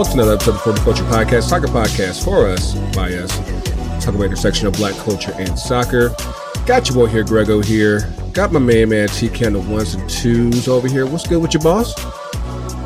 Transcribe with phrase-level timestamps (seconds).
[0.00, 3.36] Welcome to another episode of the Culture Podcast, soccer podcast for us, by us.
[4.02, 6.08] Talk about intersection of black culture and soccer.
[6.64, 8.10] Got your boy here, Grego here.
[8.32, 11.04] Got my main man T Can the ones and twos over here.
[11.04, 11.94] What's good with your boss?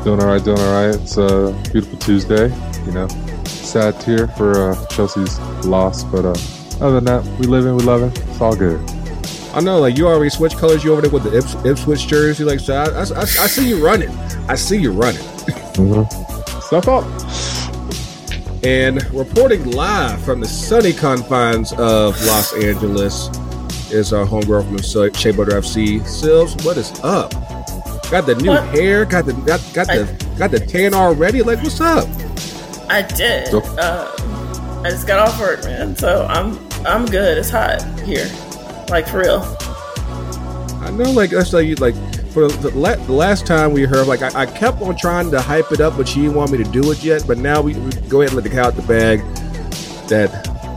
[0.03, 0.93] Doing all right, doing all right.
[0.93, 2.53] It's a beautiful Tuesday.
[2.85, 3.07] You know,
[3.45, 6.35] sad tear for uh, Chelsea's loss, but uh,
[6.83, 8.27] other than that, we live in, we love it.
[8.27, 8.77] It's all good.
[9.53, 10.83] I know, like you already switched colors.
[10.83, 12.75] You over there with the Ips- Ipswich jersey, like so.
[12.75, 14.09] I, I, I, I see you running.
[14.49, 15.23] I see you running.
[15.77, 16.34] Mm-hmm.
[16.71, 17.05] Up.
[18.63, 23.29] And reporting live from the sunny confines of Los Angeles
[23.91, 26.05] is our homegirl from Shea Butter FC.
[26.07, 27.31] Sills, what is up?
[28.11, 28.63] Got the new What?
[28.69, 31.41] hair, got the got, got the got the tan already.
[31.43, 32.07] Like, what's up?
[32.89, 33.47] I did.
[33.47, 35.95] So- Uh, I just got off work, man.
[35.95, 37.37] So I'm I'm good.
[37.37, 38.29] It's hot here,
[38.89, 39.41] like for real.
[40.81, 41.95] I know, like that's like you like
[42.35, 45.41] for the, la- the last time we heard, like I, I kept on trying to
[45.41, 47.23] hype it up, but she didn't want me to do it yet.
[47.25, 49.19] But now we, we go ahead and let the cat out the bag
[50.09, 50.29] that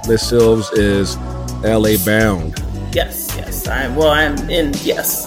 [0.09, 1.17] Miss Silves is
[1.65, 1.97] L.A.
[1.99, 2.63] bound.
[2.95, 3.67] Yes, yes.
[3.67, 4.11] I'm well.
[4.11, 4.73] I'm in.
[4.83, 5.27] Yes.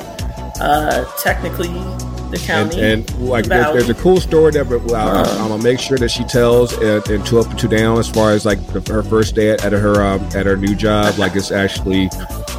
[0.62, 2.82] Uh, technically, the And, county.
[2.82, 5.38] and like there's, there's a cool story that well, I, Uh.
[5.44, 8.10] I'm gonna make sure that she tells and, in two up and two down as
[8.10, 11.18] far as like the, her first day at, at her um, at her new job.
[11.18, 12.10] Like it's actually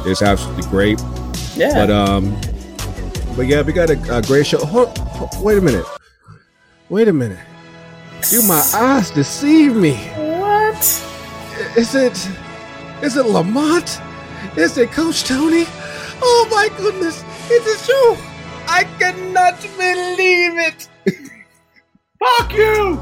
[0.05, 1.01] it's absolutely great.
[1.55, 1.73] yeah.
[1.73, 2.39] But um,
[3.35, 4.63] but yeah, we got a, a great show.
[4.65, 5.85] Hold, hold- wait a minute.
[6.89, 7.39] Wait a minute.
[8.29, 9.95] Do my eyes deceive me?
[10.39, 10.77] what?
[11.77, 12.29] Is it?
[13.01, 13.99] Is it Lamont?
[14.55, 15.65] Is it Coach Tony?
[16.21, 17.23] Oh my goodness!
[17.49, 18.17] It is you!
[18.67, 20.87] I cannot believe it.
[22.19, 22.99] Fuck you!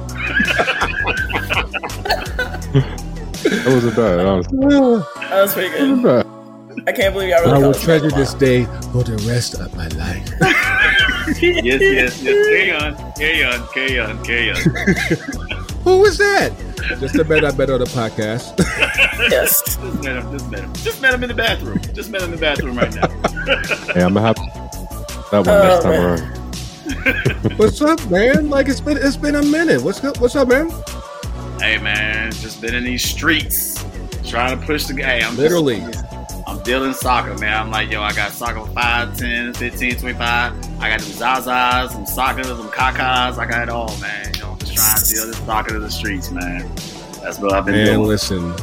[3.43, 4.57] That wasn't bad, honestly.
[4.59, 6.40] That was pretty That wasn't good.
[6.85, 6.89] Bad.
[6.93, 9.87] I can't believe y'all really I will treasure this day for the rest of my
[9.89, 10.29] life.
[11.39, 12.47] Yes, yes, yes.
[12.47, 14.57] Carry on, carry on, carry on, carry on.
[15.83, 16.51] Who was that?
[16.99, 18.57] Just a bet I bet on the podcast.
[19.29, 19.61] Yes.
[19.63, 20.73] Just met him, just met him.
[20.73, 21.79] Just met him in the bathroom.
[21.93, 23.07] Just met him in the bathroom right now.
[23.93, 27.45] Hey, I'm gonna have that one Oh, next time man.
[27.45, 27.57] around.
[27.59, 28.49] What's up, man?
[28.49, 29.81] Like it's been it's been a minute.
[29.83, 30.19] What's up?
[30.19, 30.71] What's up, man?
[31.59, 33.85] hey, man, just been in these streets
[34.25, 35.81] trying to push the Hey, I'm Literally.
[35.81, 36.10] Just,
[36.51, 37.57] I'm dealing soccer, man.
[37.57, 40.81] I'm like, yo, I got soccer 5, 10, 15, 25.
[40.81, 43.37] I got some Zazas, some soccer, some Kakas.
[43.37, 44.33] I got it all, man.
[44.33, 46.69] You know, I'm just trying to deal this soccer to the streets, man.
[47.23, 48.07] That's what I've been Man, doing.
[48.09, 48.53] listen,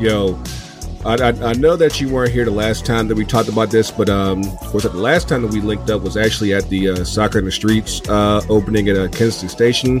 [0.00, 0.42] yo,
[1.04, 3.70] I, I, I know that you weren't here the last time that we talked about
[3.70, 6.68] this, but um, of course, the last time that we linked up was actually at
[6.68, 10.00] the uh, Soccer in the Streets uh, opening at uh, Kensington Station.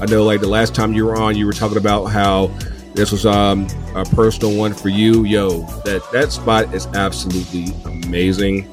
[0.00, 2.50] I know, like the last time you were on, you were talking about how
[2.94, 5.24] this was um, a personal one for you.
[5.24, 8.70] Yo, that that spot is absolutely amazing,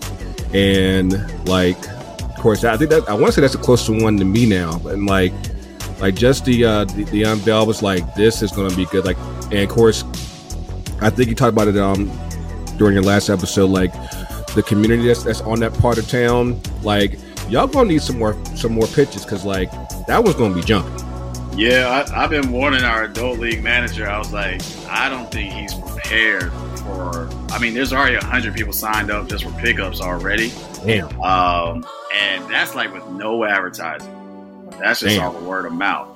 [0.54, 1.14] and
[1.48, 1.78] like,
[2.22, 4.46] of course, I think that I want to say that's the closest one to me
[4.46, 5.34] now, and like
[6.00, 9.06] like just the uh the, the unveil was like this is gonna be good.
[9.06, 9.18] Like
[9.50, 10.04] and of course
[11.00, 12.12] i think you talked about it um
[12.78, 13.94] during your last episode like
[14.58, 16.60] the community that's, that's on that part of town.
[16.82, 19.72] Like y'all gonna need some more some more pitches because like
[20.08, 20.97] that one's gonna be jumping
[21.58, 24.08] Yeah, I, I've been warning our adult league manager.
[24.08, 26.52] I was like, I don't think he's prepared
[26.84, 27.28] for.
[27.50, 30.52] I mean, there's already hundred people signed up just for pickups already,
[30.86, 34.70] damn um, and that's like with no advertising.
[34.80, 35.36] That's just Damn.
[35.36, 36.10] all word of mouth.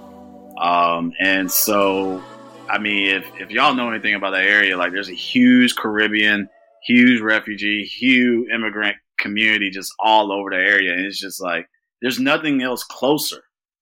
[0.59, 2.23] Um, and so,
[2.69, 6.49] I mean, if if y'all know anything about that area, like there's a huge Caribbean,
[6.85, 11.67] huge refugee, huge immigrant community just all over the area, and it's just like
[11.99, 13.41] there's nothing else closer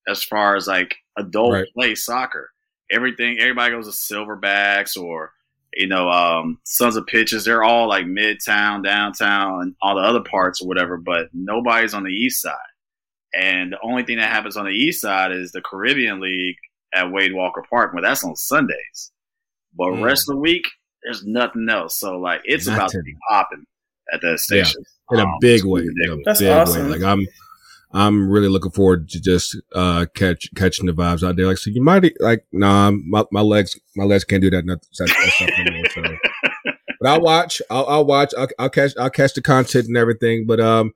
[0.09, 1.67] as far as like adult Right.
[1.73, 2.51] play soccer.
[2.91, 5.31] Everything, everybody goes to Silverbacks or
[5.75, 7.45] you know, um, Sons of Pitches.
[7.45, 10.97] They're all like midtown, downtown, and all the other parts or whatever.
[10.97, 12.55] But nobody's on the east side.
[13.35, 16.55] And the only thing that happens on the east side is the Caribbean League
[16.95, 19.11] at Wade Walker Park, but that's on Sundays.
[19.77, 20.01] But Mm.
[20.03, 20.63] rest of the week,
[21.03, 21.99] there's nothing else.
[21.99, 23.63] So like, it's about to be popping
[24.11, 24.81] at that station
[25.11, 26.23] in a Um, big way a ridiculous.
[26.25, 26.85] That's big awesome.
[26.89, 27.27] way like i'm
[27.91, 31.69] i'm really looking forward to just uh catch catching the vibes out there like so
[31.69, 35.49] you might like nah my, my legs my legs can't do that nothing that stuff
[35.59, 36.01] anymore so
[36.99, 37.61] but I'll watch.
[37.69, 38.33] I'll, I'll watch.
[38.37, 38.91] I'll, I'll catch.
[38.97, 40.45] I'll catch the content and everything.
[40.45, 40.93] But um,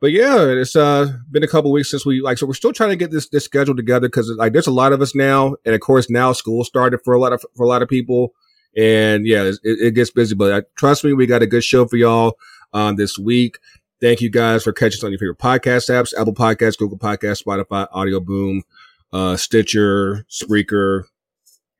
[0.00, 2.38] but yeah, it's uh been a couple weeks since we like.
[2.38, 4.92] So we're still trying to get this this schedule together because like there's a lot
[4.92, 7.68] of us now, and of course now school started for a lot of for a
[7.68, 8.34] lot of people,
[8.76, 10.34] and yeah, it, it gets busy.
[10.34, 12.36] But uh, trust me, we got a good show for y'all
[12.72, 13.58] um this week.
[14.02, 17.44] Thank you guys for catching us on your favorite podcast apps: Apple Podcasts, Google Podcasts,
[17.44, 18.64] Spotify, Audio Boom,
[19.12, 21.04] uh, Stitcher, Spreaker,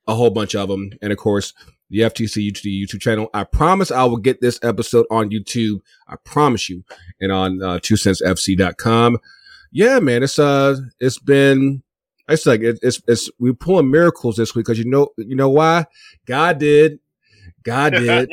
[0.06, 1.52] a whole bunch of them, and of course
[1.90, 3.28] the FTC YouTube, YouTube channel.
[3.34, 5.80] I promise I will get this episode on YouTube.
[6.06, 6.84] I promise you.
[7.20, 9.18] And on uh, two centsfc.com.
[9.72, 11.82] Yeah, man, it's uh it's been
[12.28, 15.50] It's like it, it's it's we're pulling miracles this week because you know you know
[15.50, 15.86] why
[16.24, 17.00] God did,
[17.64, 18.30] God did.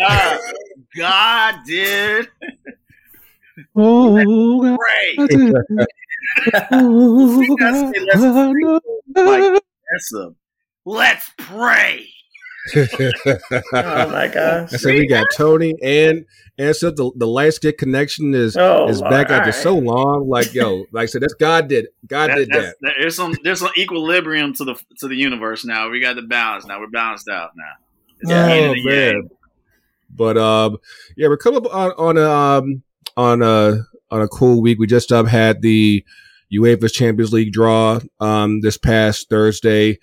[0.96, 2.28] God did.
[3.76, 5.28] Oh, God, Pray.
[5.28, 5.54] did.
[6.72, 9.22] Oh, You gotta say, let's I.
[9.26, 10.30] Like, That's a
[10.86, 12.06] let's pray.
[13.74, 14.74] Oh my gosh.
[14.74, 16.26] I said we got Tony and
[16.58, 19.76] and so the the light skin connection is Oh, is Lord, back after all so
[19.78, 20.28] long.
[20.30, 21.88] Like yo, like I said, that's God did.
[22.06, 22.94] God That- did that's- that.
[23.00, 25.90] There's some there's some equilibrium to the to the universe now.
[25.90, 26.80] We got the balance now.
[26.80, 27.64] We're balanced out now.
[28.20, 28.46] It's Yeah.
[28.46, 29.14] the yin Oh the yang.
[29.16, 29.30] man.
[30.16, 30.78] But um,
[31.16, 32.84] yeah, we're coming up on on um
[33.20, 34.80] on a on a cool week.
[34.80, 36.04] We just um had the
[36.54, 40.00] UEFA Champions League draw um this past Thursday.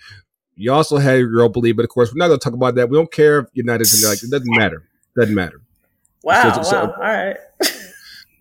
[0.54, 2.88] You also had Europa League, but of course we're not going to talk about that.
[2.88, 4.08] We don't care if United's in.
[4.08, 4.82] Like it doesn't matter.
[5.16, 5.60] Doesn't matter.
[6.22, 7.36] Wow, So- so- All right.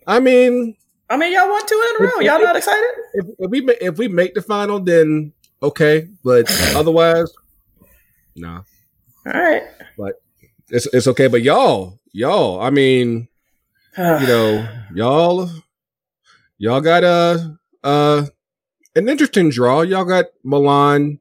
[0.08, 0.76] I mean,
[1.10, 2.20] I mean, y'all won two in a row.
[2.20, 2.90] Y'all not excited?
[3.16, 5.34] if, if we if we make the final, then
[5.64, 6.08] okay.
[6.24, 6.46] But
[6.76, 7.32] otherwise,
[8.36, 8.64] no,
[9.26, 9.64] All right.
[9.98, 10.22] But
[10.70, 11.28] it's it's okay.
[11.28, 13.28] But y'all, y'all, I mean,
[14.22, 15.50] you know, y'all,
[16.58, 18.26] y'all got a uh
[18.96, 19.82] an interesting draw.
[19.82, 21.20] Y'all got Milan,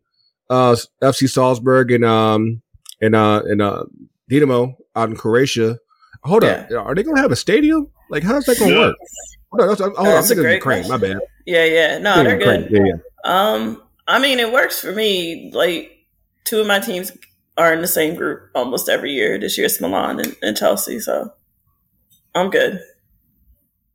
[0.51, 2.63] uh, FC Salzburg, and um
[3.01, 3.85] and uh and uh
[4.31, 5.79] Dinamo out in Croatia.
[6.25, 7.91] Hold up, are they gonna have a stadium?
[8.11, 8.79] Like, how's that gonna Yeah.
[8.79, 8.97] work?
[9.51, 10.89] Hold on, that's, hold on, I'm That's a thinking of great Ukraine.
[10.89, 11.19] My bad.
[11.47, 11.99] yeah, yeah.
[11.99, 12.61] No, Thinking they're good.
[12.73, 12.87] Ukraine.
[12.87, 12.93] Yeah,
[13.25, 13.53] yeah.
[13.53, 15.51] Um, I mean, it works for me.
[15.55, 15.93] Like
[16.45, 17.13] two of my teams
[17.57, 19.39] are in the same group almost every year.
[19.39, 21.33] This year's Milan and, and Chelsea, so
[22.35, 22.81] I'm good.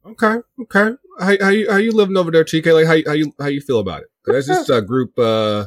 [0.06, 0.96] Okay, okay.
[1.20, 2.74] How, how you how you living over there, TK?
[2.74, 4.08] Like how you- how you how you feel about it?
[4.26, 5.66] that's just uh, group uh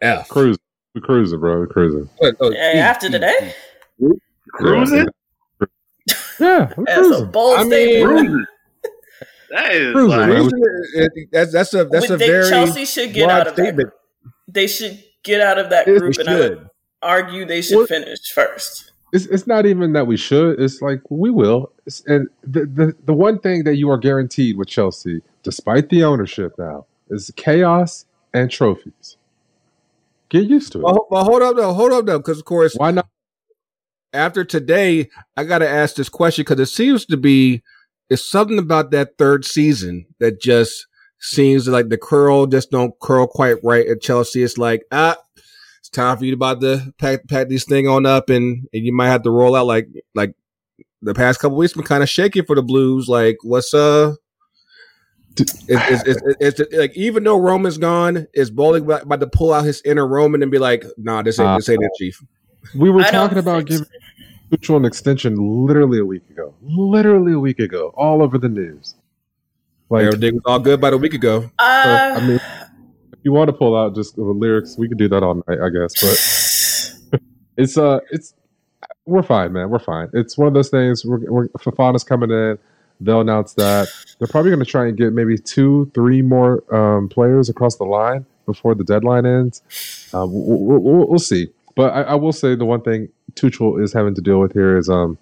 [0.00, 0.28] F.
[0.28, 0.60] Cruising.
[0.94, 1.60] We cruising, bro.
[1.60, 2.08] We cruising.
[2.22, 3.54] Oh, oh, Hey, E, after E, today,
[4.54, 5.06] Cruising?
[6.40, 7.30] Yeah, we that's a cruising.
[7.30, 8.18] bold I mean, statement.
[8.18, 8.46] Cruising.
[9.50, 10.52] That is Cruising, like,
[10.94, 13.56] it- it- that's that's a that's Would a they- very Chelsea should get out of
[13.56, 13.62] that.
[13.62, 13.90] statement.
[13.90, 14.34] Group.
[14.48, 16.68] They should get out of that group, and I would
[17.02, 18.89] argue they should What- finish first.
[19.12, 20.60] It's it's not even that we should.
[20.60, 21.72] It's like we will.
[21.86, 26.04] It's, and the, the the one thing that you are guaranteed with Chelsea, despite the
[26.04, 29.16] ownership now, is chaos and trophies.
[30.28, 30.84] Get used to it.
[30.84, 33.08] Well, well, hold up though, hold up though, because of course Why not?
[34.12, 37.62] after today, I got to ask this question because it seems to be
[38.08, 40.86] it's something about that third season that just
[41.20, 44.42] seems like the curl just don't curl quite right at Chelsea.
[44.42, 45.16] It's like ah,
[45.90, 48.86] it's time for you to about to pack pack this thing on up, and and
[48.86, 50.34] you might have to roll out like like
[51.02, 53.08] the past couple weeks been kind of shaky for the Blues.
[53.08, 54.14] Like what's uh.
[55.36, 59.26] It's, it's, it's, it's, it's like even though Roman's gone, is Boehly about, about to
[59.28, 62.22] pull out his inner Roman and be like, "Nah, this ain't this ain't it, Chief."
[62.74, 63.86] We were I talking about giving
[64.50, 66.52] Tuchel an extension literally a week ago.
[66.62, 68.96] Literally a week ago, all over the news.
[69.88, 71.50] Like, Everything was all good about a week ago.
[71.58, 72.59] Uh, I mean, if
[73.22, 75.68] you want to pull out just the lyrics, we could do that all night, I
[75.68, 77.00] guess.
[77.10, 77.20] But
[77.56, 78.34] it's uh, it's
[79.06, 79.70] we're fine, man.
[79.70, 80.08] We're fine.
[80.12, 81.04] It's one of those things.
[81.04, 82.58] We're, we're Fofana's coming in.
[83.00, 83.88] They'll announce that
[84.18, 87.84] they're probably going to try and get maybe two, three more um, players across the
[87.84, 89.62] line before the deadline ends.
[90.12, 91.48] Um, we'll, we'll, we'll see.
[91.76, 94.76] But I, I will say the one thing Tuchel is having to deal with here
[94.76, 95.16] is um,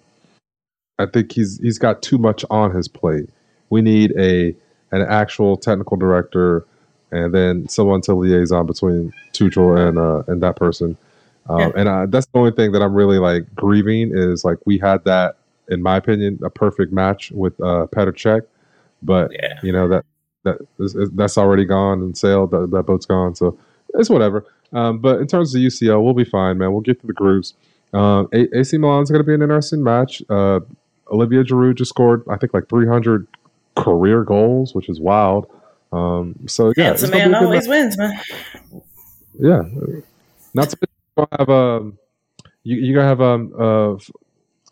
[0.97, 3.29] I think he's he's got too much on his plate.
[3.69, 4.55] We need a
[4.91, 6.65] an actual technical director
[7.11, 10.97] and then someone to liaison between Tuchel and uh, and that person.
[11.49, 11.71] Um, Yeah.
[11.75, 15.03] And uh, that's the only thing that I'm really like grieving is like we had
[15.05, 15.37] that,
[15.69, 18.41] in my opinion, a perfect match with uh, Petr Cech,
[19.01, 19.59] but yeah.
[19.63, 20.05] you know that
[20.43, 22.51] that is, is- that's already gone and sailed.
[22.51, 23.57] That, that boat's gone, so
[23.95, 24.45] it's whatever.
[24.71, 26.71] Um, but in terms of UCL, we'll be fine, man.
[26.71, 27.55] We'll get through the groups.
[27.91, 30.21] Um, A- AC Milan's going to be an interesting match.
[30.29, 30.59] Uh,
[31.11, 33.25] Olivier Giroud just scored, I think, like 300
[33.75, 35.47] career goals, which is wild.
[35.91, 38.13] Um, so yeah, it's gonna man a always wins, man.
[39.39, 39.63] yeah,
[40.53, 40.77] not to
[41.37, 41.97] have um,
[42.63, 43.93] you you gonna have um uh,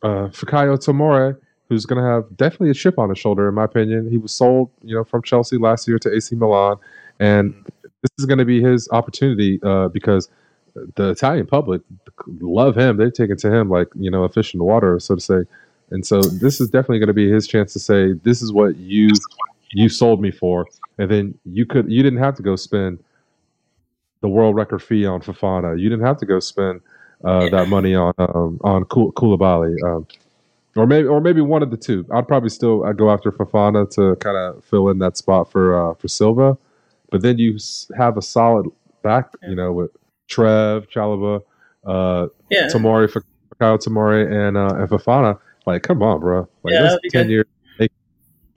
[0.04, 1.38] uh Fikayo Tomori,
[1.70, 4.10] who's gonna have definitely a chip on his shoulder, in my opinion.
[4.10, 6.78] He was sold, you know, from Chelsea last year to AC Milan,
[7.20, 7.54] and
[8.02, 10.30] this is gonna be his opportunity uh, because
[10.96, 11.82] the Italian public
[12.40, 12.98] love him.
[12.98, 15.44] They're taking to him like you know a fish in the water, so to say.
[15.90, 18.76] And so this is definitely going to be his chance to say, "This is what
[18.78, 19.10] you
[19.72, 20.66] you sold me for,"
[20.98, 23.00] and then you could you didn't have to go spend
[24.22, 25.80] the world record fee on Fofana.
[25.80, 26.82] You didn't have to go spend
[27.24, 30.08] uh, that money on um, on Kul- Koulibaly, um,
[30.76, 32.06] or maybe or maybe one of the two.
[32.12, 35.92] I'd probably still I'd go after Fofana to kind of fill in that spot for
[35.92, 36.58] uh, for Silva,
[37.12, 37.58] but then you
[37.98, 38.68] have a solid
[39.04, 39.92] back, you know, with
[40.28, 41.42] Trev, Chalobah,
[41.86, 42.68] uh, Yeah.
[42.68, 43.08] Tomori,
[43.60, 45.40] Kyle Tomori, and uh, and Fofana.
[45.66, 46.48] Like, come on, bro.
[46.64, 47.30] Like Yeah, that's ten good.
[47.32, 47.46] years.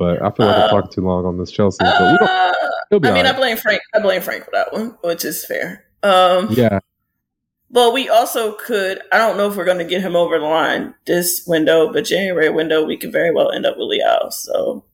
[0.00, 1.76] But I feel like Uh, I'm talking too long on this Chelsea.
[1.80, 3.83] But we don't, Uh, be I mean, I blame Frank.
[3.95, 5.85] I blame Frank for that one, which is fair.
[6.02, 6.78] Um, yeah,
[7.71, 9.02] But we also could.
[9.12, 12.07] I don't know if we're going to get him over the line this window, but
[12.07, 14.30] January window, we could very well end up with Leal.
[14.30, 14.85] So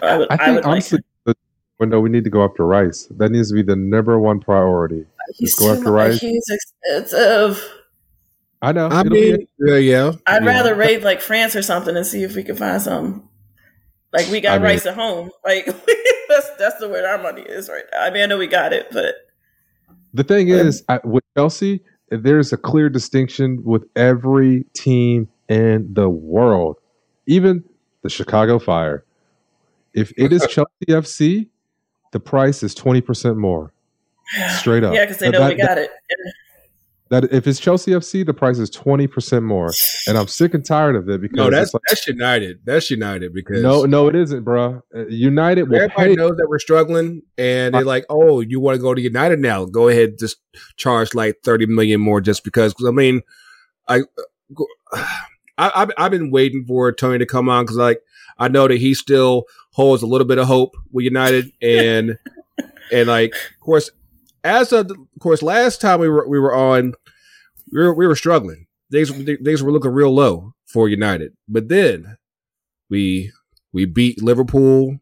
[0.00, 0.30] I would.
[0.30, 0.66] I I, think would like.
[0.72, 1.34] honestly, the
[1.80, 3.08] window we need to go after Rice.
[3.10, 5.04] That needs to be the number one priority.
[5.34, 6.20] He's go too after much- Rice.
[6.20, 7.68] He's expensive.
[8.62, 8.86] I know.
[8.88, 10.12] I mean, yeah, yeah.
[10.26, 10.48] I'd yeah.
[10.48, 13.25] rather raid like France or something and see if we can find something.
[14.12, 15.30] Like we got I mean- rice at home.
[15.44, 15.66] Like
[16.28, 18.02] that's that's the where our money is right now.
[18.02, 19.14] I mean, I know we got it, but
[20.14, 26.08] The thing is, I, with Chelsea, there's a clear distinction with every team in the
[26.08, 26.76] world,
[27.26, 27.64] even
[28.02, 29.04] the Chicago Fire.
[29.92, 31.48] If it is Chelsea FC,
[32.12, 33.72] the price is twenty percent more,
[34.58, 34.94] straight up.
[34.94, 35.90] yeah, because they That- know we that- got it.
[37.08, 39.72] That if it's Chelsea FC, the price is twenty percent more,
[40.08, 42.58] and I'm sick and tired of it because No, that's like, that's United.
[42.64, 44.82] That's United because no, no, it isn't, bro.
[44.92, 46.14] Uh, United will everybody pay.
[46.16, 49.66] knows that we're struggling, and they're like, "Oh, you want to go to United now?
[49.66, 50.38] Go ahead, just
[50.76, 53.22] charge like thirty million more just because." I mean,
[53.86, 54.00] I,
[54.92, 58.00] I I've, I've been waiting for Tony to come on because like
[58.36, 62.18] I know that he still holds a little bit of hope with United, and
[62.90, 63.90] and like of course,
[64.46, 66.94] as of of course, last time we were we were on,
[67.72, 68.66] we were we were struggling.
[68.90, 72.16] Things things were looking real low for United, but then
[72.88, 73.32] we
[73.72, 74.98] we beat Liverpool.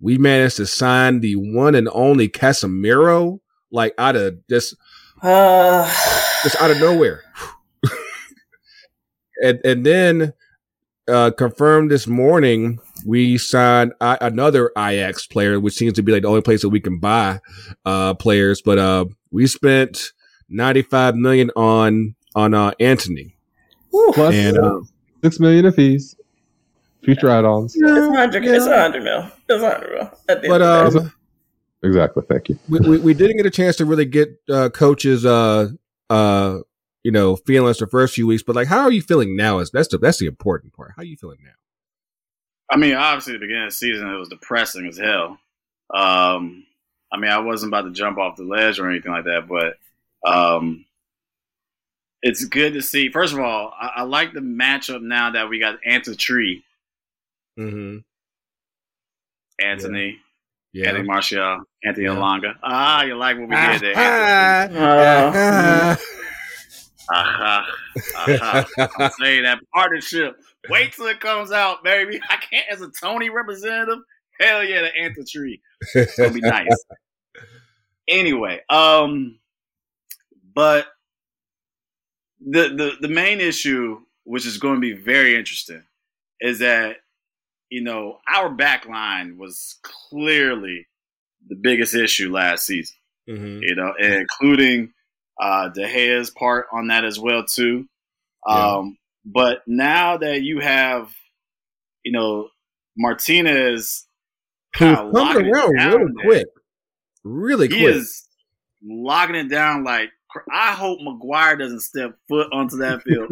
[0.00, 4.74] We managed to sign the one and only Casemiro, like out of just
[5.20, 5.84] Uh,
[6.42, 7.22] just out of nowhere.
[9.42, 10.32] and and then
[11.08, 16.22] uh, confirmed this morning we signed I, another Ajax player, which seems to be like
[16.22, 17.40] the only place that we can buy
[17.84, 18.62] uh, players.
[18.62, 20.12] But uh, we spent
[20.48, 23.36] ninety five million on on uh, Antony,
[23.90, 24.80] whew, Plus and uh,
[25.22, 26.16] six million of fees,
[27.02, 27.74] future add-ons.
[27.76, 28.44] it's a hundred.
[28.44, 28.82] It's a yeah.
[28.82, 29.30] hundred mil.
[29.48, 30.10] It's hundred mil.
[30.28, 31.04] At the but end of the day.
[31.06, 31.12] um,
[31.82, 32.22] Exactly.
[32.28, 32.58] Thank you.
[32.68, 35.68] we, we, we didn't get a chance to really get uh, coaches uh
[36.10, 36.58] uh
[37.02, 39.70] you know feelings the first few weeks but like how are you feeling now is
[39.70, 41.52] that's the that's the important part how are you feeling now
[42.70, 45.38] I mean, obviously, the beginning of the season it was depressing as hell.
[45.92, 46.64] Um,
[47.12, 49.76] I mean, I wasn't about to jump off the ledge or anything like that, but
[50.30, 50.84] um,
[52.22, 53.10] it's good to see.
[53.10, 56.62] First of all, I, I like the matchup now that we got Anthony Tree,
[57.58, 57.98] mm-hmm
[59.60, 60.18] Anthony,
[60.72, 62.12] yeah Anthony Martial, Anthony Yeah.
[62.14, 62.54] Elanga.
[62.62, 63.96] Ah, you like what we Ah, did there.
[63.98, 64.78] Anthony.
[64.80, 65.96] Uh,
[67.12, 67.66] Aha,
[68.16, 68.66] aha.
[68.98, 70.36] I'm saying that partnership.
[70.68, 72.20] Wait till it comes out, baby.
[72.30, 73.98] I can't as a Tony representative.
[74.38, 75.60] Hell yeah, the Anthony Tree.
[75.94, 76.84] It's gonna be nice.
[78.08, 79.38] anyway, um,
[80.54, 80.86] but
[82.40, 85.82] the the the main issue, which is going to be very interesting,
[86.40, 86.96] is that
[87.68, 90.86] you know our back line was clearly
[91.48, 92.96] the biggest issue last season.
[93.28, 93.60] Mhm.
[93.62, 94.92] You know, including
[95.40, 97.86] uh, De Gea's part on that as well too.
[98.46, 101.12] Um, but now that you have,
[102.04, 102.48] you know,
[102.96, 104.06] Martinez
[104.78, 106.24] Who's locking coming it around down really there.
[106.24, 106.46] quick
[107.24, 108.28] really he quick is
[108.82, 110.10] locking it down like
[110.52, 113.30] I hope Maguire doesn't step foot onto that field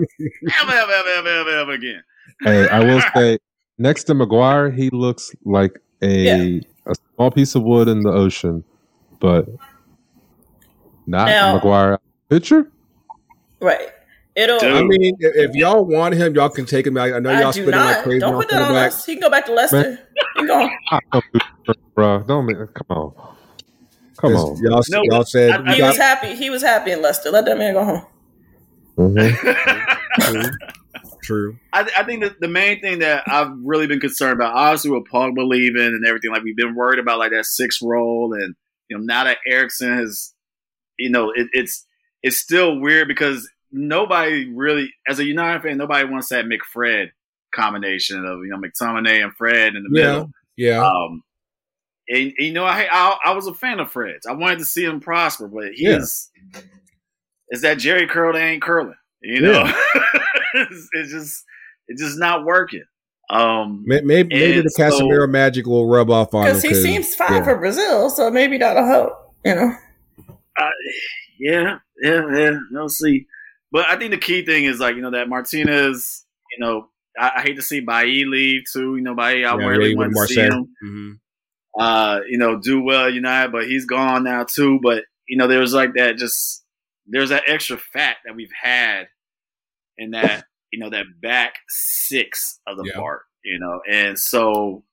[0.61, 2.03] ever, ever, ever, ever, ever, ever again.
[2.43, 3.39] Hey, I will say,
[3.79, 8.65] next to Maguire, he looks like a a small piece of wood in the ocean,
[9.21, 9.47] but
[11.07, 12.71] not Now- Maguire pitcher.
[13.61, 13.91] right.
[14.39, 14.59] It'll.
[14.61, 14.73] Dude.
[14.77, 17.51] i mean if, if y'all want him y'all can take him i, I know y'all
[17.51, 19.05] do spending like crazy Don't put that on quarterback us.
[19.05, 19.99] He can go back to Leicester.
[20.37, 20.69] He go.
[21.13, 22.23] Don't do that, bro.
[22.23, 23.13] Don't make, come on,
[24.17, 24.57] come on.
[24.63, 26.35] y'all, No, y'all said I- you He got- was happy.
[26.37, 27.31] He was happy in Leicester.
[27.31, 28.07] Let that man go home.
[28.97, 29.35] Mhm.
[30.21, 30.43] true,
[31.23, 31.59] true.
[31.73, 35.05] I, I think that the main thing that I've really been concerned about, obviously with
[35.13, 38.55] Pogba leaving and everything, like we've been worried about like that sixth role, and
[38.89, 40.35] you know now that Eriksen has,
[40.99, 41.85] you know, it, it's
[42.23, 47.09] it's still weird because nobody really, as a United fan, nobody wants that McFred
[47.55, 50.31] combination of you know McTominay and Fred in the yeah middle.
[50.57, 51.23] yeah Um,
[52.11, 54.27] and, you know, I, I I was a fan of Fred's.
[54.27, 55.97] I wanted to see him prosper, but he Yeah.
[55.97, 56.31] is
[57.51, 58.95] is that Jerry curl that ain't curling.
[59.23, 59.65] You know,
[60.55, 61.45] it's, it's just
[61.89, 62.85] it's just not working.
[63.31, 66.63] Um, May- maybe maybe And the so- Casemiro magic will rub off on him Because
[66.63, 67.45] he seems fine yeah.
[67.45, 69.35] for Brazil, so maybe that'll help.
[69.45, 69.73] You know.
[70.59, 70.71] uh,
[71.39, 72.59] yeah, yeah, yeah.
[72.71, 73.27] We'll see.
[73.71, 76.25] But I think the key thing is like you know that Martinez.
[76.57, 78.97] You know, I, I hate to see Bailly leave too.
[78.97, 80.69] You know, Bailly, I Yeah, really want to see him.
[80.83, 81.19] Mhm.
[81.79, 84.81] uh, you know, do well United, but he's gone now too.
[84.83, 86.65] But you know, there's like that just
[87.07, 89.09] there's that extra fat that we've had
[89.99, 92.99] in that you know that back six of the Yeah.
[92.99, 94.85] part, you know, and so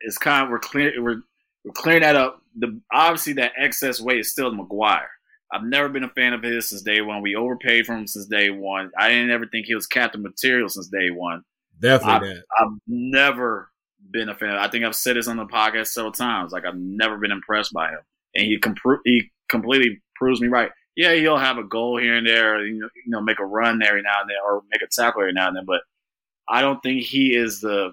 [0.00, 1.20] it's kind of we're clear we're
[1.64, 2.42] we're clearing that up.
[2.58, 5.10] The obviously that excess weight is still Maguire.
[5.52, 7.22] I've never been a fan of his since day one.
[7.22, 8.90] We overpaid for him since day one.
[8.98, 11.42] I didn't ever think he was captain material since day one.
[11.80, 12.44] Definitely I've, that.
[12.58, 13.68] I've never
[14.10, 14.56] been a fan.
[14.56, 16.52] I think I've said this on the podcast several times.
[16.52, 18.00] Like I've never been impressed by him,
[18.34, 18.58] and he
[19.04, 20.70] he completely proves me right.
[20.96, 23.82] Yeah, he'll have a goal here and there, you know, you know, make a run
[23.82, 25.64] every now and then, or make a tackle every now and then.
[25.66, 25.80] But
[26.48, 27.92] I don't think he is the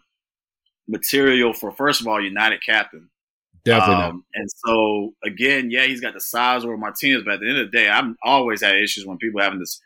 [0.88, 3.10] material for first of all United captain.
[3.66, 4.10] Definitely not.
[4.12, 7.58] Um, and so again, yeah, he's got the size over Martinez, but at the end
[7.58, 9.82] of the day, I'm always had issues when people having this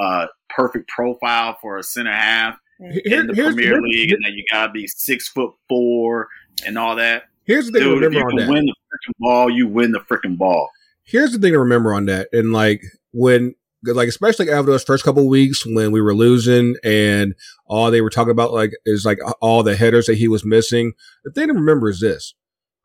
[0.00, 4.24] uh, perfect profile for a center half Here- in the here's, Premier here's- League, and
[4.24, 6.28] then you gotta be six foot four
[6.66, 7.24] and all that.
[7.44, 8.52] here's the thing Dude, to if you remember on can that.
[8.52, 10.68] win the freaking ball, you win the freaking ball.
[11.04, 12.28] here's the thing to remember on that.
[12.32, 16.76] And like when, like especially after those first couple of weeks when we were losing
[16.84, 17.34] and
[17.66, 20.92] all they were talking about like is like all the headers that he was missing.
[21.24, 22.34] The thing to remember is this: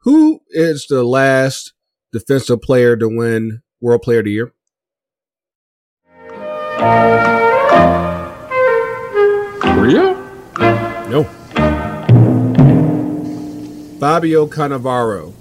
[0.05, 1.73] who is the last
[2.13, 4.53] defensive player to win World Player of the Year?
[9.61, 10.13] Korea?
[11.09, 11.23] No.
[13.99, 15.33] Fabio Cannavaro,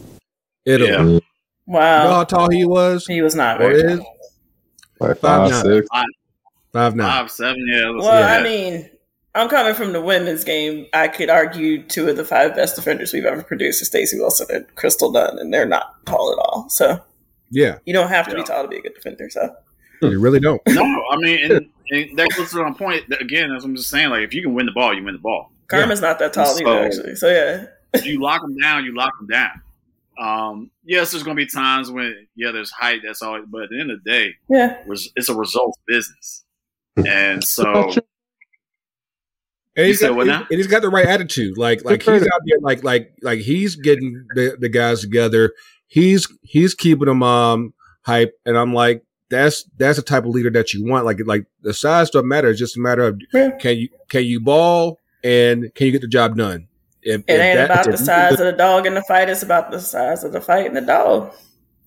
[0.65, 0.91] Italy.
[0.91, 0.99] Yeah.
[1.03, 1.21] You know
[1.67, 2.09] Wow.
[2.09, 3.07] how tall he was?
[3.07, 4.17] He was not Or very tall.
[5.01, 5.63] Like Five five, nine.
[5.65, 5.89] six.
[6.73, 7.11] five nine.
[7.11, 7.91] Five seven, yeah.
[7.91, 8.91] Well, see I mean,
[9.35, 10.87] I'm coming from the women's game.
[10.93, 14.47] I could argue two of the five best defenders we've ever produced are Staci Wilson
[14.55, 16.69] and Crystal Dunn, and they're not tall at all.
[16.69, 17.01] So
[17.51, 18.43] Yeah, you don't have to Yeah.
[18.43, 19.29] be tall to be a good defender.
[19.31, 19.55] So
[20.03, 20.61] you really don't.
[20.69, 23.09] no, I mean, and, and that goes to my point.
[23.09, 25.15] that, Again, as I'm just saying, like if you can win the ball, you win
[25.15, 25.51] the ball.
[25.69, 27.17] Karma's not that tall So- either, actually.
[27.17, 27.67] So yeah,
[28.05, 29.61] you lock them down, you lock them down.
[30.17, 33.01] Um, yes, there's going to be times when yeah, there's height.
[33.05, 33.43] That's all.
[33.49, 34.77] But at the end of the day, yeah.
[34.87, 36.45] it's a results business,
[37.05, 37.93] and so
[39.77, 40.47] And he's, said got, what now?
[40.51, 41.59] and he's got the right attitude.
[41.59, 45.53] Like like he's out there like like like he's getting the, the guys together.
[45.87, 48.39] He's he's keeping them um hype.
[48.47, 51.05] And I'm like, that's that's the type of leader that you want.
[51.05, 52.51] Like like the size doesn't matter.
[52.51, 53.51] It's just a matter of Yeah.
[53.59, 56.69] can you can you ball and can you get the job done.
[57.03, 59.29] If, It if ain't that- about the size get of the dog in the fight.
[59.29, 61.33] It's about the size of the fight and the dog.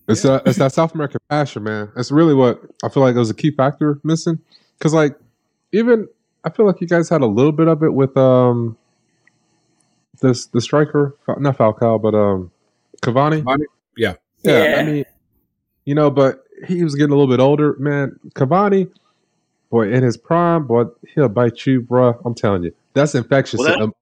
[0.09, 1.89] It's uh, it's that South American passion, man.
[1.95, 4.39] That's really what I feel like was a key factor missing.
[4.77, 5.17] Because like
[5.73, 6.07] even
[6.43, 8.77] I feel like you guys had a little bit of it with um
[10.21, 12.51] this the striker, not Falcao, but um
[13.01, 13.43] Cavani.
[13.43, 13.63] Cavani?
[13.95, 14.13] Yeah.
[14.43, 14.63] yeah.
[14.63, 14.79] Yeah.
[14.79, 15.05] I mean,
[15.85, 18.19] you know, but he was getting a little bit older, man.
[18.29, 18.89] Cavani,
[19.69, 22.19] boy, in his prime, boy, he'll bite you, bruh.
[22.25, 23.59] I'm telling you, that's infectious.
[23.59, 23.93] Well, that-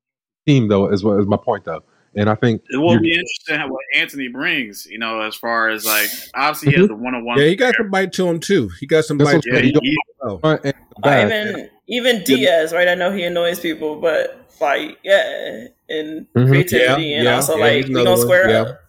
[0.48, 1.82] team though is what is my point though,
[2.15, 4.86] and I think it will be interesting how what Antony brings.
[4.86, 7.39] You know, as far as like obviously he has the one on one.
[7.39, 8.69] Yeah, he got some bite to him too.
[8.80, 9.38] He got some That's bite.
[9.38, 9.74] what- Yeah, to him.
[9.82, 10.39] he, he- Oh.
[10.43, 11.26] and Or back.
[11.32, 12.88] even even Diaz, right?
[12.88, 16.48] I know he annoys people, but like yeah, and Mhm.
[16.48, 18.62] creativity, Yeah, and yeah, also yeah, like he's we another gonna one, square yeah.
[18.62, 18.80] up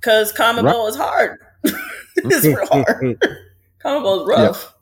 [0.00, 0.72] because common Right.
[0.72, 1.38] ball is hard.
[2.16, 3.18] it's real hard.
[3.78, 4.74] common ball is rough.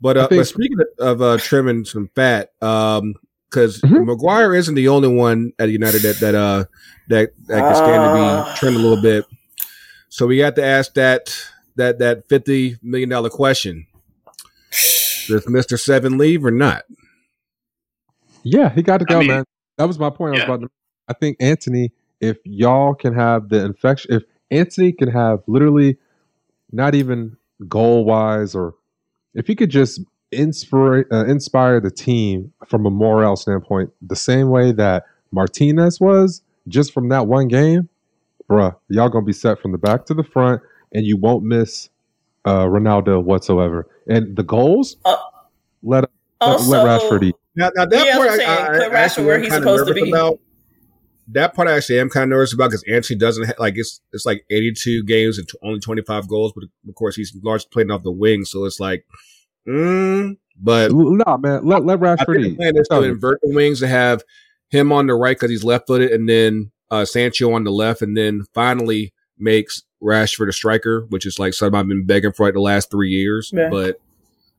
[0.00, 3.14] But uh, think- but speaking of uh, trimming some fat, um,
[3.48, 4.06] because Mhm.
[4.06, 6.64] Maguire isn't the only one at United that that uh
[7.08, 8.52] that that can stand to Ah.
[8.52, 9.24] be trimmed a little bit.
[10.08, 11.34] So we got to ask that
[11.76, 13.86] that that fifty million dollar question:
[15.28, 16.84] Does Mister Seven leave or not?
[18.44, 19.44] Yeah, he got to I go, mean- man.
[19.76, 20.30] That was my point.
[20.30, 20.70] I was about to,
[21.08, 25.96] I think Antony, if y'all can have the infection, if Antony can have literally
[26.70, 28.74] not even goal wise, or
[29.34, 34.48] if he could just inspire uh, inspire the team from a morale standpoint, the same
[34.50, 37.88] way that Martinez was, just from that one game,
[38.48, 41.88] bruh, y'all gonna be set from the back to the front, and you won't miss
[42.44, 43.88] uh, Ronaldo whatsoever.
[44.06, 45.16] And the goals, Uh,
[45.82, 47.34] let let, Also, let Rashford eat.
[47.56, 49.64] Now, now that Yeah, part, I'm saying, I, I, I actually where am he's kinda
[49.64, 50.10] supposed to nervous be.
[50.10, 50.40] About.
[51.28, 54.00] That part I actually am kind of nervous about because Antony doesn't ha- like it's
[54.12, 57.90] it's like 82 games and t- only 25 goals, but of course he's largely playing
[57.90, 59.06] off the wing, so it's like,
[59.66, 63.54] mm, but Nah, man, let let I Rashford think the plan is to invert the
[63.54, 64.22] wings to have
[64.68, 68.02] him on the right because he's left footed, and then uh, Sancho on the left,
[68.02, 72.46] and then finally makes Rashford a striker, which is like something I've been begging for
[72.46, 73.50] like the last three years.
[73.52, 73.70] Yeah.
[73.70, 74.00] But,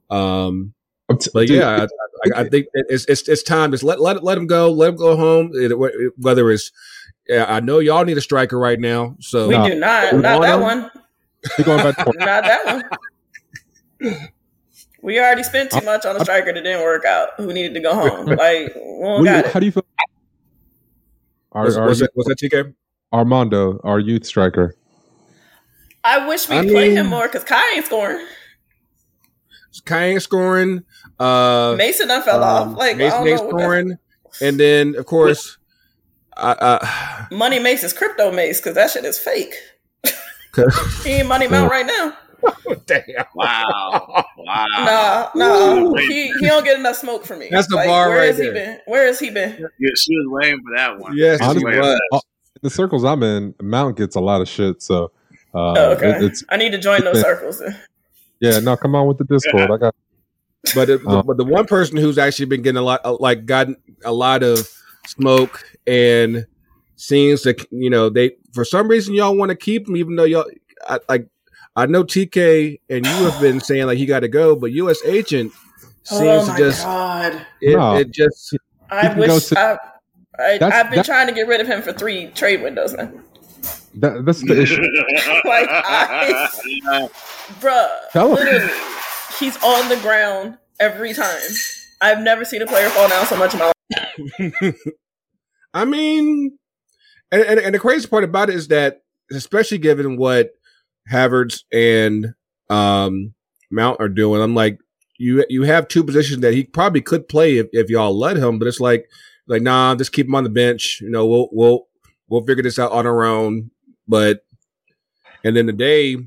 [0.09, 0.73] um,
[1.09, 1.87] I'm t- but yeah, I,
[2.33, 3.71] I, I think it's it's it's time.
[3.71, 4.71] Just let let let him go.
[4.71, 5.51] Let him go home.
[5.53, 5.73] It-
[6.17, 6.71] whether it's,
[7.29, 9.67] I know y'all need a striker right now, so we No.
[9.67, 10.13] do not.
[10.13, 10.61] We Not that him.
[10.61, 10.91] one.
[11.57, 12.83] he going back to Not that
[14.01, 14.29] one.
[15.01, 17.29] We already spent too much on a striker that didn't work out.
[17.37, 18.25] Who needed to go home?
[18.37, 19.59] Like, we don't got how it.
[19.59, 19.85] do you feel?
[21.51, 22.09] Our, what's, our, what's that?
[22.15, 22.73] What's that, TK?
[23.13, 24.75] Armando, our youth striker.
[26.03, 28.25] I wish we I play mean- him more because Kai ain't scoring.
[29.81, 30.83] Kai ain't scoring.
[31.19, 32.77] Uh, Mason done fell um, off.
[32.77, 33.49] Like, I Mason don't ain't know.
[33.49, 33.97] scoring,
[34.41, 35.57] and then of course,
[36.37, 39.53] I, I, Money Mace is crypto Mace because that shit is fake.
[41.03, 42.17] He ain't money mount right now.
[42.85, 43.03] Damn.
[43.35, 44.25] Wow.
[44.37, 44.65] Wow.
[44.79, 45.97] Nah, nah.
[45.99, 47.49] He he don't get enough smoke for me.
[47.51, 48.79] That's the bar where right has he been?
[48.85, 49.51] Where has he been?
[49.59, 51.17] Yeah, she was waiting for that one.
[51.17, 52.23] Yes, honestly, waiting was.
[52.61, 54.81] the circles I'm in, Mount gets a lot of shit.
[54.81, 55.11] So,
[55.53, 56.11] uh, Oh, okay.
[56.11, 57.59] it- it's I need to join those circles.
[57.59, 57.77] Then.
[58.39, 58.59] Yeah.
[58.59, 59.71] No, come on with the Discord.
[59.71, 59.95] I got
[60.75, 61.21] But it, Uh.
[61.21, 64.41] but the one person who's actually been getting a lot, uh, like gotten a lot
[64.43, 64.67] of
[65.05, 66.45] smoke and
[66.95, 70.23] seems to, you know, they for some reason y'all want to keep him, even though
[70.23, 70.45] y'all,
[70.87, 71.27] I, like,
[71.75, 74.99] I know TK and you have been saying like he got to go, but U.S.
[75.05, 75.51] Agent
[76.03, 77.45] seems oh to just god!
[77.61, 77.95] it, No.
[77.97, 78.57] it just
[78.89, 79.77] I wish to- I,
[80.39, 83.11] I, I've been that- trying to get rid of him for three trade windows now.
[84.01, 84.81] That, that's the issue.
[85.45, 87.09] Like, I-
[87.59, 88.45] Bruh, Tell him.
[88.45, 88.73] literally,
[89.39, 91.37] he's on the ground every time.
[92.01, 93.71] I've never seen a player fall down so much in my
[94.39, 94.75] life.
[95.73, 96.57] I mean,
[97.31, 100.51] and, and, and the crazy part about it is that, especially given what
[101.11, 102.33] Havertz and
[102.69, 103.33] um,
[103.71, 104.79] Mount are doing, I'm like,
[105.17, 108.59] you you have two positions that he probably could play if, if y'all let him,
[108.59, 109.09] but it's like,
[109.47, 110.99] like nah, just keep him on the bench.
[111.01, 111.87] You know, we'll we'll
[112.27, 113.71] we'll figure this out on our own.
[114.07, 114.45] But
[115.43, 116.17] and then the day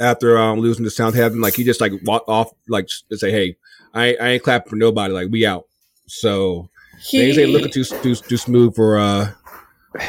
[0.00, 3.56] after um, losing to Southampton, like he just like walked off, like to say, hey,
[3.94, 5.12] I ain't- I ain't clapping for nobody.
[5.14, 5.64] Like we out.
[6.06, 6.68] So
[7.10, 9.30] things ain't looking too too too smooth for uh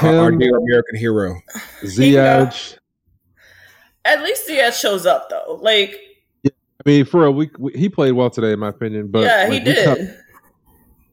[0.01, 1.39] our, our Him, dear American hero.
[1.83, 2.77] Ziyech.
[4.05, 5.59] At least Diaz shows up though.
[5.61, 5.97] Like,
[6.45, 6.49] I
[6.85, 9.07] mean, for a week, he played well today, in my opinion.
[9.09, 10.15] But yeah, he like, we cut- did.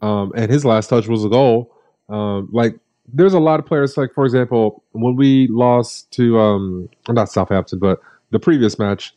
[0.02, 1.72] um, and his last touch was a goal.
[2.08, 2.78] Um, like
[3.12, 3.96] there's a lot of players.
[3.96, 9.14] Like for example, when we lost to um, not Southampton, but the previous match.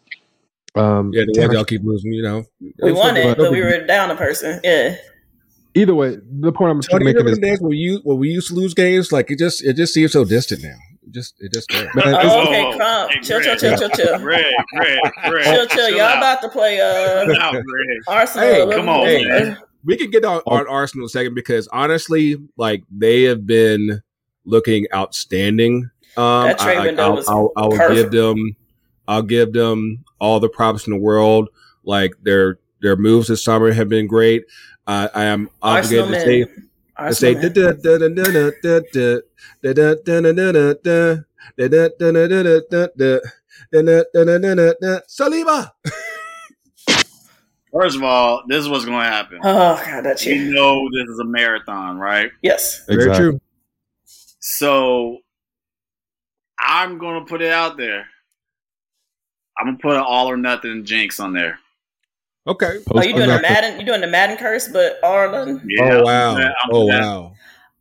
[0.75, 2.43] Um, Yeah, the damn, y'all keep losing, you know.
[2.81, 4.59] We won it, but- but we were down a person.
[4.63, 4.95] Yeah.
[5.73, 8.47] Either way, the point I'm Tony, making remember is days when you when we used
[8.49, 9.11] to lose games?
[9.11, 10.75] Like it just it just seems so distant now.
[11.05, 13.09] It just it just man, Oh, okay, Oh, calm.
[13.09, 13.59] hey, Chill, chill, Greg.
[13.59, 14.17] chill, chill, chill.
[14.19, 15.43] Greg, Greg, Greg.
[15.45, 15.89] Chill, chill.
[15.91, 16.17] Y'all out.
[16.17, 17.55] about to play uh Chill out,
[18.07, 18.47] Arsenal.
[18.69, 19.57] Hey, come on, man.
[19.83, 24.01] We could get on, on Arsenal a second because honestly, like they have been
[24.45, 25.89] looking outstanding.
[26.15, 27.93] Um, That trade I, window I'll, was I'll, I'll perfect.
[27.93, 28.55] give them,
[29.07, 31.49] I'll give them all the props in the world.
[31.83, 34.45] Like their their moves this summer have been great.
[34.85, 36.65] Uh, I am Arsenal obligated to say men.
[37.09, 37.51] to say Arsenal men.
[45.07, 45.71] Saliba.
[47.73, 49.39] First of all, this is what's going to happen.
[49.43, 50.53] Oh god, that's You cheer.
[50.53, 52.31] know this is a marathon, right?
[52.41, 52.85] Yes.
[52.87, 53.39] Very true.
[54.39, 55.17] So
[56.59, 58.05] I'm going to put it out there.
[59.59, 61.59] I'm going to put an all or nothing jinx on there.
[62.45, 62.77] Okay.
[62.91, 63.79] Oh, you doing the Madden?
[63.79, 64.67] You doing the Madden curse?
[64.69, 65.61] But Arlen.
[65.81, 66.35] Oh wow.
[66.37, 67.33] I'm- I'm Oh wow.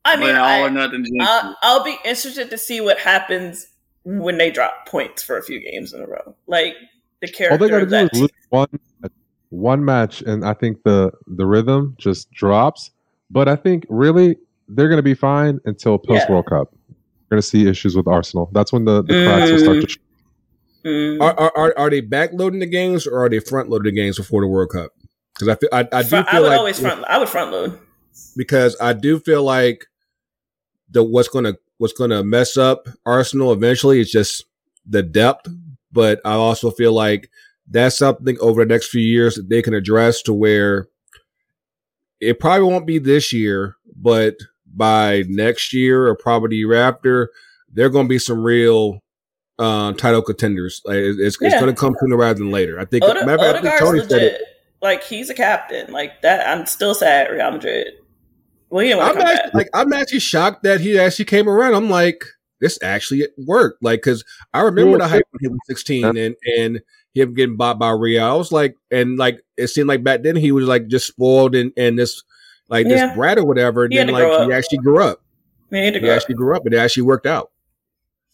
[0.04, 1.04] I mean, putting all or nothing.
[1.04, 1.24] jinx.
[1.28, 3.66] I'll, I'll be interested to see what happens
[4.04, 6.34] when they drop points for a few games in a row.
[6.46, 6.74] Like
[7.22, 8.12] the All character they got to of do that.
[8.14, 8.68] is lose one
[9.50, 12.90] one match, and I think the the rhythm just drops.
[13.30, 14.36] But I think really
[14.68, 16.32] they're going to be fine until post Yeah.
[16.32, 16.72] World Cup.
[17.28, 18.48] We're going to see issues with Arsenal.
[18.52, 19.98] That's when the, the cracks will start to.
[20.84, 21.20] Mm.
[21.20, 24.16] Are, are are are they backloading the games or are they front loading the games
[24.18, 24.92] before the World Cup?
[25.34, 27.04] Because I feel I, I do Front- feel I would like always front.
[27.08, 27.78] I would front load.
[28.36, 29.86] because I do feel like
[30.90, 34.44] the what's gonna what's gonna mess up Arsenal eventually is just
[34.88, 35.48] the depth.
[35.90, 37.30] But I also feel like
[37.68, 40.86] that's something over the next few years that they can address to where
[42.20, 44.36] it probably won't be this year, but
[44.74, 47.30] by next year or probably the year after,
[47.72, 49.00] there are going to be some real
[49.58, 50.80] uh, title contenders.
[50.84, 51.60] Like, it's it's Yeah.
[51.60, 52.78] going to come sooner rather than later.
[52.78, 53.04] I think.
[53.04, 54.32] Ode- matter of fact, I think Odegaard's Tony said it.
[54.32, 54.42] legit.
[54.82, 55.92] Like he's a captain.
[55.92, 56.46] Like that.
[56.46, 57.30] I'm still sad.
[57.30, 57.88] Real Madrid.
[58.68, 61.74] Well, he didn't want I'm actually, like I'm actually shocked that he actually came around.
[61.74, 62.24] I'm like,
[62.60, 63.82] this actually worked.
[63.82, 66.80] Like, because I remember Well, the hype when he was 16 and and
[67.16, 68.24] him getting bought by Real.
[68.24, 71.54] I was like, and like it seemed like back then he was like just spoiled
[71.54, 72.22] and and this
[72.68, 73.84] like this brat or whatever.
[73.84, 75.20] And He then like he actually grew up.
[75.70, 76.10] We need to He grow.
[76.12, 76.16] up.
[76.16, 77.50] actually grew up, and it actually worked out.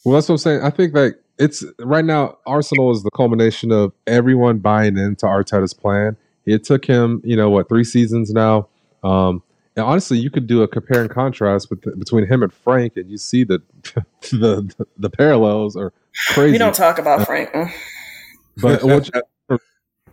[0.04, 0.62] Well, that's what I'm saying.
[0.62, 2.38] I think that it's right now.
[2.46, 6.16] Arsenal is the culmination of everyone buying into Arteta's plan.
[6.44, 8.68] It took him, you know, what three seasons now.
[9.04, 9.42] Um,
[9.76, 13.08] and honestly, you could do a compare and contrast with, between him and Frank, and
[13.10, 13.62] you see the
[14.32, 15.92] the the parallels are
[16.30, 16.52] crazy.
[16.52, 17.50] We don't talk about Frank.
[18.60, 19.10] But what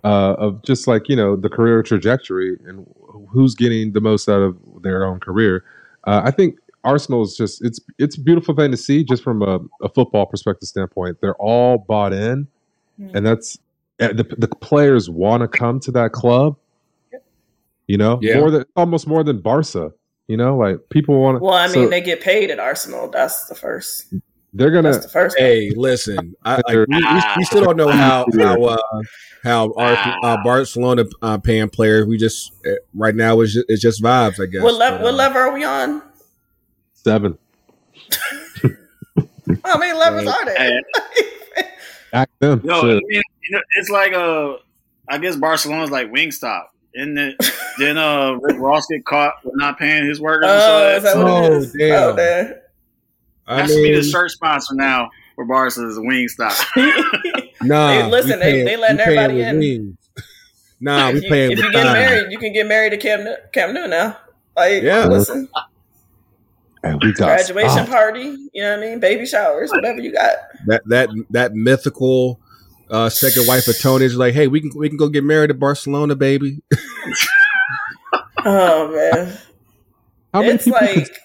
[0.03, 2.85] uh, of just like you know the career trajectory and
[3.29, 5.63] who's getting the most out of their own career.
[6.05, 9.41] Uh, I think Arsenal is just it's it's a beautiful thing to see just from
[9.41, 11.17] a, a football perspective standpoint.
[11.21, 12.47] They're all bought in,
[12.99, 13.15] Mm.
[13.15, 13.57] and that's
[13.97, 16.57] the the players want to come to that club.
[17.87, 18.39] You know, Yeah.
[18.39, 19.91] more than almost more than Barca.
[20.27, 21.43] You know, like people want to.
[21.43, 23.09] Well, I mean, they get paid at Arsenal.
[23.09, 24.13] That's the first.
[24.53, 24.91] They're gonna.
[24.91, 25.37] That's the first.
[25.37, 28.77] Hey, listen, I, like, we, we, we still don't know how how uh,
[29.43, 32.07] how our, uh, Barcelona uh, paying players.
[32.07, 34.63] We just uh, right now is just, it's just vibes, I guess.
[34.63, 34.99] What, level?
[34.99, 36.01] But, what uh, level are we on?
[36.93, 37.37] Seven.
[39.63, 40.81] How many levels are there?
[42.11, 42.61] Back them.
[42.63, 44.55] No, I mean, you know, it's like uh,
[45.07, 46.65] I guess Barcelona's like Wingstop.
[46.95, 47.37] And then,
[47.77, 50.49] then uh, Rick Ross get caught with not paying his workers.
[50.49, 51.13] and Oh, is stuff.
[51.13, 52.09] that what it Oh, damn.
[52.09, 52.55] Oh, damn.
[53.49, 56.65] I That should be the shirt sponsor now for Barca is Wingstop.
[57.63, 59.57] nah, Hey, listen, they- paying- they letting everybody in.
[59.59, 59.95] wings.
[60.81, 61.93] Nah, we if you, paying if you get time.
[61.93, 64.17] married, you can get married to Cam, Nu- Cam Newton now.
[64.55, 65.07] Like, Yeah.
[65.07, 65.49] listen,
[66.83, 67.89] And we got graduation stopped.
[67.89, 68.21] party,
[68.53, 68.99] you know what I mean?
[69.01, 70.35] Baby showers, whatever you got.
[70.67, 72.39] that that that mythical
[72.89, 75.53] uh, second wife of Tony's like, hey, we can we can go get married to
[75.53, 76.61] Barcelona, baby.
[78.45, 79.37] Oh man,
[80.33, 81.17] How many it's people could like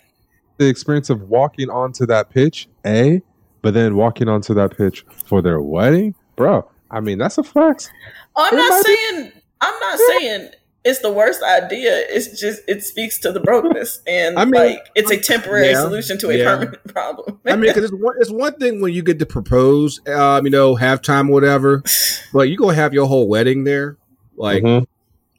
[0.58, 3.22] the experience of walking onto that pitch, A,
[3.62, 6.14] but then walking onto that pitch for their wedding?
[6.36, 7.90] Bro, I mean, that's a flex.
[8.36, 10.50] I'm not saying I'm not saying
[10.84, 12.04] it's the worst idea.
[12.08, 15.80] It's just it speaks to the brokenness, and I mean, like it's a temporary yeah,
[15.80, 16.44] solution to a yeah.
[16.44, 17.40] permanent problem.
[17.46, 20.50] I mean, because it's one, it's one thing when you get to propose, um, you
[20.50, 21.82] know, halftime, or whatever,
[22.32, 23.96] but you gonna have your whole wedding there,
[24.36, 24.62] like.
[24.62, 24.86] Mhm.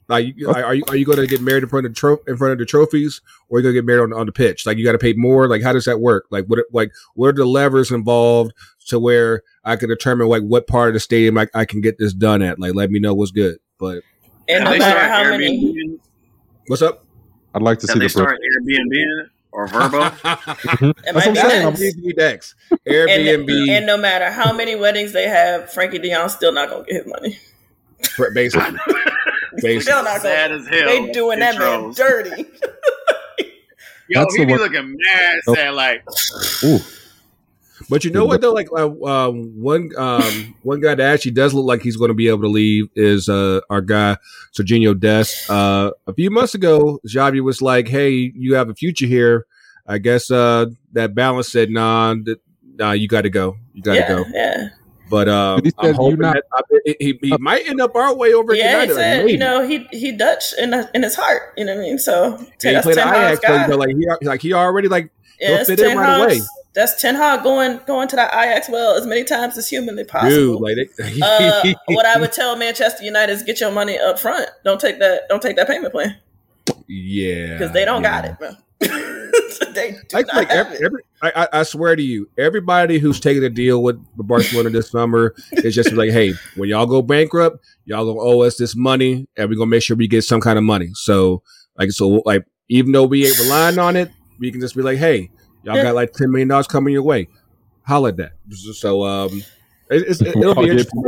[0.08, 2.22] Like, you- are you are you going to get married in front of the tro-
[2.28, 4.32] in front of the trophies, or are you going to get married on, on the
[4.32, 4.64] pitch?
[4.66, 5.48] Like, you got to pay more.
[5.48, 6.26] Like, how does that work?
[6.30, 8.52] Like, what like what are the levers involved
[8.88, 11.98] to where I can determine like what part of the stadium I, I can get
[11.98, 12.60] this done at?
[12.60, 13.58] Like, let me know what's good.
[13.78, 14.02] But
[14.48, 15.98] and no matter started how many,
[16.68, 17.04] what's up?
[17.54, 20.10] I'd like to Have see they the bro- started Airbnb or Vrbo?
[20.66, 20.90] Mm-hmm.
[21.04, 21.94] That's what I'm be saying.
[21.94, 21.94] next.
[21.96, 26.34] Airbnb decks, and, Airbnb, and no matter how many weddings they have, Frenkie de Jong's
[26.34, 27.38] still not gonna get his money.
[28.34, 28.78] basically.
[29.56, 29.80] Basically.
[29.80, 30.62] Still not Sad gonna.
[30.62, 30.86] as hell.
[30.88, 32.44] They doing that man dirty.
[34.08, 35.74] Yo, That's he the be one- looking mad sad.
[35.74, 36.04] Like,
[36.64, 36.78] Ooh,
[37.90, 38.52] But you know what though?
[38.52, 42.14] Like uh, um, one um, one guy that actually does look like he's going to
[42.14, 44.16] be able to leave is uh, our guy
[44.56, 45.50] Sergiño Dest.
[45.50, 49.44] Uh, a few months ago, Xavi was like, "Hey, you have a future here."
[49.88, 52.38] I guess uh, that balance said, "Nah, th-
[52.76, 53.56] nah, you got to go.
[53.74, 54.68] You got to yeah, go." yeah,
[55.08, 57.94] But um, He said I'm hoping not- that I, he, he, he might end up
[57.94, 58.82] our way over at yeah.
[58.82, 59.22] He United.
[59.22, 61.54] like, you know, he he Dutch in in his heart.
[61.56, 61.98] You know what I mean?
[61.98, 65.10] So And he played Ten at Ajax, Hag's but like he like he already like
[65.40, 66.40] Yeah, he'll fit in Ten right away.
[66.74, 70.58] That's Ten Hag going going to that Ajax well as many times as humanly possible.
[70.58, 74.18] dude, like they, uh, what I would tell Manchester United is get your money up
[74.18, 74.48] front.
[74.64, 75.28] Don't take that.
[75.28, 76.16] Don't take that payment plan
[76.88, 78.22] yeah, because they don't yeah.
[78.22, 78.50] got it, bro.
[78.80, 80.82] They do like, not like have every, it.
[80.84, 84.70] every I, I- I swear to you, everybody who's taking a deal with the Barcelona
[84.70, 88.76] this summer is just like, hey, when y'all go bankrupt, y'all gonna owe us this
[88.76, 90.90] money, and we're gonna make sure we get some kind of money.
[90.94, 91.42] So,
[91.78, 94.98] like, so like, even though we ain't relying on it, we can just be like,
[94.98, 95.30] hey,
[95.62, 95.84] y'all Yeah.
[95.84, 97.28] got like ten million dollars coming your way,
[97.82, 98.32] holla at that.
[98.50, 99.42] So, um,
[99.90, 101.02] it, it's, it'll be interesting.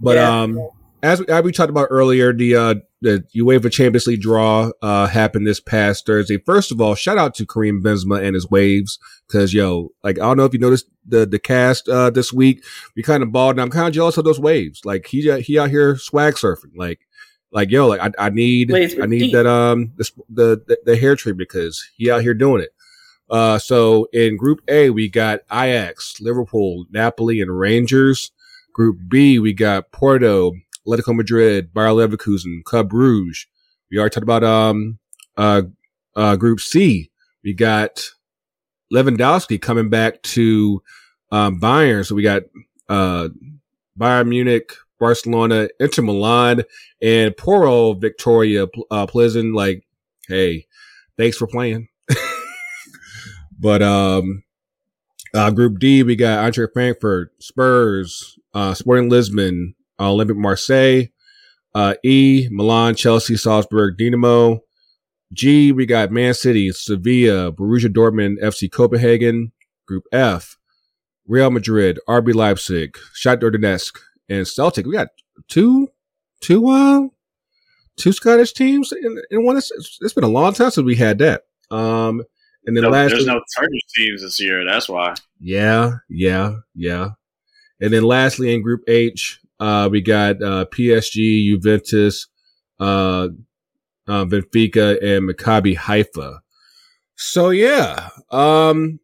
[0.00, 0.42] But Yeah.
[0.42, 0.68] um,
[1.02, 5.06] as we, as we talked about earlier, the uh, the UEFA Champions League draw uh,
[5.06, 6.38] happened this past Thursday.
[6.38, 10.22] First of all, shout out to Karim Benzema and his waves because yo, like I
[10.22, 12.64] don't know if you noticed the the cast uh, this week.
[12.96, 14.84] We kind of balled, and I'm kind of jealous of those waves.
[14.84, 17.00] Like he he out here swag surfing, like
[17.52, 19.32] like yo, like I, I need I need deep.
[19.32, 22.70] that um the, the the the hair treatment because he out here doing it.
[23.30, 28.32] Uh, so in Group A, we got Ajax, Liverpool, Napoli, and Rangers.
[28.72, 30.52] Group B, we got Porto,
[30.88, 33.46] Atletico Madrid, Bayer Leverkusen, Club Brugge.
[33.90, 34.98] We already talked about um
[35.36, 35.62] uh
[36.16, 37.10] uh Group C.
[37.44, 38.10] We got
[38.92, 40.82] Lewandowski coming back to
[41.30, 42.06] um Bayern.
[42.06, 42.42] So we got
[42.88, 43.28] uh
[43.98, 46.62] Bayern Munich, Barcelona, Inter Milan,
[47.02, 49.54] and poor old Victoria uh, Pleasant.
[49.54, 49.84] Like,
[50.28, 50.66] hey,
[51.16, 51.88] thanks for playing.
[53.58, 54.44] but um
[55.34, 61.08] uh, Group D, we got Eintracht Frankfurt, Spurs, uh, Sporting Lisbon, uh, Olympique Marseille.
[61.74, 64.60] Uh, E, Milan, Chelsea, Salzburg, Dinamo.
[65.32, 69.52] G, we got Man City, Sevilla, Borussia Dortmund, FC Copenhagen.
[69.88, 70.58] Group F,
[71.26, 74.86] Real Madrid, RB Leipzig, Shakhtar Donetsk, and Celtic.
[74.86, 75.08] We got
[75.48, 75.88] two,
[76.42, 77.08] two, uh,
[77.96, 79.56] two Scottish teams in, in one.
[79.56, 81.44] It's, it's been a long time since we had that.
[81.70, 82.22] Um,
[82.66, 84.62] and then no, last there's no Turkish teams this year.
[84.68, 85.14] That's why.
[85.40, 87.10] yeah, yeah, yeah.
[87.80, 92.26] And then lastly, in Group H, uh, we got uh, PSG, Juventus,
[92.80, 93.28] uh,
[94.06, 96.40] uh, Benfica, and Maccabi Haifa.
[97.16, 99.00] So yeah, um,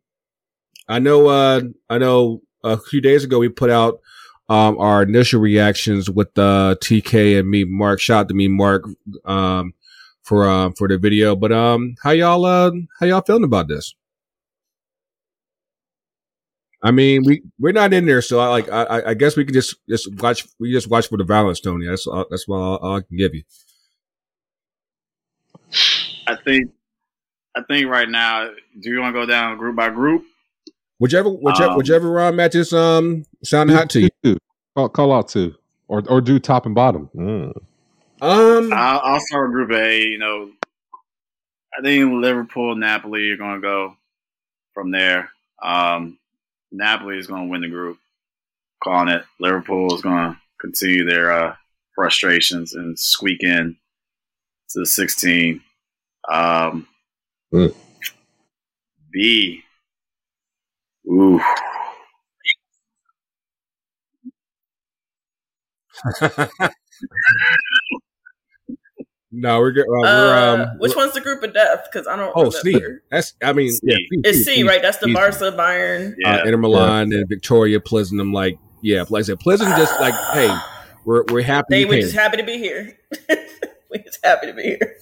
[0.88, 1.26] I know.
[1.26, 2.42] Uh, I know.
[2.62, 4.00] A few days ago, we put out
[4.48, 8.00] um, our initial reactions with uh, TK and me, Mark.
[8.00, 8.84] Shout out to me, Mark,
[9.26, 9.74] um,
[10.22, 11.36] for uh, for the video.
[11.36, 13.94] But um, how y'all uh, how y'all feeling about this?
[16.84, 18.70] I mean, we we're not in there, so I like.
[18.70, 20.46] I, I guess we can just just watch.
[20.60, 21.86] We just watch for the violence, Tony.
[21.86, 23.42] That's all, that's all, all I can give you.
[26.26, 26.70] I think.
[27.56, 30.24] I think right now, do you want to go down group by group?
[30.98, 34.38] Whichever whichever Um, whichever round matches um sound hot to you.
[34.76, 35.54] Call, call out to
[35.88, 37.08] or or do top and bottom.
[37.14, 37.52] Mm.
[38.20, 40.02] Um, I'll, I'll start with Group A.
[40.02, 40.50] You know,
[41.76, 43.96] I think Liverpool, Napoli are going to go
[44.72, 45.30] from there.
[45.62, 46.18] Um,
[46.74, 47.98] Napoli is going to win the group.
[48.82, 49.22] Calling it.
[49.40, 51.54] Liverpool is going to continue their uh,
[51.94, 53.76] frustrations and squeak in
[54.70, 55.60] to the 16.
[56.30, 56.86] Um,
[57.52, 57.72] Mm.
[59.12, 59.62] B.
[61.06, 61.40] Ooh.
[69.34, 69.82] no, we're good.
[69.82, 70.78] Uh, we're Uh, um.
[70.78, 71.86] which one's the group of death?
[71.90, 72.32] Because I don't.
[72.36, 73.00] Oh, remember.
[73.00, 73.00] C.
[73.10, 73.34] That's.
[73.42, 73.80] I mean, C.
[73.84, 74.80] yeah, It's C, right?
[74.82, 75.14] That's the Easy.
[75.14, 76.14] Barca, Bayern.
[76.18, 76.36] Yeah.
[76.36, 78.20] Uh, Inter Milan and Victoria, Pleasant.
[78.20, 80.54] I'm like, yeah, like I said, Pleasant just like, hey,
[81.04, 81.66] we're we're happy.
[81.70, 82.96] They were just happy to be here.
[83.90, 84.96] we just happy to be here.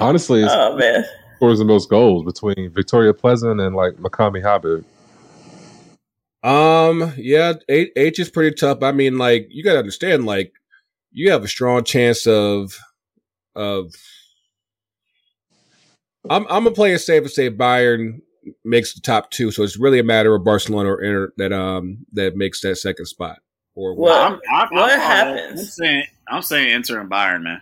[0.00, 1.04] Honestly, it's Oh man,
[1.36, 4.84] scores the most goals between Victoria Pleasant and like Makami Habib.
[6.44, 8.82] Um, yeah, H, H is pretty tough.
[8.82, 10.52] I mean, like you gotta understand, like
[11.12, 12.78] you have a strong chance of
[13.54, 13.92] of.
[16.30, 18.20] I'm I'm gonna play it safe and say Bayern
[18.64, 21.98] makes the top two, so it's really a matter of Barcelona or Inter that um
[22.12, 23.38] that makes that second spot.
[23.74, 24.12] Or What?
[24.20, 25.60] I'm, I'm, What I'm, happens?
[25.60, 27.60] I'm saying, I'm saying Inter and Bayern, man.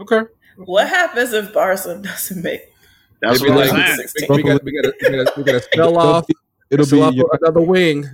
[0.00, 0.22] okay,
[0.56, 2.60] what happens if Barcelona doesn't make?
[3.22, 4.08] That's Maybe what like- I'm saying.
[4.08, 4.36] Sixteen?
[4.36, 6.26] we got we got we got we got to sell off.
[6.70, 8.04] It'll be off another wing.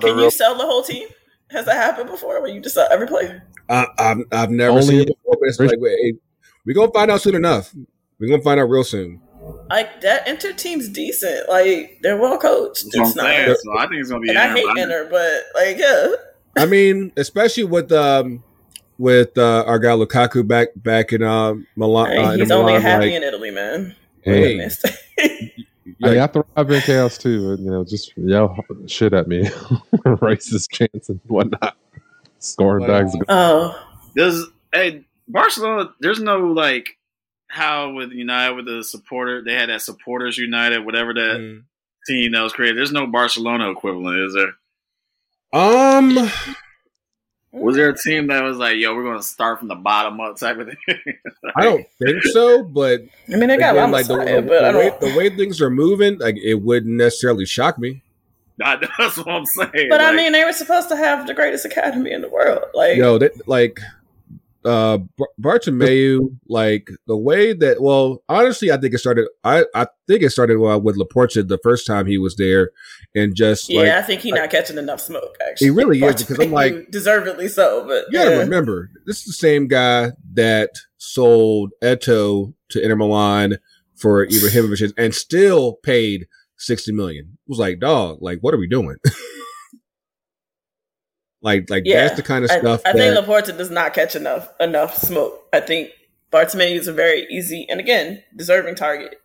[0.00, 1.06] Can real- you sell the whole team?
[1.52, 2.40] Has that happened before?
[2.40, 3.44] Where you just sell every player?
[3.68, 6.16] I, I've I've never Only- seen it before, but it's like wait,
[6.66, 7.74] we're gonna find out soon enough.
[8.18, 9.20] We're gonna find out real soon.
[9.70, 11.48] Like that Inter team's decent.
[11.48, 12.84] Like they're well coached.
[12.84, 13.24] That's I'm It's not.
[13.26, 13.56] saying.
[13.64, 14.82] So I think it's going to be And I hate and Bayern.
[14.84, 16.62] Inter, but like yeah.
[16.62, 18.44] I mean, especially with um
[18.98, 22.10] with uh, our guy Lukaku back back in uh, Milan.
[22.12, 23.96] Hey, uh, in he's Milan, only happy like, in Italy, man.
[24.22, 24.68] Hey.
[25.84, 25.96] Goodness.
[26.02, 29.28] I like, mean, I thrive in chaos too, and you know, just yell shit at
[29.28, 29.44] me,
[30.06, 31.76] racist chants and whatnot,
[32.38, 33.14] scoring Well, bags.
[33.14, 35.90] Of- oh, there's hey Barcelona?
[36.00, 36.96] There's no like
[37.48, 41.62] how with United with the supporter they had that supporters United whatever that mm.
[42.06, 42.76] team that was created.
[42.76, 44.52] There's no Barcelona equivalent, is there?
[45.52, 46.30] um,
[47.52, 50.18] Was there a team that was like, yo, we're going to start from the bottom
[50.20, 50.98] up type of thing?
[51.56, 54.78] I don't think so, but I mean they got again, like the, like, the, the
[54.78, 58.02] way the way things are moving, like it wouldn't necessarily shock me.
[58.56, 59.88] That- That's what I'm saying.
[59.90, 62.64] But I mean, they were supposed to have the greatest academy in the world.
[62.74, 63.80] Like, Yo, that like
[64.64, 69.28] uh Bar- Bartomeu, like the way that well, honestly, I think it started.
[69.44, 72.70] I I think it started uh, with Laporta the first time he was there,
[73.14, 75.36] and just yeah, like I think he's not catching enough smoke.
[75.48, 77.84] Actually, He really is, because I'm like- deservedly so.
[77.86, 78.38] But You gotta yeah.
[78.38, 83.58] remember, this is the same guy that sold Eto'o to Inter Milan
[83.96, 87.38] for Ibrahimovic and still paid sixty million.
[87.46, 88.96] It was like, dog, like what are we doing?
[91.42, 94.16] like, like Yeah, that's the kind of stuff I think that Laporta does not catch
[94.16, 95.46] enough enough smoke.
[95.52, 95.90] I think
[96.32, 99.16] Bartomeu is a very easy and again deserving target.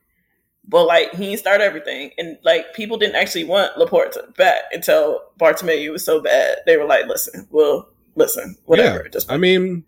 [0.69, 5.21] But like he didn't start everything, and like people didn't actually want Laporta back until
[5.39, 6.57] Bartomeu was so bad.
[6.65, 9.85] They were like, "Listen, well, listen, whatever." Yeah, I mean,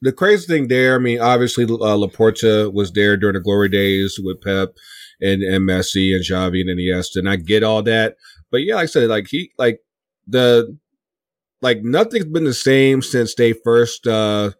[0.00, 4.18] the crazy thing there, I mean, obviously, uh, Laporta was there during the glory days
[4.22, 4.74] with Pep
[5.20, 8.16] and, and Messi and Xavi and Iniesta, and I get all that.
[8.50, 9.80] But yeah, like I said, like he, like
[10.26, 10.78] the,
[11.64, 14.50] like nothing's been the same since they first uh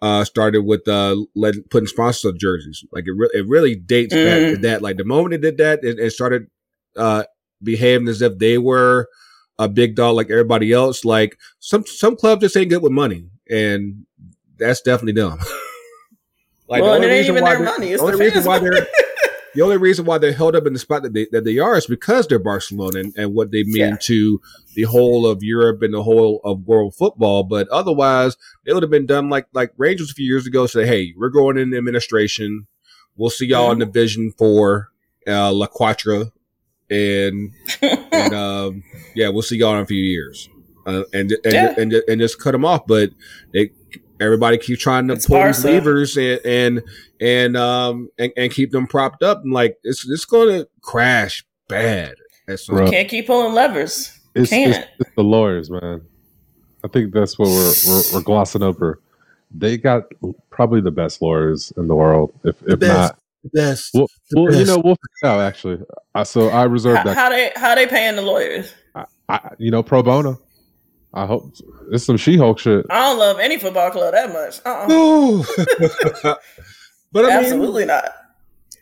[0.00, 2.82] uh started with uh let, putting sponsors on jerseys.
[2.90, 4.62] Like it, re- it really dates back to Mm.
[4.62, 4.82] that.
[4.82, 6.46] Like the moment they did that, it, it started
[6.96, 7.24] uh
[7.62, 9.08] behaving as if they were
[9.58, 11.04] a big dog like everybody else.
[11.04, 14.06] Like some some clubs just ain't good with money, and
[14.58, 15.38] that's definitely them.
[16.68, 18.58] like well, it ain't reason even why their money; it's the the only reason why
[18.58, 18.86] they're
[19.54, 21.76] the only reason why they're held up in the spot that they that they are
[21.76, 23.96] is because they're Barcelona and, and what they mean Yeah.
[24.02, 24.40] to
[24.74, 27.42] the whole of Europe and the whole of world football.
[27.44, 30.66] But otherwise, they would have been done like like Rangers a few years ago.
[30.66, 32.66] Say, hey, we're going in administration.
[33.16, 33.90] We'll see y'all in Mm-hmm.
[33.92, 34.90] the Vision for
[35.26, 36.32] uh, La Quattro,
[36.90, 38.82] and and um,
[39.14, 40.48] yeah, we'll see y'all in a few years,
[40.86, 41.74] uh, and and, Yeah.
[41.76, 42.86] and and just cut them off.
[42.86, 43.10] But
[43.52, 43.70] they
[44.22, 46.82] everybody keep trying to It's pull these levers and and
[47.20, 49.42] and um and, and keep them propped up.
[49.42, 52.14] And like it's it's going to crash bad
[52.48, 54.18] at some Can't keep pulling levers.
[54.34, 54.88] It's, it's, Can't.
[54.98, 56.02] it's the lawyers, man.
[56.84, 59.00] I think that's what we're, we're we're glossing over.
[59.54, 60.04] They got
[60.50, 63.12] probably the best lawyers in the world, if if best.
[63.12, 63.18] not.
[63.52, 63.90] best.
[63.94, 65.40] Well, The well you know, we'll figure out.
[65.40, 67.14] Actually, I, so I reserve How, that.
[67.16, 68.72] how they how they paying the lawyers?
[69.28, 70.40] I, you know, pro bono.
[71.14, 71.54] I hope
[71.90, 72.86] it's some She-Hulk shit.
[72.88, 74.60] I don't love any football club that much.
[74.64, 76.34] Uh-uh.
[77.12, 78.08] But I mean, Absolutely not.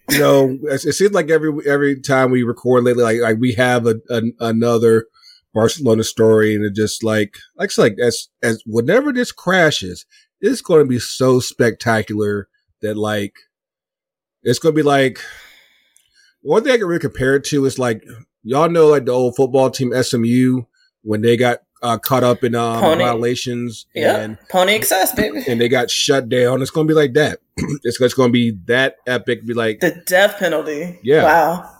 [0.08, 3.54] you know, it, it seems like every every time we record lately, like like we
[3.54, 5.06] have a, a another
[5.52, 10.06] Barcelona story, and it just like like it's like as as whenever this crashes,
[10.40, 12.48] it's going to be so spectacular
[12.82, 13.34] that like
[14.44, 15.18] it's going to be like
[16.42, 18.04] one thing I can really compare it to is like
[18.44, 20.62] y'all know like the old football team SMU
[21.02, 23.04] when they got uh, caught up in um, Pony.
[23.04, 25.42] violations Yeah, and Pony Excess, baby.
[25.48, 26.62] and they got shut down.
[26.62, 27.40] It's going to be like that.
[27.84, 29.46] it's, it's going to be that epic.
[29.46, 30.98] Be like, The death penalty.
[31.02, 31.24] Yeah.
[31.24, 31.70] Wow.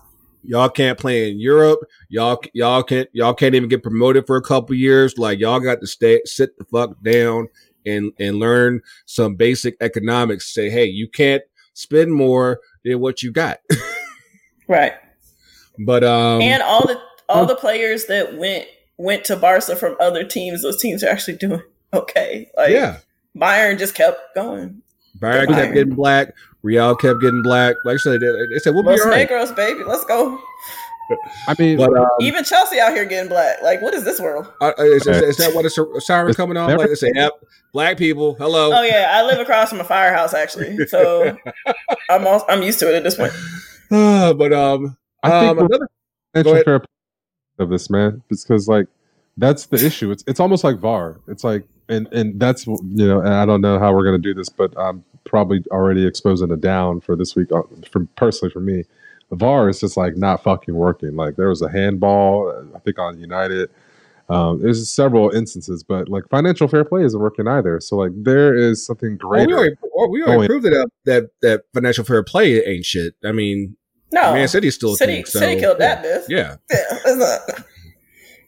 [0.43, 1.81] y'all can't play in Europe.
[2.09, 5.19] Y'all, y'all can't, y'all can't even get promoted for a couple years.
[5.19, 7.49] Like y'all got to stay, sit the fuck down
[7.87, 10.53] and, and learn some basic economics.
[10.55, 11.43] Say, hey, you can't
[11.75, 13.59] spend more than what you got.
[14.69, 14.93] Right.
[15.81, 18.67] but, um, and all the all the players that went
[19.01, 22.51] went to Barca from other teams, those teams are actually doing okay.
[22.57, 22.99] Like yeah,
[23.37, 24.83] Bayern just kept going.
[25.19, 25.55] Bayern Bayern.
[25.55, 26.35] kept getting black.
[26.63, 27.77] Real kept getting black.
[27.85, 29.29] Like I said, they, they said, we'll be Los all right.
[29.29, 30.41] Negros, baby, let's go.
[31.49, 33.63] I mean, But, um, Even Chelsea out here getting black.
[33.63, 34.53] Like, what is this world?
[34.61, 36.77] uh, is, is, is that what a sir- siren coming on?
[36.77, 37.33] Like they say, yep,
[37.73, 38.73] black people, hello.
[38.73, 41.37] Oh yeah, I live across from a firehouse actually, so
[42.11, 43.33] I'm all, I'm used to it at this point.
[44.39, 45.89] But um, I think um, another
[46.33, 46.87] financial ahead.
[47.61, 48.23] Of this, man.
[48.29, 48.87] Because like
[49.37, 50.11] that's the issue.
[50.11, 51.21] It's it's almost like VAR.
[51.29, 54.35] It's like and and that's you know, and I don't know how we're gonna do
[54.35, 57.53] this, but I'm probably already exposing a down for this week.
[57.53, 58.85] uh, For personally, for me,
[59.33, 61.15] VAR is just like not fucking working.
[61.17, 63.71] Like there was a handball, uh, I think on United.
[64.29, 67.81] Um, there's several instances, but like financial fair play isn't working either.
[67.81, 69.57] So like there is something Well, we greater.
[69.59, 73.15] already, well, we already proved that, that that financial fair play ain't shit.
[73.25, 73.77] I mean,
[74.13, 76.25] No, Man City's still a City, team, so, City killed that bitch.
[76.29, 77.39] Yeah, Yeah,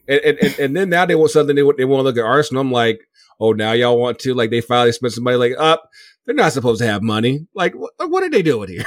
[0.07, 2.17] and, and, and, and then now they want something they want they want to look
[2.17, 2.61] at Arsenal.
[2.61, 3.01] I'm like,
[3.39, 5.37] oh, now y'all want to like they finally spent some money.
[5.37, 5.89] Like, up,
[6.25, 7.47] they're not supposed to have money.
[7.53, 8.85] Like, what, what are they doing here?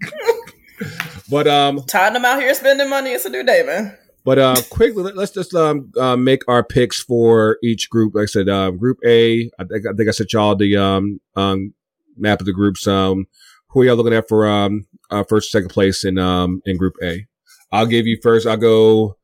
[1.30, 3.10] but um, Tottenham out here spending money.
[3.10, 3.96] It's a new day, man.
[4.24, 8.14] But uh, quickly, let- let's just um uh, make our picks for each group.
[8.14, 9.50] Like I said, um, Group A.
[9.58, 11.72] I think I think I sent y'all the um um
[12.16, 12.86] map of the groups.
[12.86, 13.26] Um,
[13.68, 16.96] who are y'all looking at for um uh, first, second place in um in Group
[17.02, 17.26] A?
[17.72, 18.46] I'll give you first.
[18.46, 19.16] I'll go.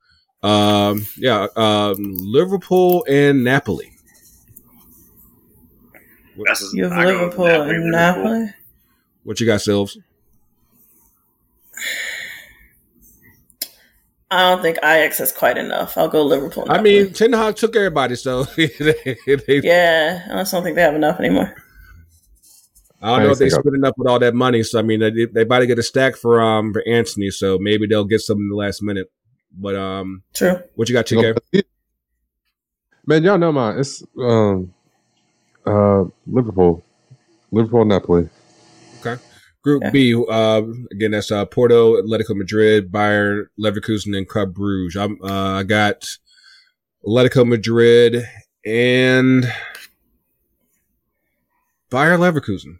[0.42, 3.92] Um, yeah, um, Liverpool and Napoli.
[6.44, 8.24] That's You have I go Liverpool Napoli, and Liverpool.
[8.24, 8.54] Napoli.
[9.24, 9.96] What you got, Silves?
[14.30, 15.98] I don't think Ajax is quite enough.
[15.98, 16.66] I'll go Liverpool.
[16.68, 18.66] I mean, Ten Hag took everybody, so they,
[19.26, 21.54] they, yeah, I just don't think they have enough anymore.
[23.02, 24.62] I don't know if they Thanks, spent enough with all that money.
[24.62, 27.30] So I mean, they they about to get a stack for um for Antony.
[27.30, 29.10] So maybe they'll get some in the last minute.
[29.58, 30.62] But um, True.
[30.76, 31.62] what you got, TK?
[33.06, 33.78] Man, y'all know mine.
[33.78, 34.72] It's um,
[35.66, 36.84] uh, Liverpool,
[37.50, 38.28] Liverpool, Napoli.
[39.00, 39.20] Okay.
[39.62, 39.90] Group Yeah.
[39.90, 40.14] B.
[40.14, 44.96] Uh, again, that's uh Porto, Atletico Madrid, Bayern, Leverkusen, and Club Bruges.
[44.96, 46.06] I'm uh, I got
[47.04, 48.28] Atletico Madrid
[48.64, 49.44] and
[51.90, 52.78] Bayern Leverkusen.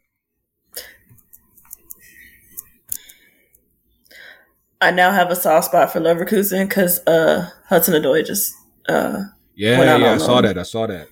[4.82, 8.52] I now have a soft spot for Leverkusen because uh, Hudson Odoi just
[8.88, 9.22] uh,
[9.54, 10.58] Yeah, Went out yeah, I on saw that.
[10.58, 11.08] I saw that.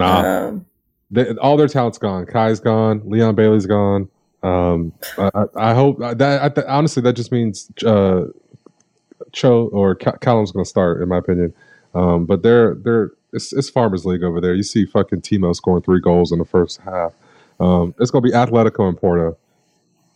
[0.00, 0.64] um
[1.10, 2.24] They, all their talent's gone.
[2.26, 3.02] Kai's gone.
[3.04, 4.08] Leon Bailey's gone.
[4.42, 8.26] Um, I, I- I hope that I th- honestly that just means uh,
[9.32, 11.52] Cho or Ca- Callum's going to start, in my opinion.
[11.94, 14.54] Um, but they're they're it's, it's Farmers League over there.
[14.54, 17.12] You see fucking Timo scoring three goals in the first half.
[17.60, 19.36] Um, it's going to be Atletico and Porto.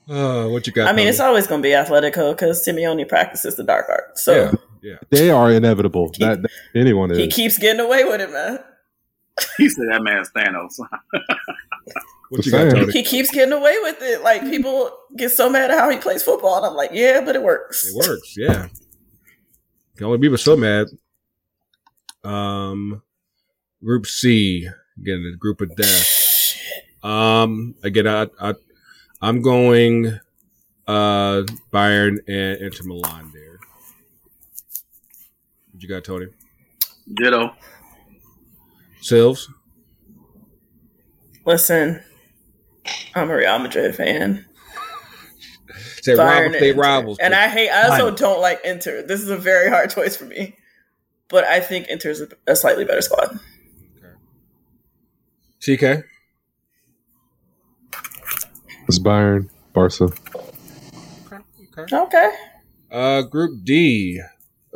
[0.08, 0.88] Uh, what you got?
[0.88, 4.18] I mean, it's always going to be Atletico because Simeone practices the dark art.
[4.18, 4.96] So yeah, yeah.
[5.10, 6.10] They are inevitable.
[6.18, 7.18] that, that anyone is.
[7.18, 8.58] he keeps getting away with it, man.
[9.56, 10.78] He said that man's Thanos.
[12.32, 12.74] What you got, saying.
[12.74, 12.92] Tony?
[12.94, 14.22] He keeps getting away with it.
[14.22, 17.36] Like people get so mad at how he plays football, and I'm like, yeah, but
[17.36, 17.86] it works.
[17.86, 18.68] It works, yeah.
[19.98, 20.86] Can only be so mad.
[22.24, 23.02] Um,
[23.84, 24.66] Group C,
[24.98, 26.56] again, the group of death.
[27.02, 28.54] Um, again, I, I,
[29.22, 30.18] I'm going,
[30.88, 31.42] uh,
[31.72, 33.60] Bayern and Inter Milan there.
[35.70, 36.26] What you got, Tony?
[37.14, 37.54] Ditto.
[39.00, 39.48] Silves?
[41.44, 42.02] Listen,
[43.14, 44.44] I'm a Real Madrid fan.
[46.02, 47.18] Say rivals, and they rivals.
[47.20, 47.70] And I hate.
[47.70, 48.16] I also Bayern.
[48.16, 49.02] don't like Inter.
[49.02, 50.56] This is a very hard choice for me,
[51.28, 53.38] but I think Inter's a, a slightly better squad.
[55.64, 56.04] CK?
[59.02, 60.10] It's Bayern, Barca.
[61.76, 61.96] Okay.
[61.96, 62.30] Okay.
[62.90, 64.20] Uh, Group D,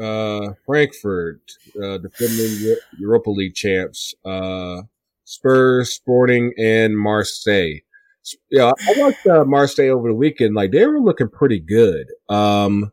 [0.01, 1.41] uh, Frankfurt,
[1.81, 4.83] uh, defending Europa League champs, uh,
[5.25, 7.83] Spurs, Sporting, and Marseille.
[8.51, 10.57] Yeah, I watched uh, Marseille over the weekend.
[10.57, 12.09] Like they were looking pretty good.
[12.29, 12.93] Um,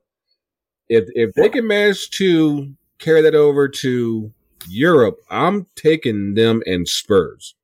[0.89, 4.31] if if they can manage to carry that over to
[4.67, 7.55] Europe, I'm taking them and Spurs.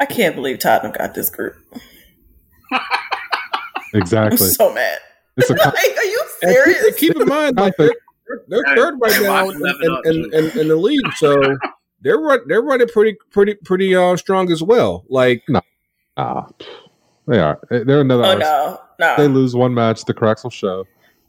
[0.00, 1.56] I can't believe Tottenham got this group.
[3.94, 4.18] exactly.
[4.26, 4.48] I'm Exactly.
[4.48, 4.98] so mad.
[5.36, 6.84] It's a like, are you keep, serious?
[6.84, 7.92] and keep in mind, like they're,
[8.48, 11.56] they're third right now watch in, in, in, in, in the league, so
[12.02, 15.04] they're run, they're running pretty pretty pretty uh, strong as well.
[15.08, 15.44] Like
[16.16, 16.46] ah,
[17.26, 17.58] they are.
[17.70, 18.24] They're another.
[18.24, 19.14] Oh no, no.
[19.18, 20.84] They lose one match, the cracks will show.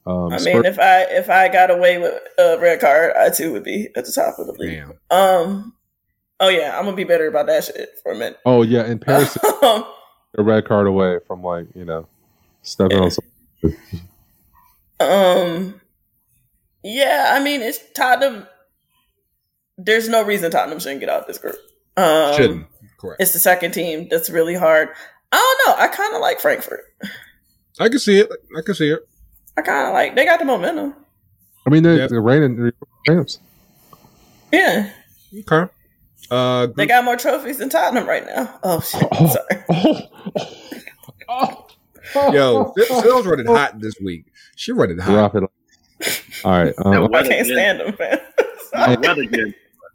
[0.05, 3.29] Um, I Spurs- mean, if I if I got away with a red card, I
[3.29, 4.71] too would be at the top of the league.
[4.71, 5.73] damn, Um.
[6.39, 8.39] Oh yeah, I'm gonna be better about that shit for a minute.
[8.45, 9.83] oh yeah, in Paris, a
[10.37, 12.07] red card away from like you know
[12.61, 13.11] stepping on.
[13.11, 13.25] Some,
[14.99, 15.81] um.
[16.83, 18.47] Yeah, I mean, it's Tottenham.
[19.77, 21.55] There's no reason Tottenham shouldn't get out this group.
[21.97, 22.67] Um, shouldn't
[22.99, 23.21] correct.
[23.21, 24.89] It's the second team that's really hard.
[25.31, 25.83] I don't know.
[25.83, 26.81] I kind of like Frankfurt.
[27.79, 28.29] I can see it.
[28.57, 28.99] I can see it.
[29.57, 30.95] I kind of like they got the momentum.
[31.65, 32.09] I mean, they're, Yep.
[32.11, 32.71] they're reigning
[33.05, 33.39] champs.
[34.53, 34.89] Yeah,
[35.39, 35.69] Okay.
[36.29, 38.59] Uh, they got more trophies than Tottenham right now.
[38.63, 39.03] Oh shit!
[39.11, 39.27] Oh.
[39.27, 40.09] Sorry.
[41.29, 41.67] Oh,
[42.15, 44.25] oh, yo, Phil's running hot this week.
[44.55, 45.11] She running hot.
[45.11, 45.43] Drop it.
[46.45, 46.73] All right.
[46.85, 48.19] Um, I can't stand them, man.
[48.73, 49.53] That weather good.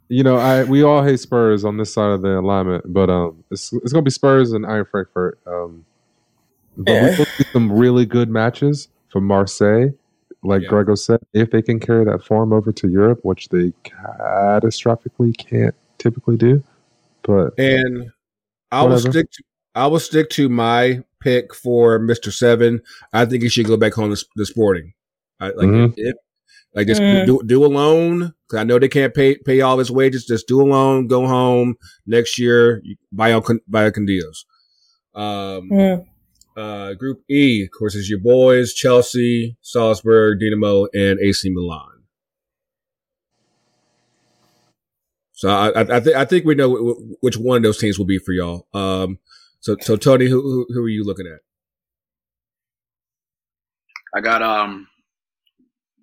[0.09, 3.43] you know, I we all hate Spurs on this side of the alignment, but um,
[3.49, 5.39] it's it's gonna be Spurs and Iron Frankfurt.
[5.47, 5.85] Um,
[6.77, 7.09] but Yeah.
[7.11, 9.89] we will see some really good matches from Marseille,
[10.43, 10.69] like Yeah.
[10.69, 11.19] Grego said.
[11.33, 16.63] If they can carry that form over to Europe, which they catastrophically can't typically do,
[17.23, 18.11] but And
[18.71, 19.43] I will stick to
[19.75, 22.81] I will stick to my pick for Mister Seven.
[23.13, 24.93] I think he should go back home to, the Sporting.
[25.39, 25.93] I, like Mhm.
[25.97, 26.15] if,
[26.75, 27.25] like just Mm.
[27.25, 30.25] do do a loan because I know they can't pay pay all his wages.
[30.25, 31.75] Just do a loan, go home
[32.05, 32.81] next year.
[32.83, 34.45] You buy on con- buy Condios.
[35.15, 36.05] Um, Mm.
[36.57, 41.92] uh, Group E, of course, is your boys: Chelsea, Salzburg, Dinamo, and AC Milan.
[45.43, 47.77] So I, I, I, th- I think we know w- w- which one of those
[47.77, 48.65] teams will be for y'all.
[48.73, 49.19] Um,
[49.59, 51.39] so, so Tony, who, who, who are you looking at?
[54.15, 54.87] I got um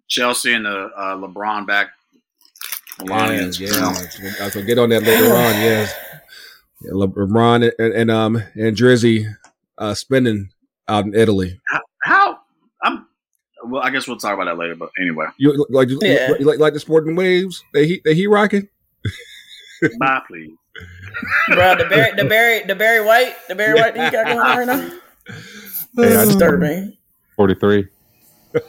[0.08, 1.88] Chelsea and the uh, LeBron back.
[2.98, 3.58] Melanians.
[3.58, 4.50] yeah.
[4.50, 5.54] So get on that later on.
[5.54, 5.94] Yes,
[6.82, 9.24] yeah, LeBron and, and um and Drizzy
[9.78, 10.50] uh, spending
[10.86, 11.58] out in Italy.
[12.02, 12.40] How
[12.82, 13.06] I'm
[13.64, 14.74] well, I guess we'll talk about that later.
[14.74, 16.34] But anyway, You like you, Yeah.
[16.38, 17.64] you like like the sporting waves?
[17.72, 18.68] They he they he rocking.
[19.98, 20.50] bye, please.
[21.48, 24.38] Bro, the Barry, the Barry, the Barry White, the Barry White that you got going
[24.38, 24.90] on right now.
[25.96, 26.96] Hey, I just- Disturbing.
[27.36, 27.86] forty three.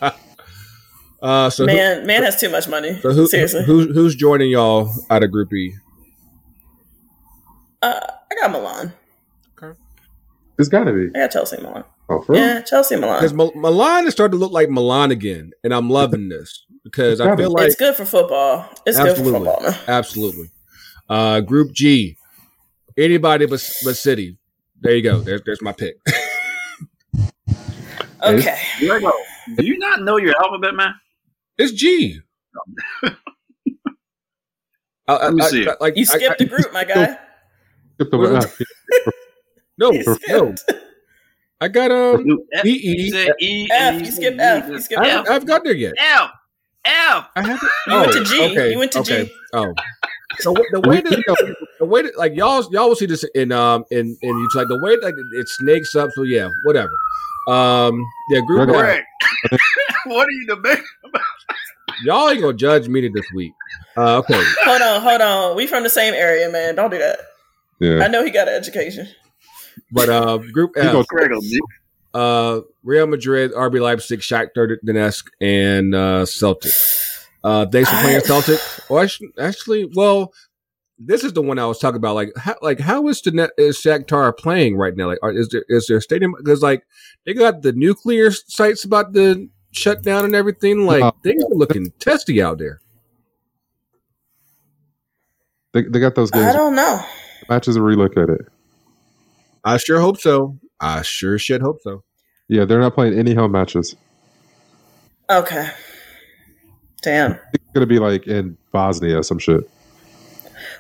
[1.24, 3.00] Uh, so who, Man, man has too much money.
[3.00, 3.64] so who, Seriously.
[3.64, 5.76] who's who's joining y'all out of Group E?
[7.82, 8.00] Uh,
[8.32, 8.92] I got Milan.
[9.62, 9.78] Okay,
[10.58, 11.10] it's got to be.
[11.16, 11.84] I got Chelsea Milan.
[12.10, 12.42] Oh, for real?
[12.42, 13.62] Yeah, Chelsea Milan, Because Milan.
[13.62, 17.52] Milan is starting to look like Milan again, and I'm loving this because I feel
[17.52, 18.68] like it's good for football.
[18.88, 19.76] It's good for football, man.
[19.88, 20.50] Absolutely.
[21.12, 22.16] Uh, group G,
[22.98, 24.38] anybody but but City.
[24.80, 25.20] There you go.
[25.20, 25.96] There's there's my pick.
[28.24, 28.56] Okay.
[28.80, 29.12] Grego,
[29.58, 30.94] do you not know your alphabet, man?
[31.58, 32.20] it's G.
[33.04, 33.10] I-
[35.08, 35.82] I- Let me I- see it.
[35.82, 37.18] like You skipped I- the group, my guy.
[37.96, 38.46] Skip the Well,
[39.80, 40.54] No, You no.
[41.60, 42.24] I got um.
[42.28, 43.94] You- F, E, you E, said E, F.
[43.96, 44.68] and You skipped F.
[44.70, 45.28] You skipped I F.
[45.28, 45.94] haven't, got there yet.
[45.98, 46.32] F.
[46.86, 47.28] F.
[47.36, 47.70] I haven't.
[47.88, 48.44] You went to G.
[48.52, 49.26] Okay, You went to okay.
[49.26, 49.34] G.
[49.54, 49.74] Oh,
[50.40, 53.86] so the way that the way that like y'all y'all will see this in um
[53.92, 56.12] in in YouTube like the way that it snakes up.
[56.14, 56.92] So yeah, whatever.
[57.48, 59.04] Um, yeah, group Greg,
[59.50, 59.60] Greg,
[60.06, 60.84] what are you debating?
[61.04, 61.22] About?
[62.04, 63.54] Y'all ain't gonna judge me this week.
[63.98, 64.42] Uh, okay.
[64.64, 65.56] Hold on, hold on.
[65.56, 66.76] We from the same area, man.
[66.76, 67.20] Don't do that.
[67.80, 68.04] Yeah.
[68.04, 69.08] I know he got an education.
[69.92, 71.40] But uh, Group You F, go- Grego,
[72.14, 76.72] uh, Real Madrid, RB Leipzig, Shakhtar Donetsk, and uh, Celtic.
[77.44, 78.60] Uh, thanks for playing I- Celtic.
[78.90, 80.34] Well, actually, actually, well,
[81.00, 82.16] this is the one I was talking about.
[82.16, 85.08] Like, how, like how is the net is Shakhtar playing right now?
[85.08, 86.36] Like, are, is there is there a stadium?
[86.38, 86.84] Because like
[87.26, 90.86] they got the nuclear sites about to shut down and everything.
[90.86, 92.82] Like Uh, things are looking testy out there.
[95.74, 96.46] They, they got those games.
[96.48, 97.00] I don't know.
[97.50, 98.48] Matches are relocated.
[99.64, 100.60] I sure hope so.
[100.80, 102.04] I sure should hope so.
[102.48, 103.96] Yeah, they're not playing any home matches.
[105.30, 105.70] Okay.
[107.02, 107.40] Damn.
[107.54, 109.70] It's gonna be like in Bosnia or some shit.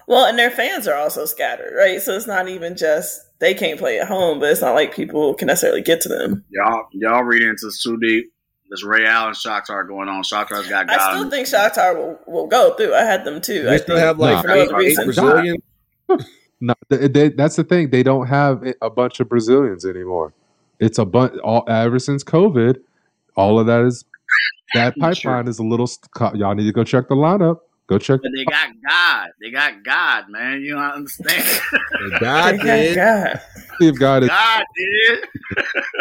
[0.08, 2.02] Well, and their fans are also scattered, right?
[2.02, 5.34] So it's not even just they can't play at home, but it's not like people
[5.34, 6.44] can necessarily get to them.
[6.50, 8.32] Y'all, y'all read into this too deep.
[8.70, 10.24] This Ray Allen Shakhtar going on.
[10.24, 11.18] Shakhtar's got I guys.
[11.18, 12.94] still think Shakhtar will, will go through.
[12.94, 13.66] I had them too.
[13.68, 15.06] I They still have like for no eight, other eight reason.
[15.06, 15.64] Brazilian.
[16.64, 17.90] No, they, they, that's the thing.
[17.90, 20.32] They don't have a bunch of Brazilians anymore.
[20.80, 21.36] It's a bunch.
[21.40, 22.80] All ever since COVID,
[23.36, 24.06] all of that is
[24.74, 25.88] that pipeline is a little.
[25.88, 27.60] st- Y'all need to go check the lineup.
[27.88, 28.22] Go check.
[28.24, 29.30] But they got God.
[29.42, 30.62] They got God, man.
[30.62, 31.44] You don't understand.
[32.22, 32.96] God Thank did.
[32.96, 33.42] God.
[33.80, 34.30] See if God is.
[34.30, 35.20] God did.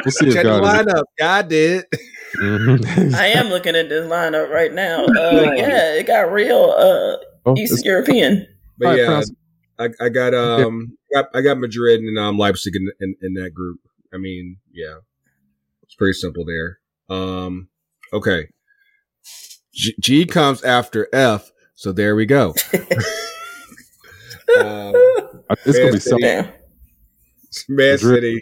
[0.05, 0.93] We'll see if Check the God is.
[0.93, 1.03] lineup.
[1.19, 1.85] God did.
[2.37, 3.15] Mhm.
[3.15, 5.05] I am looking at this lineup right now.
[5.05, 7.17] Uh, yeah, it got real uh,
[7.47, 8.47] Oh, Eastern it's- European.
[8.79, 9.23] But yeah,
[9.79, 13.53] I, I got um got, I got Madrid and um Leipzig in, in in that
[13.53, 13.81] group.
[14.15, 14.99] I mean, yeah,
[15.83, 16.79] it's pretty simple there.
[17.09, 17.69] Um,
[18.13, 18.49] okay,
[19.75, 22.49] G, G comes after F, so there we go.
[24.59, 24.95] um,
[25.65, 26.19] it's gonna be so.
[26.19, 26.49] Damn.
[27.69, 28.41] Man City,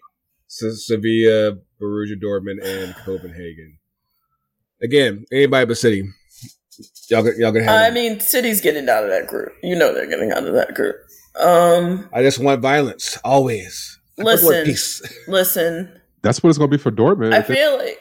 [0.49, 3.79] Se- Sevilla, Borussia Dortmund, and Copenhagen.
[4.83, 6.09] Again, anybody but City.
[7.11, 7.75] Y'all, y'all gonna have.
[7.75, 7.95] I them.
[7.95, 9.53] mean, City's getting out of that group.
[9.63, 10.97] You know they're getting out of that group.
[11.39, 13.99] Um, I just want violence always.
[14.19, 14.65] I Listen.
[14.65, 15.03] peace.
[15.29, 17.33] listen, That's what it's gonna be for Dortmund.
[17.35, 17.97] I feel like playing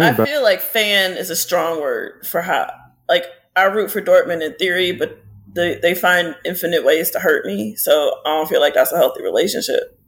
[0.00, 0.26] I back.
[0.26, 2.70] feel like fan is a strong word for how
[3.08, 3.24] like
[3.56, 5.18] I root for Dortmund in theory, but
[5.54, 7.74] they they find infinite ways to hurt me.
[7.76, 9.98] So I don't feel like that's a healthy relationship.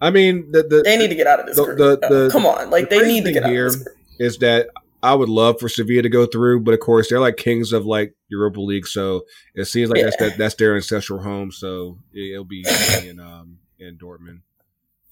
[0.00, 2.00] I mean, the the, They need to get out of this The- group.
[2.00, 3.96] the- Come on, like the they need to get out here of this group.
[4.18, 4.68] is that
[5.02, 7.86] I would love for Sevilla to go through, but of course they're like kings of
[7.86, 9.24] like Europa League, so
[9.54, 10.28] it seems like that's Yeah.
[10.30, 11.50] that, that's their ancestral home.
[11.52, 12.64] So it- it'll be
[13.06, 14.40] in um in Dortmund.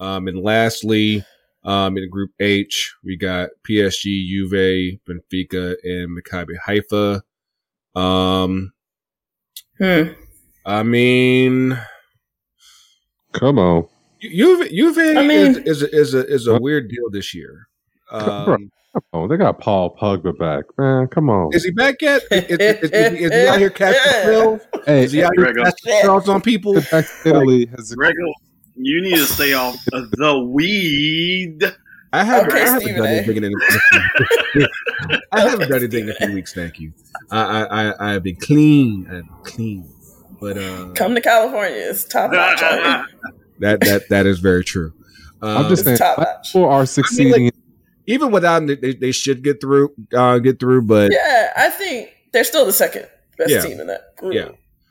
[0.01, 1.25] Um, and lastly,
[1.65, 7.23] um, in Group H, we got PSG, Juve, Benfica, and Maccabi Haifa.
[7.95, 8.73] Um,
[9.79, 10.13] Hmm.
[10.67, 11.79] I mean,
[13.33, 13.87] Come on.
[14.23, 17.67] Juve, Juve I mean- is, is a, is a is a weird deal this year.
[18.11, 19.29] Um, Come on.
[19.29, 21.09] They got Paul Pogba back, man.
[21.09, 21.53] Come on.
[21.53, 22.23] is he back yet?
[22.31, 24.61] Is, is, is, is he- is he out here catching pills?
[24.87, 25.65] Hey, Is he out here Grego.
[25.65, 26.75] casting spells on people?
[26.75, 28.33] back to Italy has Grego,
[28.77, 31.63] you need to stay off of the weed.
[32.13, 33.17] I haven't, Okay, I haven't Stephen done A.
[33.17, 34.69] anything in a,
[35.33, 36.55] I haven't done anything in a few weeks.
[36.55, 36.93] Thank you.
[37.31, 39.07] I I I, I have been clean.
[39.07, 39.89] I've been clean.
[40.41, 41.77] But uh, Come to California.
[41.77, 42.61] It's top notch.
[43.59, 44.93] that that that is very true.
[45.43, 46.53] Um, I'm just saying, It's top black notch.
[46.53, 47.51] people are succeeding.
[48.07, 49.93] even without them, they, they should get through.
[50.15, 50.83] Uh, get through.
[50.83, 53.07] But Yeah, I think they're still the second
[53.39, 53.61] best Yeah.
[53.63, 54.35] team in that group.
[54.35, 54.49] Yeah.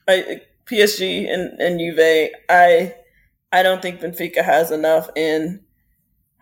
[0.08, 2.32] I, PSG and, and Juve.
[2.50, 2.96] I
[3.54, 5.62] I don't think Benfica has enough, and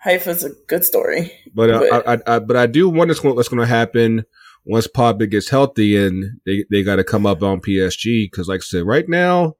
[0.03, 1.31] Haifa's a good story.
[1.53, 4.25] but uh, But- I, I, I but I do wonder what's going- to happen
[4.65, 8.61] once Pogba gets healthy and they they got to come up on PSG because like
[8.61, 9.55] I said, right now.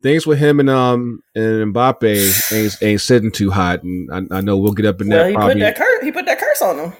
[0.00, 4.40] Things with him and um and Mbappe ain't ain't sitting too hot, and I, I
[4.42, 5.54] know we'll get up in Well, that he probably.
[5.54, 6.04] put that curse.
[6.04, 6.92] He put that curse on them.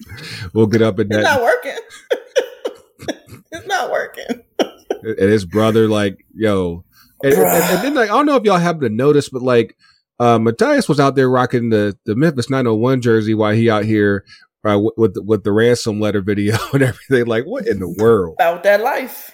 [0.54, 1.76] We'll get up in It's that not working.
[3.52, 4.42] it's not working.
[5.02, 6.82] and his brother like yo
[7.22, 9.76] and, and- and- then like i don't know if y'all happen to notice but like
[10.20, 14.24] uh mathias was out there rocking the the memphis 901 jersey while he out here
[14.64, 17.26] uh, with with the, with the ransom letter video and everything.
[17.26, 18.34] Like what in the world?
[18.40, 19.30] About that life.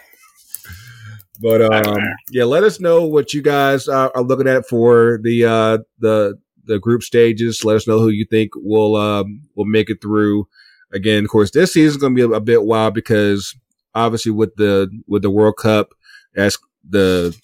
[1.41, 1.97] but um
[2.31, 6.39] yeah let us know what you guys uh, are looking at for the uh the
[6.65, 7.65] the group stages.
[7.65, 10.47] Let us know who you think will um will make it through.
[10.93, 13.57] Again of course this season's gonna be a, a bit wild because
[13.95, 15.95] obviously with the with the world cup
[16.37, 17.35] as the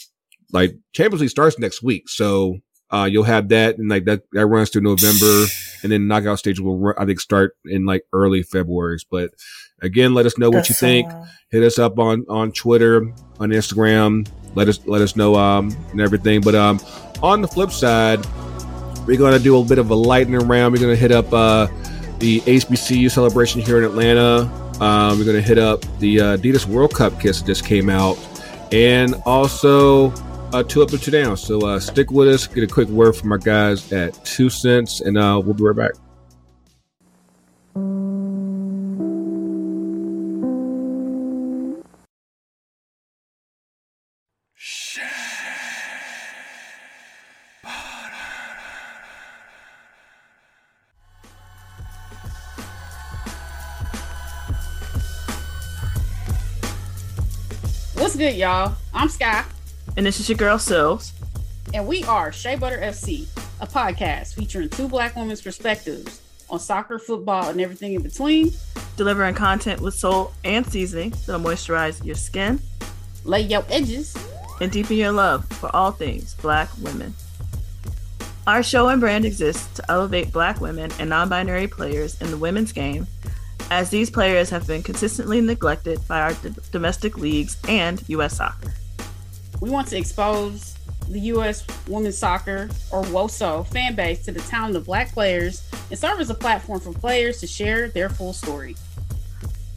[0.53, 2.57] like champions league starts next week so
[2.91, 5.45] uh you'll have that and like that that runs through november
[5.83, 9.31] and then knockout stage will run, i think start in like early february but
[9.83, 13.51] again let us know what you think uh, hit us up on on Twitter, on
[13.51, 14.29] Instagram.
[14.55, 16.41] Let us let us know um and everything.
[16.41, 16.81] But um
[17.23, 18.25] on the flip side,
[19.07, 20.73] we're gonna do a bit of a lightning round.
[20.75, 21.67] We're gonna hit up uh
[22.19, 24.43] the HBCU celebration here in Atlanta.
[24.83, 28.17] Um, we're gonna hit up the uh, Adidas World Cup kits that just came out,
[28.73, 30.11] and also
[30.53, 31.37] uh, two up and two down.
[31.37, 32.47] So uh, stick with us.
[32.47, 35.77] Get a quick word from our guys at Two Cents, and uh, we'll be right
[35.77, 35.93] back.
[57.95, 58.75] What's good, y'all?
[58.95, 59.45] I'm Sky,
[59.99, 61.13] And this is your girl Sills.
[61.75, 63.27] and we are Shea Butter FC,
[63.61, 68.53] a podcast featuring two black women's perspectives on soccer, football, and everything in between.
[68.97, 72.61] Delivering content with soul and seasoning that'll moisturize your skin
[73.25, 74.17] Lay your edges.
[74.61, 77.13] and deepen your love for all things black women.
[78.47, 82.37] Our show and brand exists to elevate Black women and non binary players in the
[82.37, 83.09] women's game,
[83.69, 88.37] as these players have been consistently neglected by our d- domestic leagues and U.S.
[88.37, 88.73] soccer.
[89.61, 90.77] We want to expose
[91.09, 91.65] the U.S.
[91.89, 96.31] women's soccer, or WOSO, fan base to the talent of Black players and serve as
[96.31, 98.77] a platform for players to share their full story.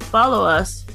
[0.02, 0.86] Follow us,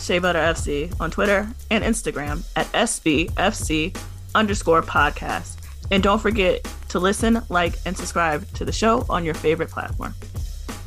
[0.00, 3.96] Shea Butter FC, on Twitter and Instagram at SBFC
[4.34, 5.56] underscore podcast.
[5.90, 10.14] And don't forget to listen, like, and subscribe to the show on your favorite platform.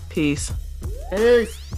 [0.09, 0.51] Peace.
[1.09, 1.68] Peace.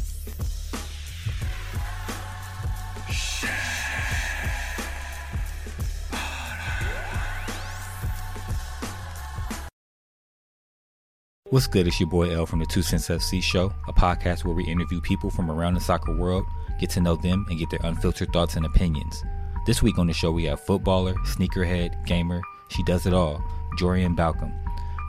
[11.52, 11.86] What's good?
[11.86, 15.02] It's your boy L from the Two Cents FC Show, a podcast where we interview
[15.02, 16.45] people from around the soccer world,
[16.80, 19.22] get to know them, and get their unfiltered thoughts and opinions.
[19.66, 23.43] This week on the show, we have footballer, sneakerhead, gamer, she does it all,
[23.78, 24.58] Jorian Baucom.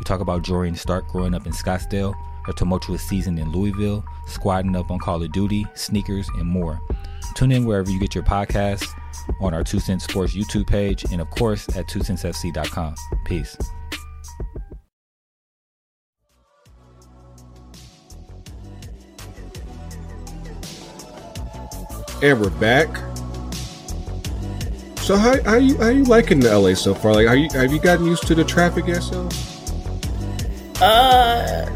[0.01, 2.12] We talk about Jorian Stark growing up in Scottsdale,
[2.47, 6.80] her tumultuous season in Louisville, squatting up on Call of Duty, sneakers, and more.
[7.36, 8.88] Tune in wherever you get your podcasts,
[9.40, 12.97] on our Two Cents Sports YouTube page, and of course at twocentsfc.com.
[13.26, 13.57] Peace.
[22.23, 22.89] And we're back.
[25.01, 27.14] So how how you how you liking the LA so far?
[27.14, 29.03] Like, are you have you gotten used to the traffic yet?
[29.03, 29.29] So
[30.81, 31.68] Uh,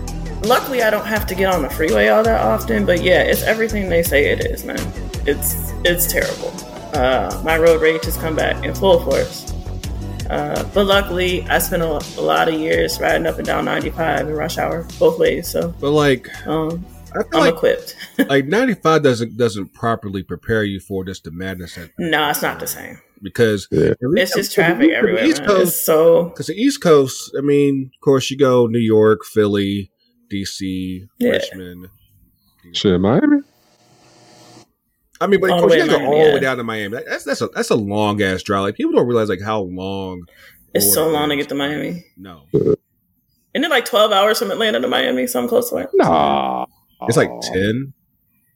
[0.44, 3.42] luckily I don't have to get on the freeway all that often, but yeah, it's
[3.42, 4.78] everything they say it is, man.
[5.26, 6.52] It's it's terrible.
[6.94, 9.52] Uh, my road rage has come back in full force.
[10.30, 11.86] Uh, but luckily, I spent a,
[12.18, 15.48] a lot of years riding up and down 95 in rush hour, both ways.
[15.48, 16.84] So but like um,
[17.14, 17.96] I feel I'm like equipped.
[18.28, 22.60] like 95 doesn't doesn't properly prepare you for just the madness that no, it's not
[22.60, 22.98] the same.
[23.22, 23.92] because Yeah.
[24.00, 25.24] It's just traffic everywhere.
[25.24, 25.44] East.
[25.44, 29.24] Coast, It's so because the East Coast, I mean, of course, you go New York,
[29.24, 29.90] Philly,
[30.30, 31.30] DC, Yeah.
[31.32, 31.88] Richmond.
[32.72, 33.42] Shit, Miami.
[35.20, 36.98] I mean, but All of course, you go all the way down to Miami.
[37.08, 38.62] That's that's a that's a long ass drive.
[38.62, 40.22] Like people don't realize like how long.
[40.74, 42.04] it's so long to get to Miami.
[42.18, 42.76] No, Isn't
[43.64, 45.26] it like 12 hours from Atlanta to Miami?
[45.26, 45.88] Something close to it.
[45.94, 46.66] Nah,
[47.02, 47.92] it's like ten.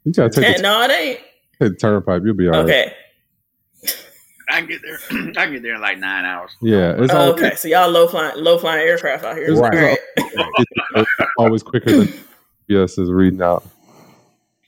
[0.05, 1.19] You gotta take Eh, the, no, it ain't.
[1.61, 2.23] take the turnpike.
[2.25, 2.65] You'll be all right.
[2.65, 2.95] Okay.
[4.49, 4.99] I can get there.
[5.11, 6.51] I can get there in like nine hours.
[6.61, 7.55] Yeah, it's Oh, all, okay.
[7.55, 9.55] So y'all low flying low flying aircraft out here.
[9.55, 9.99] Right.
[10.37, 10.53] All
[10.97, 11.07] right.
[11.39, 12.13] always quicker than
[12.67, 13.65] yes is reading out.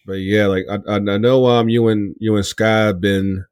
[0.06, 3.44] But yeah, like I, I I know um you and you and Sky have been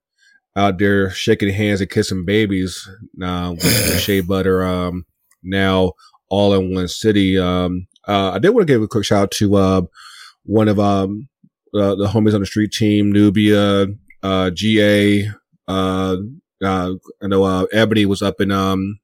[0.57, 5.07] out there shaking hands and kissing babies now with, with Shea Butter um
[5.43, 5.93] now
[6.29, 7.39] all in one city.
[7.39, 9.83] Um uh I did want to give a quick shout out to uh
[10.45, 11.29] one of um
[11.75, 13.87] uh, the homies on the street team, Nubia,
[14.23, 15.29] uh GA,
[15.69, 16.17] uh
[16.63, 18.99] uh I know uh Ebony was up in um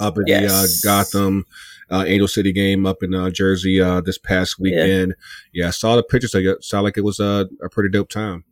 [0.00, 0.82] up in Yes.
[0.82, 1.44] the uh, Gotham
[1.90, 5.14] uh, Angel City game up in uh, Jersey uh, this past weekend.
[5.52, 6.34] Yeah, I saw the pictures.
[6.34, 8.44] It sounded like it was a, a pretty dope time.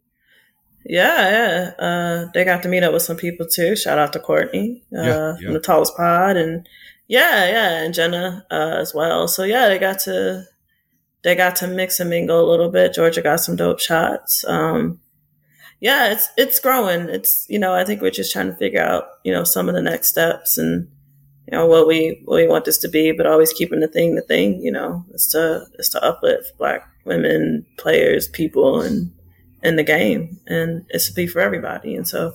[0.85, 1.85] Yeah, yeah.
[1.87, 3.77] Uh, they got to meet up with some people too.
[3.77, 5.07] Shout out to Courtney uh, Yeah,
[5.39, 5.45] yeah.
[5.47, 6.67] from the Tallest Pod, and
[7.09, 9.27] yeah, yeah, and Jenna uh, as well.
[9.27, 10.45] So yeah, they got to
[11.23, 12.95] they got to mix and mingle a little bit.
[12.95, 14.45] Georgia got some dope shots.
[14.47, 15.01] Um,
[15.81, 17.09] yeah, it's it's growing.
[17.09, 19.75] It's you know I think we're just trying to figure out you know some of
[19.75, 20.89] the next steps and
[21.47, 24.15] you know what we what we want this to be, but always keeping the thing
[24.15, 24.61] the thing.
[24.63, 29.13] You know, is to is to uplift Black women, players, people, and
[29.63, 31.95] in the game, and it's to be for everybody.
[31.95, 32.35] And so,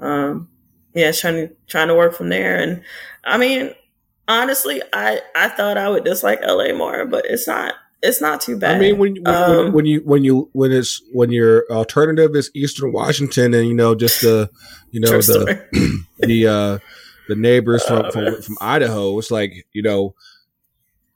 [0.00, 0.48] um,
[0.94, 2.56] yeah, trying to trying to work from there.
[2.56, 2.82] And
[3.24, 3.74] I mean,
[4.28, 7.74] honestly, I I thought I would dislike LA more, but it's not.
[8.04, 8.76] It's not too bad.
[8.76, 12.50] I mean, when when, Um, when you when you when it's when your alternative is
[12.54, 14.50] Eastern Washington, and you know just the
[14.90, 15.64] you know the
[16.20, 16.78] the uh
[17.28, 20.14] the neighbors from, Oh, from from Idaho, it's like you know,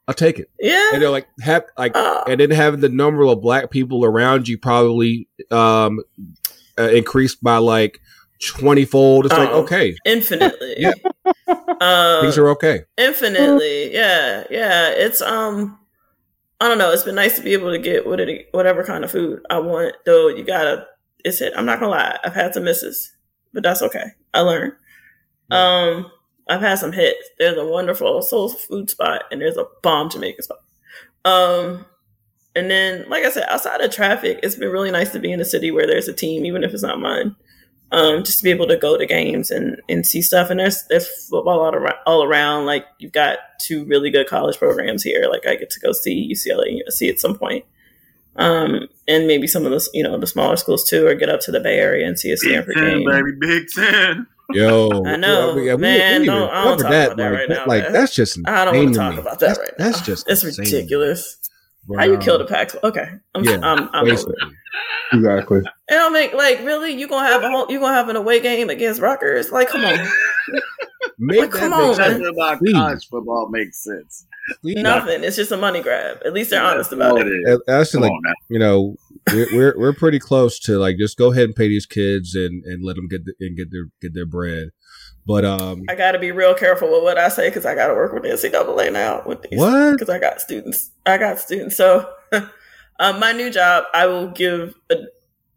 [0.08, 0.50] I'll take it.
[0.58, 0.90] yeah.
[0.94, 4.48] And they're like have like Uh, and then having the number of black people around
[4.48, 6.00] you probably um
[6.78, 8.00] uh, increased by like
[8.42, 9.26] twenty fold.
[9.26, 9.62] It's like Oh.
[9.64, 10.74] okay, infinitely.
[10.78, 10.92] Yeah.
[11.80, 12.84] Um, things are okay.
[12.96, 15.78] infinitely yeah yeah it's um
[16.60, 19.04] i don't know it's been nice to be able to get what it, whatever kind
[19.04, 20.86] of food i want though you gotta
[21.24, 23.12] it's it i'm not gonna lie i've had some misses
[23.52, 24.04] but that's okay
[24.34, 24.72] i learned.
[25.50, 26.10] Um
[26.48, 30.42] i've had some hits there's a wonderful soul food spot and there's a bomb jamaican
[30.42, 30.58] spot.
[31.24, 31.86] Um
[32.54, 35.40] and then like i said outside of traffic it's been really nice to be in
[35.40, 37.36] a city where there's a team even if it's not mine
[37.90, 40.50] um, just to be able to go to games and, and see stuff.
[40.50, 42.66] And there's there's football all around, all around.
[42.66, 45.26] Like you've got two really good college programs here.
[45.30, 47.64] Like I get to go see UCLA and USC at some point.
[48.36, 51.40] Um, and maybe some of the you know the smaller schools too, or get up
[51.40, 53.04] to the Bay Area and see a Big Stanford Ten, game.
[53.10, 54.26] baby, Big Ten.
[54.52, 57.30] Yo, I know, we- we- we man, even don't- I don't talk that, about that
[57.32, 57.92] like, right now, Like man.
[57.92, 59.20] that's just I don't want to to talk me.
[59.20, 59.84] about that That's- right now.
[59.86, 61.37] That's just it's insane ridiculous.
[61.88, 62.70] But, How you um, kill the pack?
[62.84, 64.34] Okay, I'm, Yeah, I'm, I'm over
[65.12, 65.62] Exactly.
[65.88, 68.40] And I'll make like really you gonna have a whole you gonna have an away
[68.40, 69.50] game against Rutgers?
[69.50, 69.98] Like, come on,
[71.18, 72.24] Make Like, come on, man.
[72.24, 72.74] About Please.
[72.74, 74.26] college football makes sense.
[74.62, 74.76] Please.
[74.76, 75.24] nothing.
[75.24, 76.18] It's just a money grab.
[76.24, 77.26] At least they're honest about all it.
[77.26, 77.92] it is.
[77.92, 78.96] Come like on you know
[79.32, 82.64] we're, we're we're pretty close to like just go ahead and pay these kids and
[82.64, 84.70] and let them get the, and get their get their bread.
[85.28, 87.88] But um, I got to be real careful with what I say because I got
[87.88, 89.58] to work with the NCAA now with these.
[89.58, 89.92] What?
[89.92, 90.90] Because I got students.
[91.04, 91.76] I got students.
[91.76, 95.06] So, um, my new job, I will give an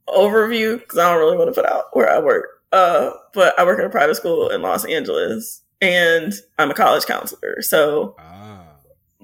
[0.10, 2.48] overview because I don't really want to put out where I work.
[2.74, 7.06] Uh, but I work in a private school in Los Angeles, and I'm a college
[7.06, 7.62] counselor.
[7.62, 8.76] So ah,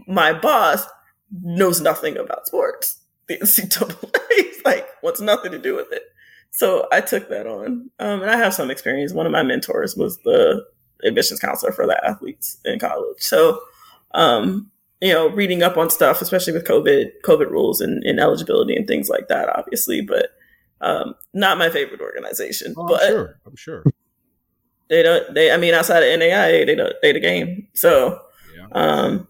[0.07, 0.85] my boss
[1.29, 3.01] knows nothing about sports.
[3.27, 6.03] The NCAA he's like wants nothing to do with it.
[6.51, 9.13] So I took that on, um, and I have some experience.
[9.13, 10.65] One of my mentors was the
[11.03, 13.19] admissions counselor for the athletes in college.
[13.19, 13.59] So,
[14.13, 14.71] um,
[15.01, 18.87] you know, reading up on stuff, especially with COVID, COVID rules and, and eligibility and
[18.87, 20.29] things like that, obviously, but
[20.81, 22.73] um, not my favorite organization.
[22.75, 23.83] oh, but I'm sure, I'm sure.
[24.89, 25.33] they don't.
[25.35, 26.93] They, I mean, outside of NAIA, they don't.
[27.03, 27.67] They the game.
[27.73, 28.19] So,
[28.57, 28.67] Yeah.
[28.71, 29.27] um,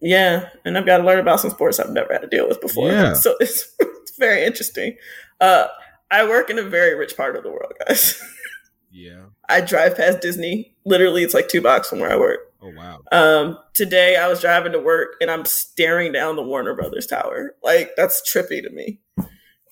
[0.00, 2.60] yeah, and I've got to learn about some sports I've never had to deal with
[2.60, 2.88] before.
[2.90, 3.14] Yeah.
[3.16, 4.96] So it's, it's very interesting.
[5.40, 5.68] Uh,
[6.14, 8.22] I work in a very rich part of the world, guys.
[8.96, 9.24] Yeah.
[9.48, 10.76] I drive past Disney.
[10.84, 12.38] Literally, it's like two blocks from where I work.
[12.62, 13.00] Oh wow.
[13.10, 17.56] Um, today I was driving to work and I'm staring down the Warner Brothers Tower.
[17.64, 19.00] Like that's trippy to me.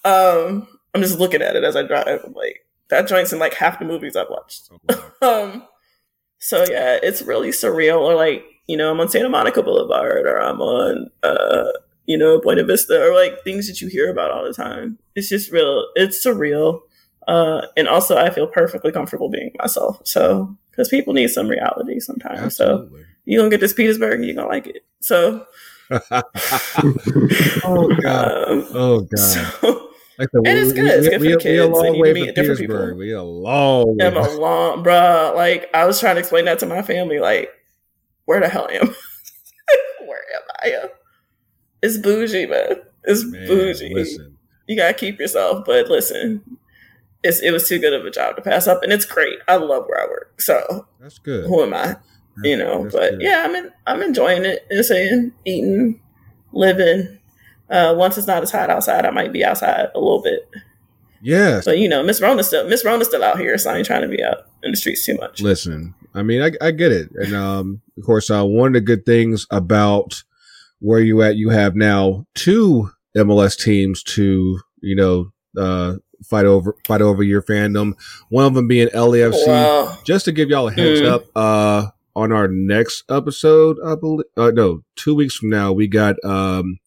[0.05, 2.21] Um, I'm just looking at it as I drive.
[2.25, 4.71] I'm like, that joint's in like half the movies I've watched.
[4.73, 5.13] Oh, wow.
[5.23, 5.69] Um,
[6.39, 8.01] so yeah, it's really surreal.
[8.01, 11.71] Or like, you know, I'm on Santa Monica Boulevard, or I'm on, uh,
[12.07, 14.99] you know, Buena Vista, or like things that you hear about all the time.
[15.15, 15.87] It's just real.
[15.95, 16.81] It's surreal.
[17.29, 20.01] Uh, and also, I feel perfectly comfortable being myself.
[20.05, 22.57] So, because people need some reality sometimes.
[22.57, 23.05] So, Absolutely.
[23.25, 24.85] you gonna get this Petersburg, and you gonna like it.
[25.01, 25.47] So,
[27.65, 28.49] oh god.
[28.49, 29.19] um, Oh god.
[29.19, 30.87] so Like the, And it's good.
[30.87, 32.87] It's good for the we, we a long way meet from different Petersburg.
[32.91, 32.99] people.
[32.99, 34.07] We a long way.
[34.07, 35.35] am a long, bruh.
[35.35, 37.19] Like I was trying to explain that to my family.
[37.21, 37.51] Like,
[38.25, 38.89] where the hell am?
[40.07, 40.89] where am I?
[41.83, 42.77] It's bougie, man.
[43.05, 43.93] It's Man, bougie.
[43.95, 44.37] Listen.
[44.67, 45.65] You gotta keep yourself.
[45.67, 46.59] But listen,
[47.23, 49.39] it's it was too good of a job to pass up, and it's great.
[49.49, 50.41] I love where I work.
[50.41, 51.47] So That's good.
[51.47, 51.97] who am I?
[52.43, 52.85] You know.
[52.85, 53.23] But good.
[53.23, 54.67] yeah, I'm in, I'm enjoying it.
[54.71, 56.01] And saying, eating,
[56.53, 57.19] living.
[57.69, 60.49] Uh, once it's not as hot outside, I might be outside a little bit.
[61.23, 61.61] Yeah.
[61.65, 64.03] But you know, Miss Rona's still Miss Rona's still out here, so I ain't trying
[64.03, 65.41] to be out in the streets too much.
[65.41, 68.81] Listen, I mean, I, I get it, and um, of course, uh, one of the
[68.81, 70.23] good things about
[70.83, 76.77] where you at, you have now two MLS teams to you know uh fight over
[76.87, 77.93] fight over your fandom.
[78.29, 79.47] One of them being LAFC.
[79.47, 79.99] Wow.
[80.05, 81.09] Just to give y'all a heads Mm.
[81.09, 85.89] up, uh, on our next episode, I believe, uh, no, two weeks from now, we
[85.89, 86.79] got um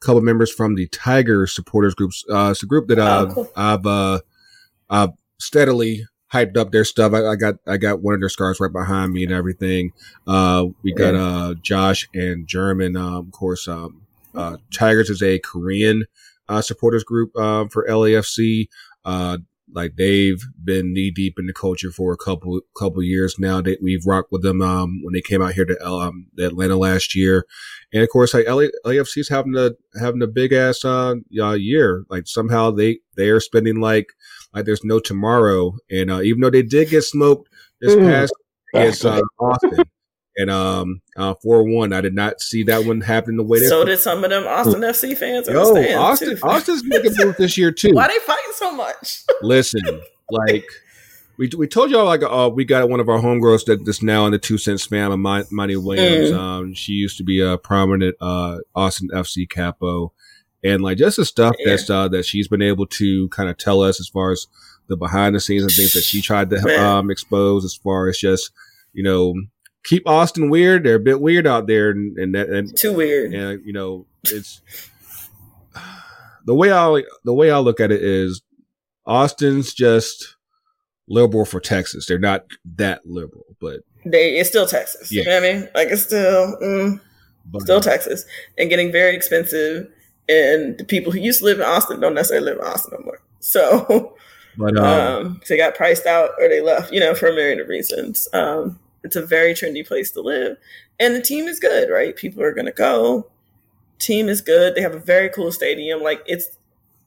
[0.00, 2.24] a couple members from the Tiger supporters groups.
[2.30, 3.52] Uh, it's a group that uh, Oh, cool.
[3.56, 4.20] I've uh,
[4.90, 7.12] I've steadily hyped up their stuff.
[7.12, 9.92] I, I got I got one of their scarves right behind me and everything.
[10.26, 12.96] Uh, we got uh Josh and German.
[12.96, 14.02] Um, of course, um,
[14.34, 16.04] uh, Tigers is a Korean
[16.48, 18.68] uh, supporters group uh, for LAFC.
[19.04, 19.38] Uh,
[19.74, 23.60] like they've been knee deep in the culture for a couple couple years now.
[23.60, 27.14] They, we've rocked with them um, when they came out here to um, Atlanta last
[27.14, 27.44] year,
[27.92, 32.04] and of course, like LA, LAFC's having a having a big ass uh, year.
[32.08, 34.08] Like somehow they they are spending like
[34.54, 37.48] like there's no tomorrow, and uh, even though they did get smoked
[37.80, 38.06] this Mm.
[38.08, 38.32] past
[38.74, 39.84] against uh, Austin.
[40.36, 43.68] And um, uh, four one, I did not see that one happen the way they.
[43.68, 45.46] So did some of them Austin FC fans.
[45.46, 46.42] in the Yo, Austin, too.
[46.42, 47.92] Austin's making moves this year too.
[47.92, 49.22] Why they fighting so much?
[49.42, 49.80] Listen,
[50.30, 50.64] like
[51.38, 54.26] we we told y'all like uh we got one of our homegirls that that's now
[54.26, 56.32] in the two cent spam of Mi- Money Williams.
[56.32, 56.36] Mm.
[56.36, 60.12] Um, she used to be a prominent uh Austin FC capo,
[60.64, 61.70] and like just the stuff Yeah.
[61.70, 64.46] that's uh that she's been able to kind of tell us as far as
[64.88, 68.18] the behind the scenes and things that she tried to um expose as far as
[68.18, 68.50] just
[68.92, 69.34] you know
[69.84, 70.82] keep Austin weird.
[70.84, 73.34] They're a bit weird out there, and and that and Too weird.
[73.34, 74.60] and you know it's
[76.46, 78.42] the way I the way I look at it is
[79.06, 80.36] Austin's just
[81.08, 82.06] liberal for Texas.
[82.06, 82.44] They're not
[82.76, 85.10] that liberal, but They it's still Texas.
[85.12, 85.26] You Yeah.
[85.40, 85.68] know what I mean?
[85.74, 87.00] Like it's still mm,
[87.46, 88.24] but still Texas
[88.58, 89.88] and getting very expensive.
[90.28, 93.04] And the people who used to live in Austin don't necessarily live in Austin no
[93.04, 93.20] more.
[93.40, 94.16] So
[94.56, 97.60] but um, um, they got priced out or they left, you know, for a myriad
[97.60, 98.28] of reasons.
[98.32, 100.56] Um, it's a very trendy place to live,
[100.98, 102.16] and the team is good, right?
[102.16, 103.30] People are going to go.
[103.98, 104.74] Team is good.
[104.74, 106.02] They have a very cool stadium.
[106.02, 106.56] Like it's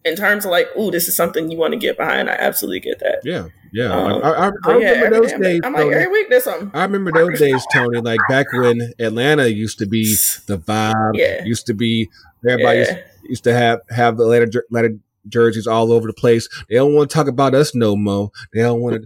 [0.07, 2.79] in terms of like, ooh, this is something you want to get behind, I absolutely
[2.79, 3.19] get that.
[3.23, 3.91] Yeah, yeah.
[3.91, 5.61] Um, I, I, I But yeah, remember every those damn- days.
[5.63, 5.95] I'm like Tony.
[5.95, 6.71] every week there's something.
[6.73, 7.99] I remember those days, Tony.
[8.01, 10.15] Like back when Atlanta used to be
[10.47, 11.11] the vibe.
[11.15, 11.43] Yeah.
[11.43, 12.09] Used to be
[12.47, 13.01] everybody used, Yeah.
[13.23, 14.97] used to have have the Atlanta, Atlanta
[15.27, 16.47] jerseys all over the place.
[16.69, 18.31] They don't want to talk about us no more.
[18.53, 19.05] They don't want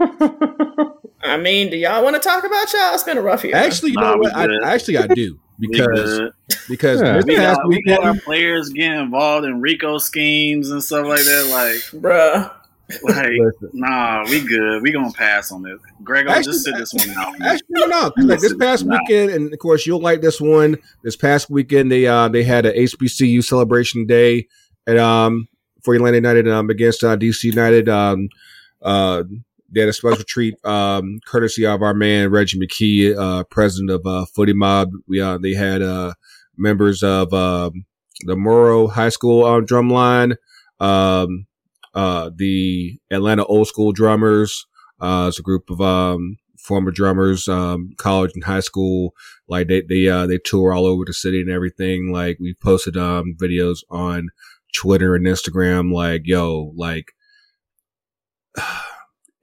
[0.00, 0.94] to.
[1.22, 2.94] I mean, do y'all want to talk about y'all?
[2.94, 3.54] It's been a rough year.
[3.56, 4.34] Actually, you Nah, know what?
[4.36, 6.20] I, actually, I do We because
[6.68, 7.20] because Yeah.
[7.26, 11.48] we got, we got our players getting involved in Rico schemes and stuff like that.
[11.50, 12.52] Like, bruh.
[13.02, 14.82] like, Listen, nah, we good.
[14.82, 15.78] We gonna pass on this.
[16.02, 17.34] Grego, Actually- just sit this one out.
[17.40, 18.10] Actually, no, no.
[18.10, 18.98] 'cause, Like this past Nah.
[18.98, 20.76] weekend, and of course you'll like this one.
[21.04, 24.46] This past weekend, they uh they had a HBCU celebration day,
[24.86, 25.48] and um
[25.82, 28.28] for Atlanta United um against uh, DC United um
[28.82, 29.22] uh
[29.70, 34.02] they had a special treat um courtesy of our man Reggie McKee, uh president of
[34.06, 34.90] uh Footie Mob.
[35.06, 36.14] We uh they had uh
[36.56, 37.84] members of um
[38.22, 40.36] the Morrow High School um, drumline,
[40.80, 41.46] um
[41.94, 44.66] uh the Atlanta Old School Drummers.
[45.00, 49.14] Uh, it's a group of um, former drummers, um, college and high school.
[49.48, 52.12] Like they they uh, they tour all over the city and everything.
[52.12, 54.30] Like we posted um, videos on
[54.74, 55.92] Twitter and Instagram.
[55.92, 57.12] Like yo, like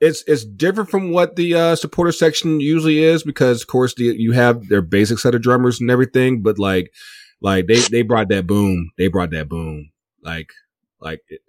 [0.01, 4.03] it's it's different from what the uh, supporter section usually is because of course the,
[4.03, 6.41] you have their basic set of drummers and everything.
[6.41, 6.93] But like
[7.41, 8.91] like they they brought that boom.
[8.97, 9.91] They brought that boom.
[10.21, 10.51] Like
[10.99, 11.21] like.
[11.29, 11.41] It,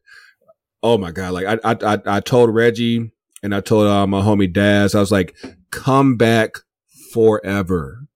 [0.82, 1.32] Oh my god!
[1.32, 3.10] Like I, I, I, I told Reggie
[3.42, 5.34] and I told uh, my homie Daz, I was like,
[5.70, 6.58] "Come back
[7.12, 8.06] forever.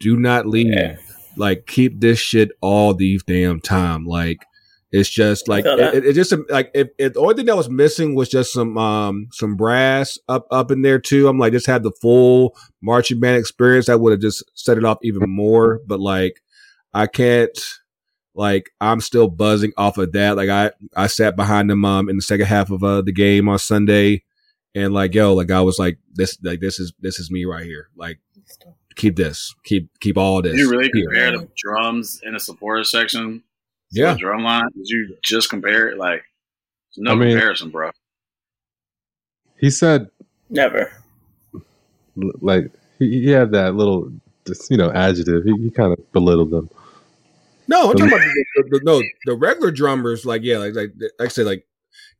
[0.00, 0.74] Do not leave.
[0.74, 0.96] Yeah.
[1.36, 4.06] Like keep this shit all the damn time.
[4.06, 4.44] Like
[4.90, 7.68] it's just like feel it, it just like if, if the only thing that was
[7.68, 11.28] missing was just some um some brass up up in there too.
[11.28, 13.86] I'm like just had the full marching band experience.
[13.86, 15.80] That would have just set it off even more.
[15.86, 16.40] But like
[16.94, 17.58] I can't
[18.34, 20.36] like I'm still buzzing off of that.
[20.36, 23.48] Like I I sat behind them um in the second half of uh, the game
[23.48, 24.22] on Sunday,
[24.74, 27.64] and like yo, like I was like this like this is this is me right
[27.64, 27.88] here.
[27.94, 28.20] Like
[28.96, 30.52] keep this, keep keep all this.
[30.52, 31.04] Did you really here.
[31.04, 33.42] compare the drums in the supporter section?
[33.92, 34.12] To Yeah.
[34.14, 34.68] the drum line.
[34.74, 35.98] Did you just compare it?
[35.98, 36.22] Like,
[36.96, 37.90] no I mean- comparison, bro.
[39.58, 40.08] he said
[40.50, 40.90] Never.
[42.16, 44.10] like he, he had that little
[44.46, 45.44] just, you know adjective.
[45.44, 46.70] He, he kind of belittled them.
[47.68, 50.24] No, I'm talking about the, the, the- no the regular drummers.
[50.24, 51.66] Like yeah, like like, like I said, like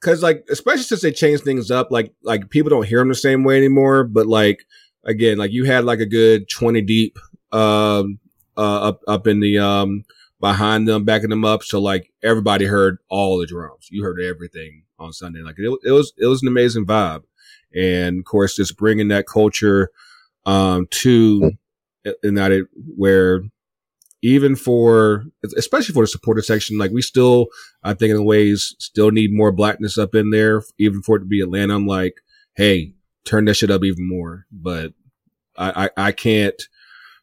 [0.01, 3.15] because like especially since they changed things up, like like people don't hear them the
[3.15, 4.05] same way anymore.
[4.05, 4.65] But like
[5.05, 7.19] again, like you had like a good twenty deep
[7.51, 8.19] um
[8.59, 10.05] uh up up in the um
[10.41, 11.63] behind them, backing them up.
[11.63, 13.89] So like everybody heard all the drums.
[13.91, 15.41] You heard everything on Sunday.
[15.41, 17.23] Like it, it was it was an amazing vibe,
[17.75, 19.91] and of course just bringing that culture
[20.47, 21.53] um to
[22.23, 22.67] United
[22.97, 23.43] where
[24.23, 25.25] even for
[25.57, 27.47] especially for the supporter section, like we still,
[27.83, 31.25] I think in ways, still need more blackness up in there, even for it to
[31.25, 31.75] be Atlanta.
[31.75, 32.15] I'm like,
[32.57, 34.47] hey, turn that shit up even more.
[34.51, 34.93] But
[35.57, 36.61] I, I, I can't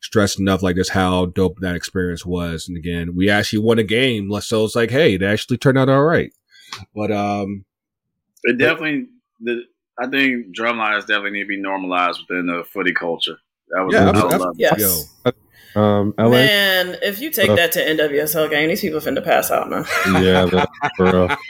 [0.05, 2.67] stress enough like this how dope that experience was.
[2.67, 5.89] And again, we actually won a game, so it's like, hey, it actually turned out
[5.89, 6.31] all right.
[6.95, 7.65] But um,
[8.43, 9.07] It definitely,
[9.41, 9.63] the,
[9.99, 13.37] I think drumlines definitely need to be normalized within the footy culture.
[13.69, 15.09] That was, yeah, I abs- love Yes.
[15.25, 15.31] yo,
[15.81, 17.55] Um, LA, Man, if you take Uh.
[17.55, 19.83] that to NWSL game, these people finna pass out, man.
[20.23, 21.37] yeah, the, for real.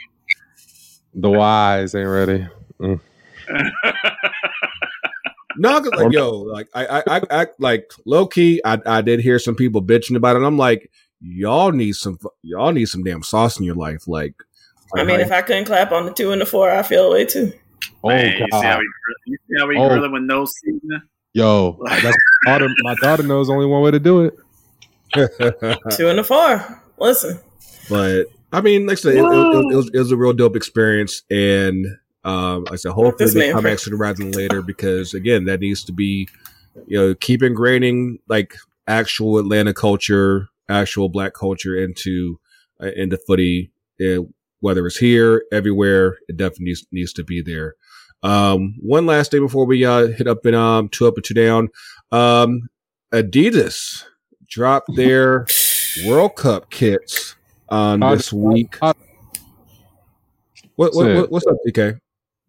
[1.17, 2.45] The wise ain't ready.
[2.81, 2.99] Mm.
[5.57, 8.61] No, 'cause, like yo, like I, I, I, I like low key.
[8.65, 10.39] I, I did hear some people bitching about it.
[10.39, 10.91] And I'm like,
[11.21, 14.07] y'all need some, y'all need some damn sauce in your life.
[14.07, 14.35] Like,
[14.95, 17.25] I mean, if I couldn't clap on the two and the four, I feel away
[17.25, 17.51] too.
[18.03, 18.85] Oh Man, you see how god, we,
[19.25, 19.89] you see how we Oh.
[19.89, 21.01] grilling with no seasoning?
[21.33, 22.69] yo, that's my daughter.
[22.81, 24.33] My daughter knows only one way to do it.
[25.91, 26.81] Two and the four.
[26.97, 27.39] Listen,
[27.89, 30.33] but I mean, like I said, it, it, it, it was, it was a real
[30.33, 31.85] dope experience, and
[32.26, 35.45] um, I said, hopefully This they come for- back sooner rather than later because again,
[35.45, 36.28] that needs to be,
[36.88, 38.55] you know, keep ingraining like
[38.88, 42.39] actual Atlanta culture, actual Black culture into
[42.82, 43.71] uh, into footy,
[44.05, 44.23] uh,
[44.59, 47.76] whether it's here, everywhere, it definitely needs, needs to be there.
[48.23, 51.36] Um, one last day before we uh, hit up and, um two up and two
[51.36, 51.69] down,
[52.11, 52.69] um,
[53.13, 54.03] Adidas
[54.47, 55.45] dropped their
[56.05, 57.36] World Cup kits
[57.69, 58.78] um, Hot- this week.
[58.80, 58.97] hot-
[60.76, 61.99] What, what, what what's up, DK?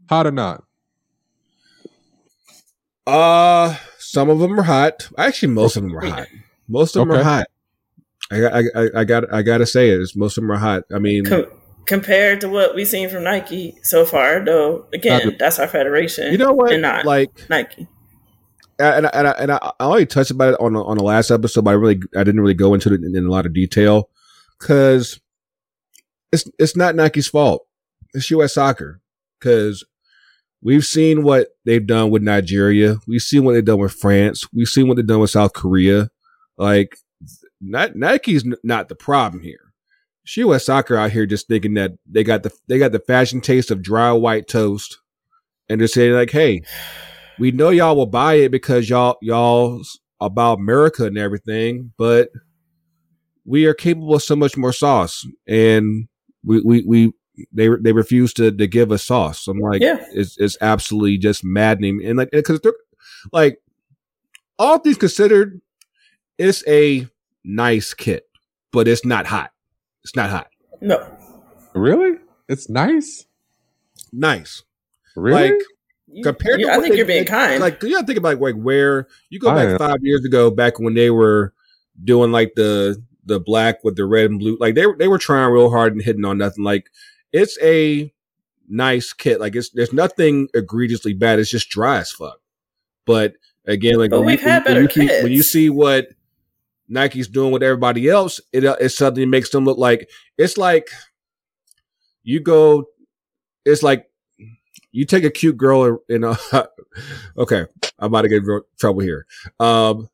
[0.09, 0.65] Hot or not?
[3.07, 5.09] Uh, some of them are hot.
[5.19, 6.27] Actually, most of them are hot.
[6.69, 7.21] Most of them Okay.
[7.21, 7.47] are hot.
[8.31, 10.01] I, got- I, I, I got, I got to say it.
[10.01, 10.83] It's, most of them are hot.
[10.93, 11.47] I mean, com-
[11.85, 16.33] compared to what we've seen from Nike so far, though, again, that's our federation.
[16.33, 16.73] you know what?
[16.73, 17.87] And not Like, Nike.
[18.81, 21.05] and I- and I, and I, I only touched about it on the, on the
[21.05, 23.47] last episode, but I really I didn't really go into it in, in a lot
[23.47, 24.11] of detail
[24.59, 25.21] because
[26.33, 27.65] it's it's not Nike's fault.
[28.13, 28.55] It's U.S.
[28.55, 29.01] Soccer
[29.39, 29.85] because
[30.67, 32.97] we've seen what they've done with Nigeria.
[33.07, 34.45] We've seen what they've done with France.
[34.53, 36.11] We've seen what they've done with South Korea.
[36.59, 36.99] Like,
[37.61, 39.73] Nike's not the problem here.
[40.25, 40.67] She U.S.
[40.67, 43.81] Soccer out here just thinking that they got the they got the fashion taste of
[43.81, 44.99] dry white toast,
[45.69, 46.63] and they're saying like, "Hey,
[47.39, 52.31] we know y'all will buy it because y'all y'all's about America and everything, but
[53.45, 56.09] we are capable of so much more sauce, and
[56.45, 57.13] we we we
[57.53, 59.47] they they refuse to to give us sauce.
[59.49, 60.05] I'm like, Yeah.
[60.13, 62.73] it's it's absolutely just maddening, and like because they're
[63.33, 63.61] like
[64.59, 65.61] all things considered,
[66.39, 67.07] it's a
[67.45, 68.27] nice kit,
[68.73, 69.53] but it's not hot.
[70.03, 70.49] It's not hot.
[70.81, 71.07] No.
[71.75, 72.19] Really?
[72.49, 73.27] It's nice.
[74.13, 74.63] Nice.
[75.15, 75.51] Really?
[75.51, 75.61] Like
[76.09, 77.61] You- compared you- to I think they- you're being like- kind.
[77.61, 79.79] Like you gotta think about like where you go I back am.
[79.79, 81.53] five years ago, back when they were
[82.03, 84.57] doing like the the black with the red and blue.
[84.61, 86.63] Like they they were trying real hard and hitting on nothing.
[86.65, 86.91] Like
[87.37, 88.13] it's a
[88.69, 89.41] nice kit.
[89.41, 91.39] Like it's there's nothing egregiously bad.
[91.39, 92.41] It's just dry as fuck.
[93.05, 93.35] But
[93.67, 96.09] again, like But when we've you, had when you see, when you see what
[96.89, 100.09] Nike's doing with everybody else, it uh, it suddenly makes them look like
[100.39, 100.89] it's like
[102.23, 102.87] you go.
[103.65, 104.07] It's like
[104.93, 106.37] you take a cute girl in a
[107.37, 107.67] okay
[107.99, 109.27] i'm about to get in real trouble here
[109.61, 110.09] um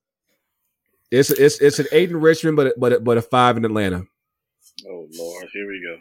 [1.13, 4.05] it's it's it's an eight in richmond but but but a five in atlanta
[4.87, 5.99] Oh Lord, here we go.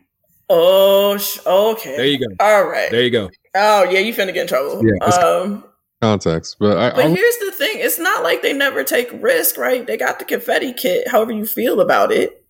[0.51, 1.97] Oh, sh- okay.
[1.97, 2.91] there you go All right.
[2.91, 4.81] there you go Oh yeah, you finna get in trouble.
[4.85, 5.65] Yeah, um,
[6.01, 9.57] Context, but I, but I'm, here's the thing: it's not like they never take risk,
[9.57, 9.85] right?
[9.85, 11.07] They got the confetti kit.
[11.07, 12.43] However you feel about it,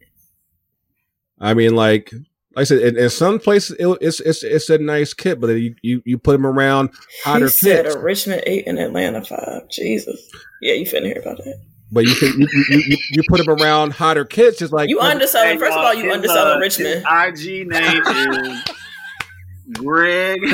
[1.40, 2.14] i mean like
[2.56, 5.48] like I said, in, in some places it, it's it's it's a nice kit, but
[5.48, 6.92] you you, you put them around
[7.24, 7.96] hotter he said kits.
[7.96, 9.70] a Richmond eight and Atlanta five.
[9.70, 10.30] Jesus,
[10.62, 11.60] yeah, you finna hear about that.
[11.92, 15.02] But you can, you, you, you, you put them around hotter kids, just like You
[15.02, 15.50] underselling.
[15.50, 17.06] Hey, First of all, you his, underselling Richmond.
[17.06, 18.64] IG name is
[19.74, 20.40] Greg.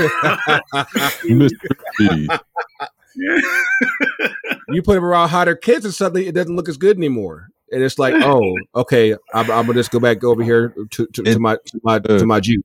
[4.70, 7.50] You put them around hotter kids, and suddenly it doesn't look as good anymore.
[7.72, 11.24] And it's like, oh, okay, I'm, I'm gonna just go back over here to, to,
[11.24, 12.64] to my to my to my juice.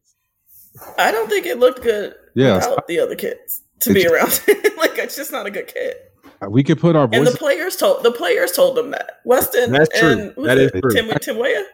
[0.98, 4.40] I don't think it looked good Yeah, the other kids to be around.
[4.78, 6.11] like it's just not a good kit.
[6.48, 9.98] We could put our And the players told the players told them that Weston That's
[9.98, 10.10] true.
[10.10, 10.80] and That is it?
[10.80, 10.90] true.
[10.92, 11.64] Tim Tim Weah?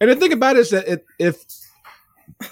[0.00, 1.44] And the thing about it is that it, if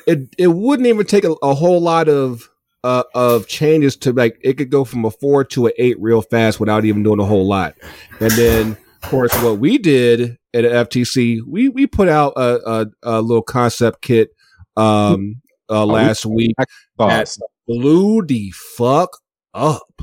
[0.06, 2.48] it it wouldn't even take a, a whole lot of
[2.82, 6.22] uh, of changes to like it could go from a four to an eight real
[6.22, 7.74] fast without even doing a whole lot.
[8.20, 12.86] And then of course what we did at FTC, we we put out a, a,
[13.02, 14.30] a little concept kit
[14.76, 16.54] um uh, last week
[16.96, 17.38] thoughts.
[17.66, 19.18] blew the fuck
[19.54, 20.00] up.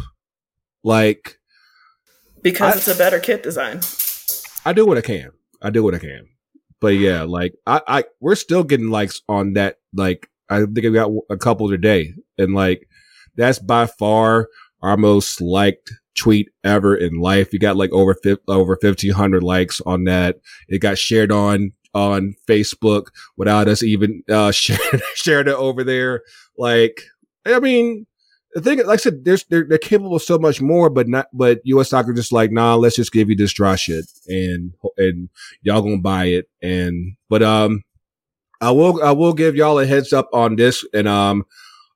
[0.83, 1.37] Like
[2.41, 3.81] Because I- it's a better kit design.
[4.65, 5.31] I do what I can.
[5.61, 6.27] I do what I can.
[6.79, 9.77] But yeah, like I, I we're still getting likes on that.
[9.93, 12.87] Like I think I got a couple today, and like
[13.35, 14.49] that's by far
[14.81, 17.49] our most liked tweet ever in life.
[17.53, 18.15] We got like over
[18.49, 20.39] over fifteen hundred likes on that.
[20.67, 23.07] It got shared on on Facebook
[23.37, 26.23] without us even uh sharing shared it over there.
[26.57, 27.01] Like
[27.45, 28.07] I mean.
[28.55, 31.27] The thing, like I said, there's, they're, they're capable of so much more, but not,
[31.33, 31.89] but U.S.
[31.89, 35.29] soccer just like, nah, let's just give you this dry shit and, and
[35.61, 36.49] y'all gonna buy it.
[36.61, 37.83] And, but, um,
[38.61, 40.85] I will, I will give y'all a heads up on this.
[40.93, 41.45] And, um,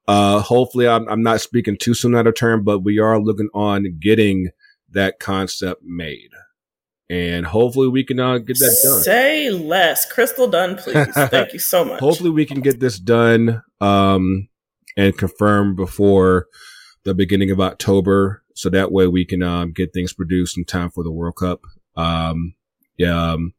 [0.08, 3.50] uh, hopefully I'm, I'm not speaking too soon out of turn, but we are looking
[3.54, 4.50] on getting
[4.92, 6.32] that concept made.
[7.10, 9.02] And hopefully we can, uh, get that done.
[9.02, 10.12] Say less.
[10.12, 11.08] Crystal done, please.
[11.14, 12.00] Thank you so much.
[12.00, 14.50] Hopefully we can get this done um
[14.98, 16.48] and confirmed before
[17.06, 20.90] the beginning of October so that way we can um get things produced in time
[20.90, 21.62] for the World Cup.
[21.96, 22.56] Um
[22.98, 23.54] yeah, um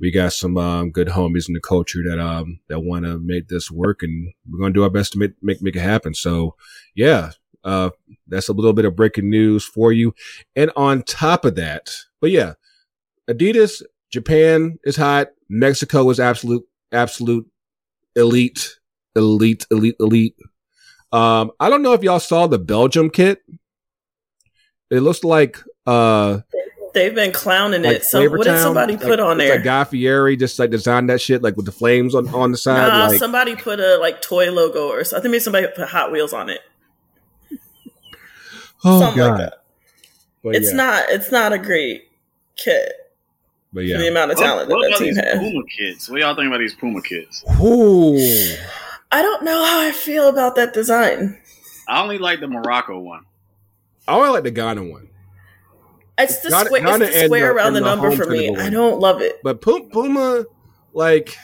[0.00, 3.48] we got some um good homies in the culture that um that want to make
[3.48, 6.14] this work and we're going to do our best to make, make make it happen.
[6.14, 6.54] So,
[6.94, 7.32] yeah,
[7.64, 7.90] uh
[8.28, 10.14] that's a little bit of breaking news for you.
[10.54, 11.90] And on top of that,
[12.20, 12.54] but yeah,
[13.28, 15.28] Adidas Japan is hot.
[15.50, 17.46] Mexico is absolute absolute
[18.16, 18.76] elite,
[19.16, 20.36] elite, elite, elite.
[21.12, 23.42] Um, I don't know if y'all saw the Belgium kit.
[24.90, 26.40] It looks like uh
[26.94, 28.04] They've been clowning like it.
[28.04, 28.62] So what did Flavortown.
[28.62, 29.56] somebody Like, put on it's there?
[29.56, 32.58] Like Guy Fieri just like designed that shit like with the flames on on the
[32.58, 32.88] side.
[32.88, 35.20] Nah, like, somebody put a like toy logo or something.
[35.20, 36.60] I think maybe somebody put Hot Wheels on it.
[38.84, 39.30] oh something god.
[39.30, 39.64] like that.
[40.42, 41.10] But it's yeah, not.
[41.10, 42.08] It's not a great
[42.56, 42.92] kit
[43.72, 45.38] but yeah, the amount of talent what that about that team these has.
[45.38, 46.10] Puma kids?
[46.10, 47.44] What y'all think about these Puma kids?
[47.60, 48.56] Ooh.
[49.10, 51.38] I don't know how I feel about that design.
[51.88, 53.24] I only like the Morocco one.
[54.06, 55.08] I only like the Ghana one.
[56.18, 58.48] It's the, Ghana- square, Ghana it's the square the- around the the number for me.
[58.48, 59.40] critical I don't love it.
[59.42, 60.44] But Puma, Puma
[60.92, 61.36] like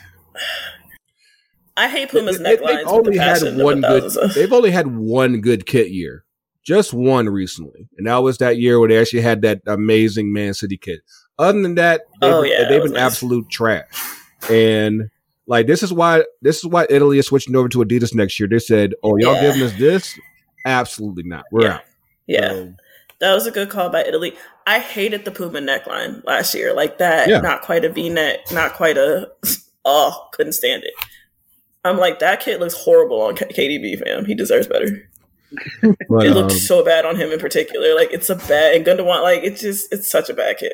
[1.76, 2.76] I hate Puma's They- necklines.
[2.76, 4.10] they've only the had one good.
[4.34, 6.24] They've only had one good kit year,
[6.64, 10.54] just one recently, and that was that year where they actually had that amazing Man
[10.54, 11.00] City kit.
[11.38, 13.12] Other than that, they've, Oh, yeah, they've was been nice.
[13.12, 13.84] absolute trash.
[14.50, 15.08] And
[15.46, 18.48] like this is why this is why Italy is switching over to Adidas next year.
[18.48, 19.42] They said, "Oh, y'all Yeah.
[19.42, 20.18] giving us this?
[20.64, 21.44] Absolutely not.
[21.52, 21.74] We're Yeah.
[21.74, 21.80] out."
[22.26, 22.72] Yeah, So,
[23.20, 24.34] that was a good call by Italy.
[24.66, 27.28] I hated the Puma neckline last year, like that.
[27.28, 27.40] Yeah.
[27.40, 29.30] Not quite a V neck, not quite a.
[29.86, 30.94] Oh, couldn't stand it.
[31.84, 34.24] I'm like that kid looks horrible on K- KDB, fam.
[34.24, 34.86] He deserves better.
[36.08, 37.94] but, it um, looked so bad on him in particular.
[37.94, 39.20] Like it's a bad and Gündoğan.
[39.22, 40.72] Like it's just it's such a bad kid.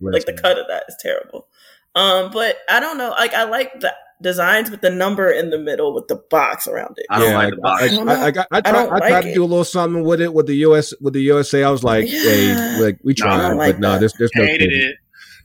[0.00, 1.46] Like the cut of that is terrible.
[1.94, 3.10] Um, but I don't know.
[3.10, 6.94] Like I like the designs with the number in the middle with the box around
[6.98, 7.06] it.
[7.10, 7.82] I don't yeah, like the box.
[7.82, 8.24] I, I don't I.
[8.26, 10.32] I, got, I, I tried, don't tried like to do a little something with it
[10.34, 11.62] with the US with the USA.
[11.64, 12.20] I was like, Yeah.
[12.20, 13.98] hey, like we No, tried, don't like but no, that.
[14.00, 14.96] there's there's no Hated it.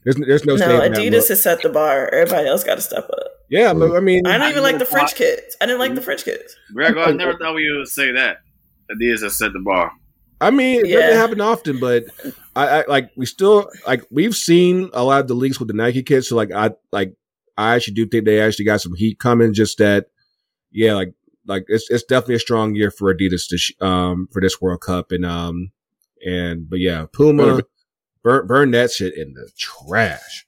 [0.04, 2.12] There's there's no, no, Adidas has set the bar.
[2.12, 3.18] Everybody else got to step up.
[3.48, 5.56] Yeah, but I mean, I don't even like the French why- kids.
[5.60, 6.54] I didn't like the French kids.
[6.74, 8.38] Greg, I never thought we would say that.
[8.90, 9.92] Adidas has set the bar.
[10.40, 11.00] I mean, it Yeah.
[11.00, 12.04] doesn't happen often, but
[12.54, 15.74] I, I like we still like we've seen a lot of the leaks with the
[15.74, 16.28] Nike kids.
[16.28, 17.14] So like I like
[17.56, 19.54] I actually do think they actually got some heat coming.
[19.54, 20.06] Just that,
[20.70, 21.14] yeah, like
[21.46, 24.80] like it's it's definitely a strong year for Adidas to sh- um for this World
[24.80, 25.70] Cup and um
[26.24, 27.60] and but yeah, Puma
[28.22, 30.44] burn burn that shit in the trash.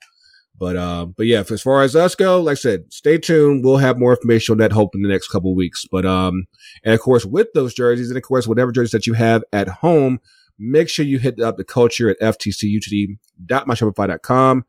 [0.59, 3.63] But um, but yeah, as far as us go, like I said, stay tuned.
[3.63, 5.85] We'll have more information on that hope in the next couple of weeks.
[5.91, 6.47] But um,
[6.83, 9.69] and of course, with those jerseys, and of course, whatever jerseys that you have at
[9.69, 10.19] home,
[10.59, 14.65] make sure you hit up the culture at ftcutd.myshopify.com.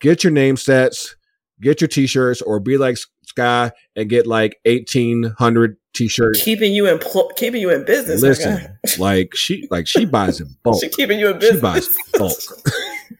[0.00, 1.16] Get your name sets,
[1.60, 6.42] get your t-shirts, or be like Sky and get like eighteen hundred t-shirts.
[6.42, 8.22] Keeping you in pl- keeping you in business.
[8.22, 10.80] Listen, like she like she buys in bulk.
[10.80, 11.56] she keeping you in business.
[11.56, 12.38] She buys bulk.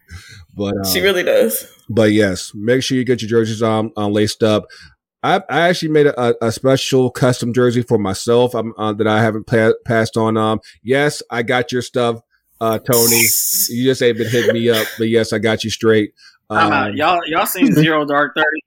[0.55, 1.65] but um, she really does.
[1.89, 4.65] but yes, make sure you get your jerseys on, on laced up.
[5.23, 9.23] I, I actually made a, a special custom jersey for myself um, uh, that I
[9.23, 10.37] haven't pa- passed on.
[10.37, 12.19] Um, yes, I got your stuff,
[12.61, 13.21] uh, Tony.
[13.69, 16.11] You just ain't been hitting me up, but yes, I got you straight.
[16.51, 16.89] Time out.
[16.91, 18.59] Um, y'all, y'all seen Zero Dark Thirty?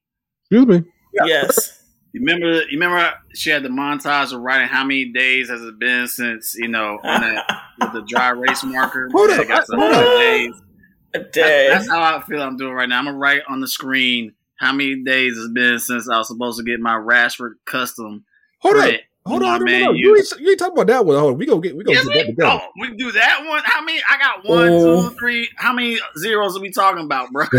[0.43, 0.91] Excuse me.
[1.25, 1.83] Yes.
[2.13, 2.63] You remember?
[2.63, 6.55] You remember she had the montage of writing how many days has it been since
[6.55, 7.45] you know on that
[7.81, 9.09] with the dry erase marker.
[9.13, 10.19] Hold Yeah, up, got some hold hundred up.
[10.19, 10.55] days.
[11.13, 11.69] That's, Dang.
[11.71, 12.43] that's how I feel.
[12.43, 12.99] I'm doing right now.
[12.99, 16.59] I'm gonna write on the screen how many days it's been since I was supposed
[16.59, 18.25] to get my Rashford custom
[18.61, 19.03] hold up, print.
[19.29, 19.91] Hold on, no, no, Man no.
[19.93, 19.97] U.
[19.97, 21.17] You ain't, you ain't talking about that one.
[21.19, 22.61] Hold on, we gonna get we gonna Yes, get that we, together.
[22.63, 23.63] oh, we can do that one.
[23.65, 24.01] How many?
[24.09, 25.11] I got one, Oh.
[25.11, 25.49] two, three.
[25.57, 27.45] How many zeros are we talking about, bro?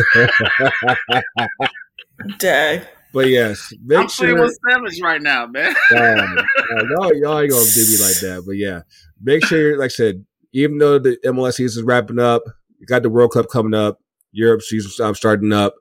[2.39, 2.81] Dang.
[3.11, 4.27] But yes, make I'm sure.
[4.27, 5.75] playing with Savage right now, man.
[5.91, 8.43] Um, uh, y'all, y'all ain't gonna do me like that.
[8.45, 8.81] But yeah,
[9.21, 10.23] make sure, like I said,
[10.53, 12.43] even though the MLS season is wrapping up,
[12.79, 13.99] you got the World Cup coming up,
[14.31, 15.73] Europe season um, starting up.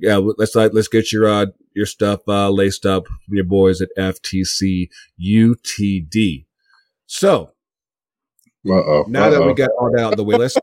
[0.00, 3.80] Yeah, let's like let's get your uh, your stuff uh, laced up from your boys
[3.80, 4.88] at FTC
[5.22, 6.46] UTD.
[7.06, 7.52] So
[8.66, 9.04] Uh oh.
[9.08, 10.60] now that we got all that out of the way, let's, uh,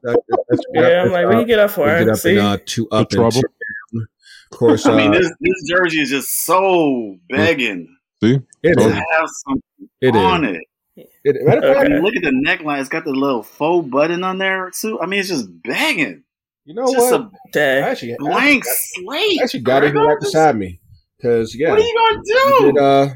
[0.49, 1.99] let's get Yeah, up, I'm like, we can get up for it.
[2.05, 2.31] get up See?
[2.31, 3.31] and uh, two up and trouble.
[3.31, 4.07] two down.
[4.51, 8.39] Of course, uh, I mean, this this jersey is just so begging See?
[8.63, 10.57] it to have something It on is.
[10.95, 11.09] it.
[11.23, 11.79] It, matter Okay.
[11.79, 14.99] I mean, look at the neckline; it's got the little faux button on there too.
[14.99, 16.23] I mean, it's just begging.
[16.67, 17.21] You know just what?
[17.21, 17.83] a Dang.
[17.83, 19.41] actually, blank I slate.
[19.41, 20.79] actually got it here right beside me
[21.17, 22.71] because yeah, What are you gonna we do?
[22.73, 23.07] did, uh,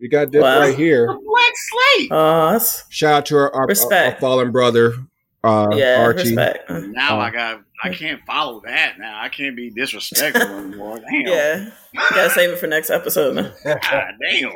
[0.00, 0.60] we got this Wow.
[0.60, 1.06] right a here.
[1.06, 2.10] blank slate.
[2.10, 4.20] That's Shout out to our, our, our, Respect.
[4.20, 4.94] fallen brother,
[5.44, 6.30] uh, yeah, Archie.
[6.30, 6.68] respect.
[6.68, 7.62] now uh, I got.
[7.84, 8.98] I can't follow that.
[9.00, 10.98] Now I can't be disrespectful anymore.
[11.00, 11.26] Damn.
[11.26, 11.70] Yeah.
[12.10, 13.52] Gotta save it for next episode, man.
[13.64, 14.40] God damn.
[14.40, 14.50] You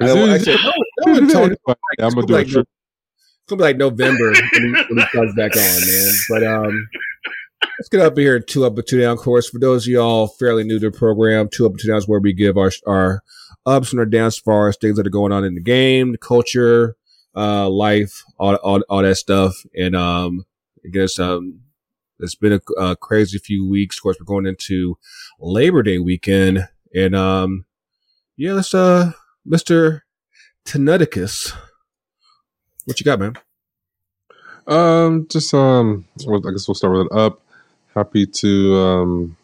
[0.00, 0.72] know, I said, no,
[1.06, 1.56] no one told him
[2.00, 2.68] I'm gonna do like, a trip.
[3.16, 6.12] it's gonna be like November when he, when he comes back on, man.
[6.28, 6.88] But um,
[7.62, 9.48] let's get up here two up and two down course.
[9.48, 12.08] For those of y'all fairly new to the program, two up and two down is
[12.08, 13.22] where we give our our
[13.66, 16.12] ups and our downs as far as things that are going on in the game,
[16.12, 16.96] the culture,
[17.36, 19.54] uh, life, all all, all that stuff.
[19.76, 20.44] And um,
[20.84, 21.60] I guess um,
[22.18, 23.98] it's been a, a crazy few weeks.
[23.98, 24.98] Of course, we're going into
[25.40, 27.66] Labor Day weekend, and um,
[28.36, 29.12] yeah, let's uh,
[29.44, 30.04] Mister
[30.64, 31.52] Teneticus.
[32.84, 33.34] What you got, man?
[34.66, 37.42] Um, just um, I guess we'll start with an up.
[37.98, 39.36] Happy to um.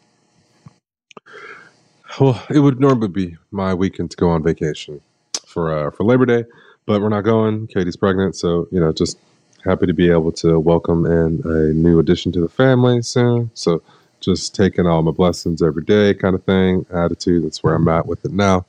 [2.21, 5.01] Well, it would normally be my weekend to go on vacation
[5.45, 6.45] for uh, for Labor Day,
[6.85, 7.67] but we're not going.
[7.67, 9.17] Katie's pregnant, so you know, just
[9.65, 13.51] happy to be able to welcome in a new addition to the family soon.
[13.55, 13.83] So,
[14.21, 16.85] just taking all my blessings every day, kind of thing.
[16.93, 17.43] Attitude.
[17.43, 18.65] That's where I'm at with it now.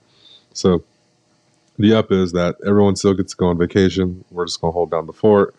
[0.52, 0.82] So,
[1.78, 4.24] the up is that everyone still gets to go on vacation.
[4.32, 5.54] We're just gonna hold down the fort.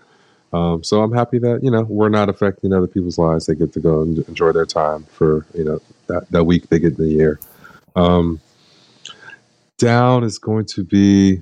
[0.53, 3.45] Um, so I'm happy that you know we're not affecting other people's lives.
[3.45, 6.79] They get to go and enjoy their time for you know that, that week they
[6.79, 7.39] get in the year.
[7.95, 8.39] Um,
[9.77, 11.41] down is going to be.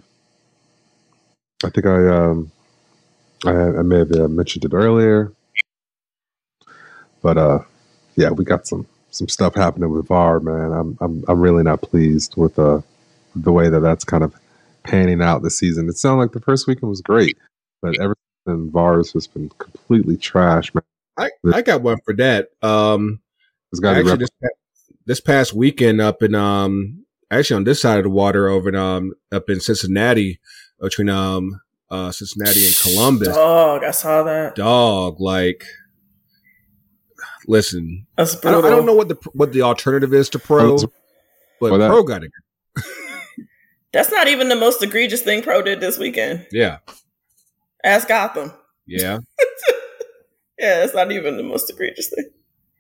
[1.64, 2.52] I think I um,
[3.46, 5.32] I, I may have uh, mentioned it earlier,
[7.22, 7.60] but uh,
[8.16, 10.72] yeah, we got some some stuff happening with VAR, man.
[10.72, 12.82] I'm I'm I'm really not pleased with uh
[13.36, 14.34] the way that that's kind of
[14.84, 15.90] panning out this season.
[15.90, 17.38] It sounded like the first weekend was great,
[17.82, 18.15] but ever
[18.48, 20.84] since VARs has been completely trash, man.
[21.18, 22.50] I, I got one for that.
[22.62, 23.22] Um,
[23.72, 24.52] It's got to be actually, this,
[25.06, 28.76] this past weekend up in um, actually on this side of the water over in
[28.76, 30.40] um, up in Cincinnati,
[30.80, 33.30] between um, uh, Cincinnati and Columbus.
[33.30, 34.56] Dog, I saw that.
[34.56, 35.64] Dog, like,
[37.48, 40.74] listen, That's I don't, I don't know what the what the alternative is to pro,
[40.76, 40.78] Oh,
[41.62, 42.32] but well, that- pro got it.
[43.94, 46.48] That's not even the most egregious thing Pro did this weekend.
[46.52, 46.80] Yeah,
[47.86, 48.52] Ask Gotham.
[48.88, 49.20] yeah,
[50.60, 52.26] Yeah, it's not even the most egregious thing.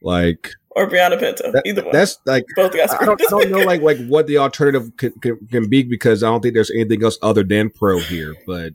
[0.01, 1.51] like Or Brianna Pinto.
[1.51, 1.91] that- Either one.
[1.93, 5.11] that's like Both got I don't, I don't know like like what the alternative can,
[5.21, 8.33] can, can be because I don't think there's anything else other than pro here.
[8.47, 8.73] But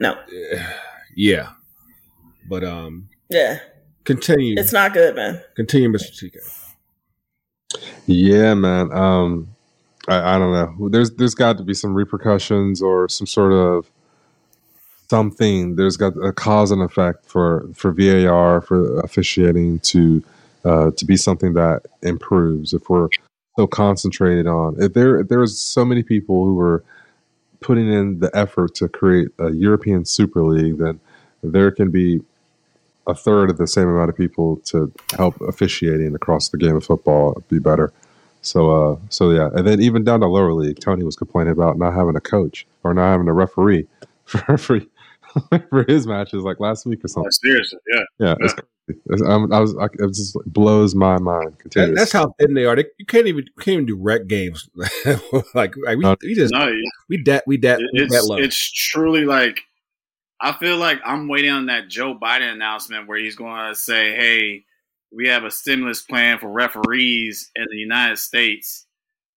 [0.00, 0.16] No.
[1.16, 1.50] yeah,
[2.48, 3.58] but um, Yeah,
[4.04, 5.40] continue, it's not good, man.
[5.56, 6.36] continue, Mister TK.
[8.06, 8.92] Yeah, man.
[8.92, 9.48] Um,
[10.08, 10.88] I, I don't know.
[10.90, 13.90] There's there's got to be some repercussions or some sort of
[15.08, 15.76] something.
[15.76, 20.22] There's got a cause and effect for for VAR for officiating to
[20.64, 22.72] uh, to be something that improves.
[22.72, 23.08] If we're
[23.56, 26.82] so concentrated on if there if there's so many people who are
[27.60, 31.00] putting in the effort to create a European Super League, then
[31.42, 32.20] there can be
[33.06, 36.84] a third of the same amount of people to help officiating across the game of
[36.84, 37.92] football be better.
[38.42, 41.78] So, uh, so yeah, and then even down to lower league, Tony was complaining about
[41.78, 43.86] not having a coach or not having a referee
[44.24, 44.80] for for,
[45.70, 47.30] for his matches like last week or Oh, something.
[47.32, 48.02] seriously, yeah.
[48.18, 48.68] Yeah, it's crazy.
[49.06, 51.52] It's, I'm, I was, I, it just blows my mind.
[51.52, 51.94] That, Continuously.
[51.94, 52.76] that's how thin they are.
[52.76, 54.68] They, you can't even you can't even do rec games.
[55.54, 56.70] like, like we, we just No,
[57.08, 58.36] we dat we dat it- we that it's low.
[58.36, 59.60] it's truly like
[60.40, 64.14] I feel like I'm waiting on that Joe Biden announcement where he's going to say,
[64.14, 64.64] "Hey,
[65.10, 68.86] we have a stimulus plan for referees in the United States,"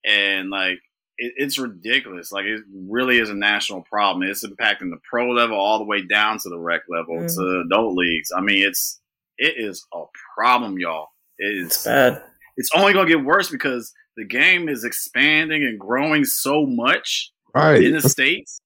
[0.06, 0.80] and like
[1.18, 2.32] it, it's ridiculous.
[2.32, 4.30] Like it really is a national problem.
[4.30, 7.28] It's impacting the pro level all the way down to the rec level Mhm.
[7.28, 8.32] to the adult leagues.
[8.36, 9.00] I mean, it's
[9.38, 10.04] it is a
[10.36, 11.10] problem, y'all.
[11.38, 12.24] It It's bad.
[12.56, 17.32] it's only going to get worse because the game is expanding and growing so much
[17.54, 17.84] right.
[17.84, 18.60] in the states.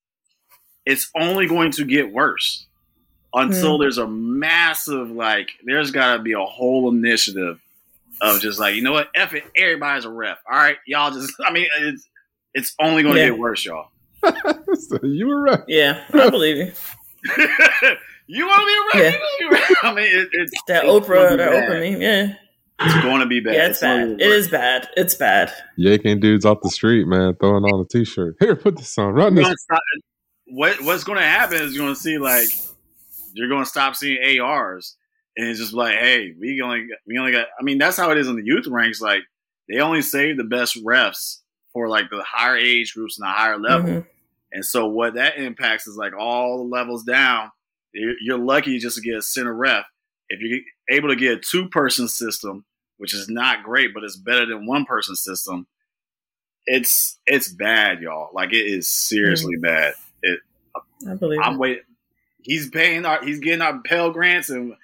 [0.86, 2.66] It's only going to get worse
[3.34, 5.50] until there's a massive like.
[5.66, 7.60] There's got to be a whole initiative
[8.22, 10.38] of just like you know what, F it, everybody's a ref.
[10.50, 11.34] All right, y'all just.
[11.46, 12.08] I mean, it's
[12.54, 13.28] it's only going to Yeah.
[13.30, 13.88] get worse, y'all.
[14.80, 15.60] So you were right.
[15.68, 16.72] Yeah, I believe you.
[18.28, 19.14] you want to be a ref?
[19.40, 19.72] You be a ref?
[19.84, 22.02] I mean, it, it's That it's Oprah, gonna that be Oprah meme.
[22.02, 22.34] Yeah,
[22.82, 23.54] It's going to be bad.
[23.56, 24.18] yeah, it's gonna bad.
[24.18, 24.36] be It worse.
[24.38, 24.88] is bad.
[24.98, 25.54] It's bad.
[25.78, 28.38] Yanking dudes off the street, man, throwing on a t-shirt.
[28.40, 29.14] Here, put this on.
[29.14, 29.62] Run You're this.
[29.64, 29.80] stop-
[30.48, 32.48] what what's going to happen is you're going to see like
[33.34, 34.96] you're going to stop seeing ARs,
[35.38, 37.48] and it's just like, hey, we only we only got.
[37.60, 39.00] I mean, that's how it is in the youth ranks.
[39.02, 39.22] Like
[39.70, 41.38] they only save the best refs
[41.74, 44.08] for like the higher age groups and the higher level, Mhm.
[44.52, 47.52] and so what that impacts is like all the levels down.
[47.94, 49.86] You're, lucky just to get a center ref.
[50.30, 52.64] If you're able to get a two person system,
[52.98, 55.68] which is not great, but it's better than one person system.
[56.66, 58.30] It's it's bad, y'all.
[58.34, 59.96] Like it is seriously bad.
[61.10, 61.84] I believe I'm waiting.
[62.44, 63.24] He's paying our.
[63.26, 64.76] He's getting our Pell grants and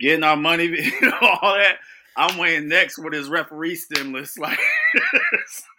[0.00, 1.78] getting our money, you know, all that.
[2.16, 4.38] I'm waiting next with his referee stimulus.
[4.38, 4.58] Like,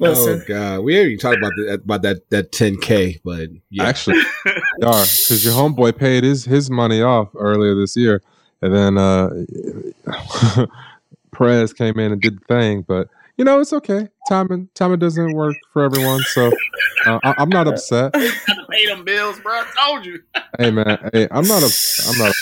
[0.00, 4.20] Listen, Oh god, we already talked about that about that that 10k, but yeah, Actually,
[4.44, 8.22] they are because your homeboy paid his his money off earlier this year,
[8.62, 9.28] and then uh
[11.32, 12.80] Perez came in and did the thing.
[12.82, 14.08] But you know, it's okay.
[14.26, 16.50] Timing timing doesn't work for everyone, so
[17.04, 18.12] uh, I, I'm not upset.
[18.70, 19.52] pay them bills, bro.
[19.52, 20.22] I told you.
[20.58, 21.70] Hey man, hey, I'm not a
[22.08, 22.34] I'm not.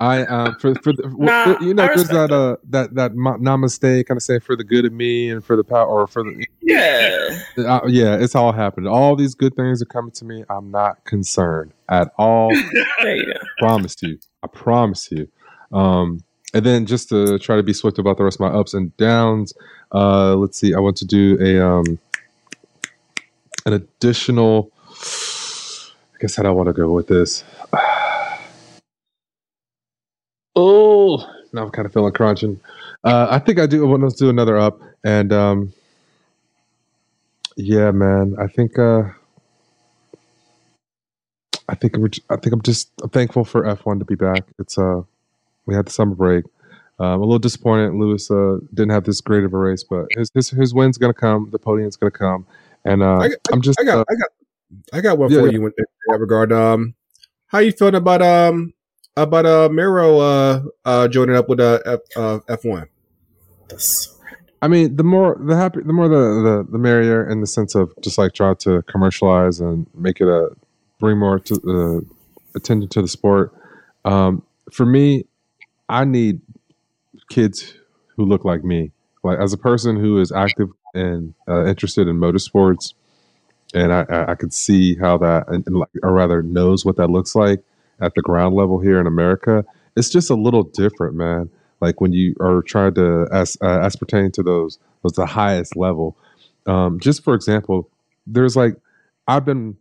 [0.00, 3.36] I um for for the, Nah, you know I there's that uh that that ma-
[3.36, 6.24] namaste kind of say for the good of me and for the power or for
[6.24, 10.44] the yeah, uh, yeah it's all happening all these good things are coming to me
[10.48, 12.50] I'm not concerned at all
[13.02, 13.40] there you go.
[13.58, 14.18] promise you.
[14.42, 15.28] I promise you.
[15.72, 16.24] Um,
[16.54, 18.96] and then just to try to be swift about the rest of my ups and
[18.96, 19.52] downs,
[19.92, 20.74] uh, let's see.
[20.74, 21.98] I want to do a um,
[23.66, 24.72] an additional.
[24.88, 27.44] I guess how do I want to go with this?
[30.56, 31.18] Oh,
[31.52, 32.60] now I'm kind of feeling crunching.
[33.04, 33.86] Uh, I think I do.
[33.86, 35.72] To do another up, and um,
[37.56, 38.36] yeah, man.
[38.38, 38.78] I think.
[38.78, 39.04] Uh,
[41.70, 44.44] I think we're, I think I'm just thankful for F1 to be back.
[44.58, 45.02] It's uh
[45.66, 46.44] we had the summer break.
[46.98, 50.30] Um, a little disappointed Lewis uh, didn't have this great of a race, but his
[50.34, 51.48] his, his win's gonna come.
[51.50, 52.44] The podium's gonna come,
[52.84, 54.28] and uh, I, I'm just I got, uh, I got,
[54.92, 55.52] I got one Yeah, for yeah.
[55.52, 55.72] you in
[56.08, 56.52] that regard.
[56.52, 56.94] Um,
[57.46, 58.74] how you feeling about um
[59.22, 62.88] about uh Miro uh uh joining up with uh F uh F one?
[64.62, 67.74] I mean, the more the happy, the more the, the the merrier in the sense
[67.74, 70.50] of just like try to commercialize and make it a
[70.98, 72.14] bring more to uh,
[72.54, 73.54] attention to the sport.
[74.04, 75.24] Um, for me,
[75.88, 76.40] I need
[77.30, 77.74] kids
[78.16, 78.92] who look like me.
[79.22, 82.94] Like as a person who is active and uh, interested in motorsports,
[83.72, 86.96] and I, I, I could see how that, and, and like, or rather, knows what
[86.96, 87.62] that looks like
[88.00, 89.64] at the ground level here in America.
[89.96, 91.50] It's just a little different, man
[91.80, 96.16] like when you are trying to as, uh, ascertain to those was the highest level.
[96.66, 97.88] Um, just for example,
[98.26, 98.76] there's like
[99.26, 99.76] I've been,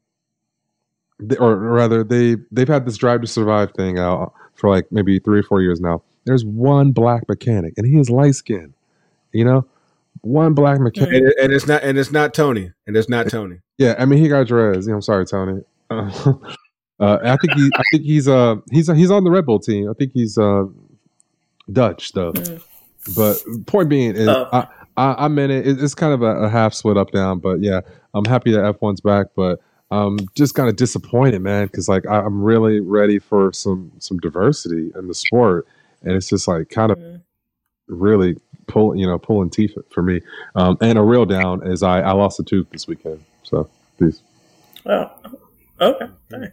[1.39, 5.39] or rather, they they've had this Drive to Survive thing out for like maybe three
[5.39, 6.01] or four years now.
[6.25, 8.73] There's one black mechanic, and he is light skinned.
[9.33, 9.65] You know,
[10.21, 11.13] one black mechanic.
[11.13, 13.57] And, and it's not and it's not Tony and it's not Tony.
[13.77, 14.85] Yeah, I mean he got dreads.
[14.85, 15.61] You know, I'm sorry, Tony.
[15.89, 16.33] Uh,
[16.99, 19.89] uh, I think he, I think he's uh he's he's on the Red Bull team.
[19.89, 20.65] I think he's uh
[21.71, 22.33] Dutch though.
[22.33, 22.61] Mm.
[23.15, 24.47] But point being is, Oh.
[24.51, 24.67] I,
[24.97, 25.67] I I'm in it.
[25.67, 27.39] It- It's kind of a, a half split up down.
[27.39, 27.81] But yeah,
[28.13, 29.27] I'm happy that F1's back.
[29.35, 29.59] But
[29.91, 34.17] I'm just kind of disappointed, man, because like I, I'm really ready for some some
[34.19, 35.65] diversity in the sport,
[36.03, 37.21] and it's just like kind of Mm.
[37.87, 38.35] really
[38.67, 40.21] pull you know pulling teeth for me.
[40.55, 43.23] Um, and a real down is I I lost a tooth this weekend.
[43.43, 44.21] So peace.
[44.85, 45.09] Oh,
[45.81, 46.05] okay.
[46.33, 46.51] All right.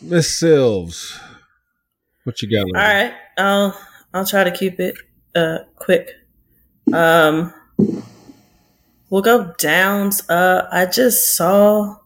[0.00, 1.20] Miss Silves,
[2.24, 2.64] what you got?
[2.64, 3.12] All right.
[3.36, 3.78] I'll
[4.14, 4.96] I'll try to keep it
[5.34, 6.10] uh quick.
[6.92, 7.52] Um
[9.10, 10.28] we'll go downs.
[10.30, 11.96] Uh I just saw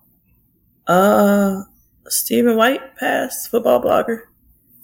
[0.89, 1.62] uh
[2.09, 4.23] Stephen White pass football blogger.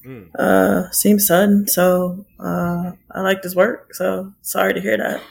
[0.07, 0.31] Mm.
[0.39, 5.23] Uh seems sudden, so uh I liked his work, so sorry to hear that.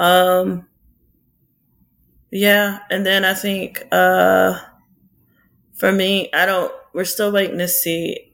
[0.00, 0.68] Um
[2.30, 4.58] yeah, and then I think uh
[5.82, 8.32] for me, I don't we're still waiting to see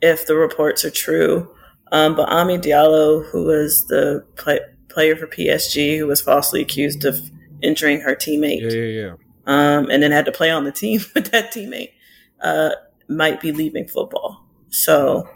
[0.00, 1.54] if the reports are true.
[1.92, 7.04] Um, but Ami Diallo, who was the play, player for PSG, who was falsely accused
[7.04, 7.30] of
[7.60, 9.12] injuring her teammate, Yeah, yeah, yeah.
[9.46, 11.90] um, and then had to play on the team with that teammate,
[12.40, 12.70] uh,
[13.06, 14.42] might be leaving football.
[14.70, 15.28] So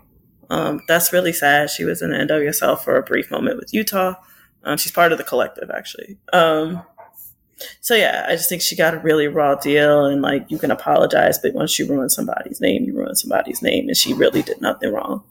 [0.49, 1.69] um, that's really sad.
[1.69, 4.15] She was in the NWSL for a brief moment with Utah.
[4.65, 6.17] Um, she's part of the collective, actually.
[7.81, 10.71] So yeah, I just think she got a really raw deal, and like you can
[10.71, 14.61] apologize, but once you ruin somebody's name, you ruin somebody's name, and she really did
[14.61, 15.23] nothing wrong.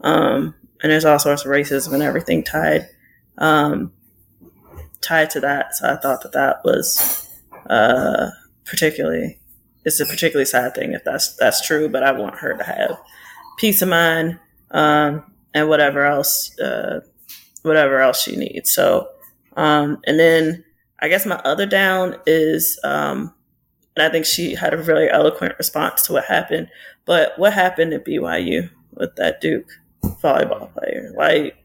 [0.00, 2.88] Um, and there's all sorts of racism and everything tied
[3.38, 3.92] um,
[5.00, 5.74] tied to that.
[5.76, 7.28] So I thought that that was
[7.68, 8.30] uh,
[8.64, 9.38] particularly
[9.84, 11.88] it's a particularly sad thing if that's that's true.
[11.88, 12.98] But I want her to have
[13.58, 14.38] peace of mind
[14.70, 15.24] um,
[15.54, 17.00] and whatever else uh,
[17.62, 18.70] whatever else she needs.
[18.70, 19.08] So
[19.56, 20.64] um, and then
[21.00, 23.32] I guess my other down is um,
[23.96, 26.68] and I think she had a really eloquent response to what happened.
[27.04, 29.68] But what happened at BYU with that Duke
[30.02, 31.12] volleyball player?
[31.16, 31.56] Like,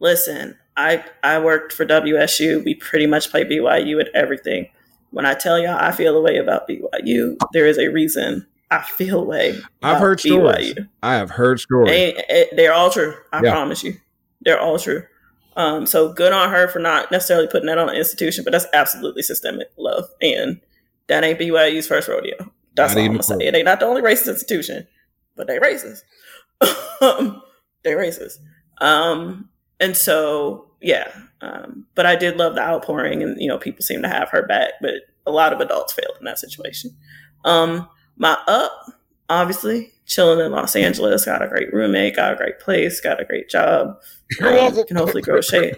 [0.00, 2.64] listen, I I worked for WSU.
[2.64, 4.68] We pretty much play BYU at everything.
[5.10, 8.82] When I tell y'all I feel a way about BYU, there is a reason I
[8.82, 9.60] feel a way.
[9.82, 10.74] I've heard stories.
[11.02, 11.90] I have heard stories.
[11.90, 13.14] They, they're all true.
[13.32, 13.52] I Yeah.
[13.52, 13.94] promise you,
[14.40, 15.04] they're all true.
[15.56, 18.66] Um, so good on her for not necessarily putting that on an institution, but that's
[18.72, 20.60] absolutely systemic love, and
[21.06, 22.52] that ain't BYU's first rodeo.
[22.74, 23.36] That's Not all I'm gonna say.
[23.40, 24.86] It ain't not the only racist institution,
[25.36, 26.02] but they racist.
[27.00, 27.42] um,
[27.84, 28.38] they racist.
[28.80, 29.48] Um,
[29.80, 31.10] and so yeah.
[31.40, 34.46] Um, but I did love the outpouring, and you know, people seem to have her
[34.46, 34.94] back, but
[35.26, 36.90] a lot of adults failed in that situation.
[37.44, 38.72] Um, my up,
[39.28, 43.24] obviously, chilling in Los Angeles, got a great roommate, got a great place, got a
[43.24, 43.96] great job.
[44.42, 45.76] Um, can hopefully grow shade.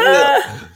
[0.00, 0.70] Ah.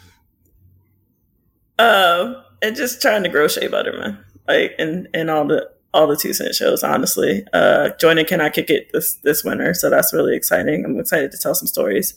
[1.78, 4.24] um, and just trying to grow shea butter, man.
[4.46, 7.44] Like and and all the all the two cent shows, honestly.
[7.52, 10.84] Uh, joining Can I Kick It this this winter, so that's really exciting.
[10.84, 12.14] I'm excited to tell some stories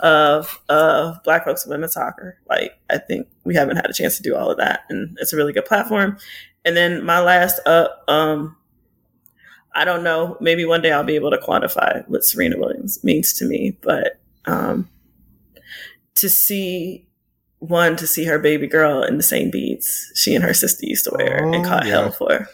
[0.00, 2.38] of of Black folks in women's soccer.
[2.48, 5.32] Like I think we haven't had a chance to do all of that, and it's
[5.32, 6.18] a really good platform.
[6.64, 8.56] And then my last up, um,
[9.74, 10.36] I don't know.
[10.40, 14.18] Maybe one day I'll be able to quantify what Serena Williams means to me, but
[14.46, 14.88] um,
[16.16, 17.06] to see
[17.58, 21.04] one to see her baby girl in the same beads she and her sister used
[21.04, 21.90] to wear and Oh, caught yeah.
[21.92, 22.46] hell for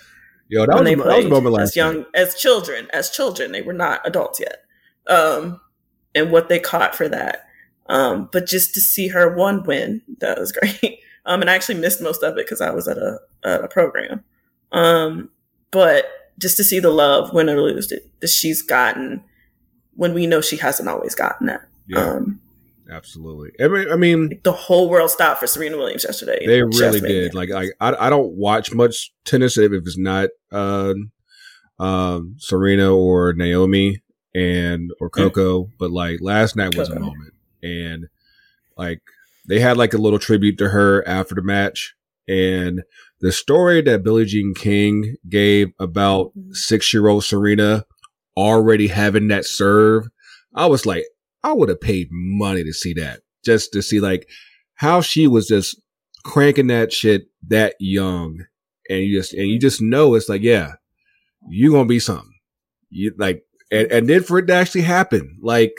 [0.48, 2.06] Yo, that when was, they a, that was a moment as young night.
[2.14, 4.62] as children as children they were not adults yet
[5.08, 5.60] um
[6.14, 7.46] and what they caught for that
[7.88, 10.52] um but just to see her one win that was
[10.82, 13.64] great um and i actually missed most of it because i was at a at
[13.64, 14.22] a program
[14.70, 15.28] um
[15.72, 16.06] but
[16.40, 19.22] just to see the love, win or lose, that, that she's gotten
[19.94, 21.62] when we know she hasn't always gotten that.
[21.86, 22.04] Yeah.
[22.04, 22.40] Um,
[22.90, 23.50] Absolutely.
[23.64, 26.44] I mean, I mean, the whole world stopped for Serena Williams yesterday.
[26.44, 27.34] they really did.
[27.34, 30.94] Like, I, I, I don't watch much tennis if it's not, uh,
[31.78, 34.02] um, Serena or Naomi
[34.34, 35.70] and or Coco.
[35.78, 38.08] But like last night was a moment, and
[38.76, 39.00] like
[39.48, 41.94] they had like a little tribute to her after the match,
[42.28, 42.82] and
[43.20, 46.52] the story that Billie Jean King gave about mm-hmm.
[46.52, 47.84] six year old Serena
[48.36, 50.08] already having that serve,
[50.54, 51.04] I was like,
[51.42, 54.28] I would have paid money to see that, just to see like
[54.74, 55.80] how she was just
[56.24, 58.44] cranking that shit that young,
[58.88, 60.74] and you just and you just know it's like, yeah,
[61.48, 62.32] you gonna be something.
[62.90, 65.74] You like, and, and then for it to actually happen, like,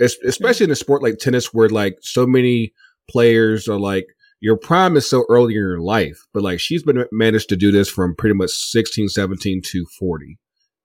[0.00, 2.72] especially in a sport like tennis, where like so many
[3.08, 4.06] players are like,
[4.40, 7.72] your prime is so early in your life, but like she's been managed to do
[7.72, 10.38] this from pretty much 16, 17 to 40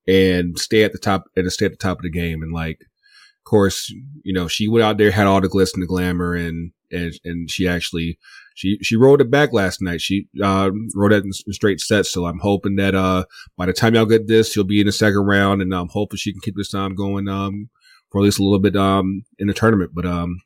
[0.07, 2.41] and stay at the top and stay at the top of the game.
[2.41, 3.93] And like, of course,
[4.23, 7.13] you know, she went out there, had all the glitz and the glamour and, and,
[7.23, 8.17] and she actually,
[8.55, 10.01] she, she rolled it back last night.
[10.01, 12.11] She, uh, wrote it in straight sets.
[12.11, 13.25] So I'm hoping that, uh,
[13.57, 16.17] by the time y'all get this, she'll be in the second round and I'm hoping
[16.17, 17.69] she can keep this time going, um,
[18.11, 19.91] for at least a little bit, um, in the tournament.
[19.93, 20.41] But, um,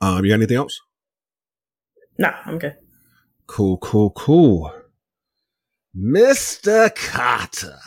[0.00, 0.78] um, you got anything else?
[2.18, 2.76] Nah, I'm good.
[3.46, 4.72] Cool, cool, cool.
[5.96, 6.94] Mr.
[6.94, 7.78] Carter.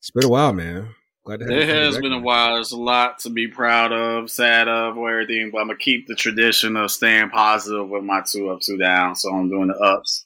[0.00, 0.94] It's been a while, man.
[1.24, 2.54] Glad to have It come has been a while.
[2.54, 5.50] There's a lot to be proud of, sad of, or everything.
[5.50, 9.16] But I'm gonna keep the tradition of staying positive with my two up, two down.
[9.16, 10.24] So I'm doing the ups.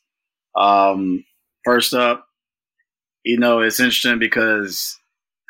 [0.54, 1.24] Um,
[1.64, 2.26] first up,
[3.24, 4.98] you know it's interesting because,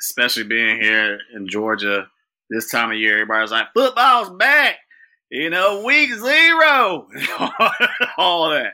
[0.01, 2.07] especially being here in Georgia
[2.49, 4.77] this time of year, everybody's like, "Football's back."
[5.31, 7.07] You know, week zero,
[8.19, 8.73] all that.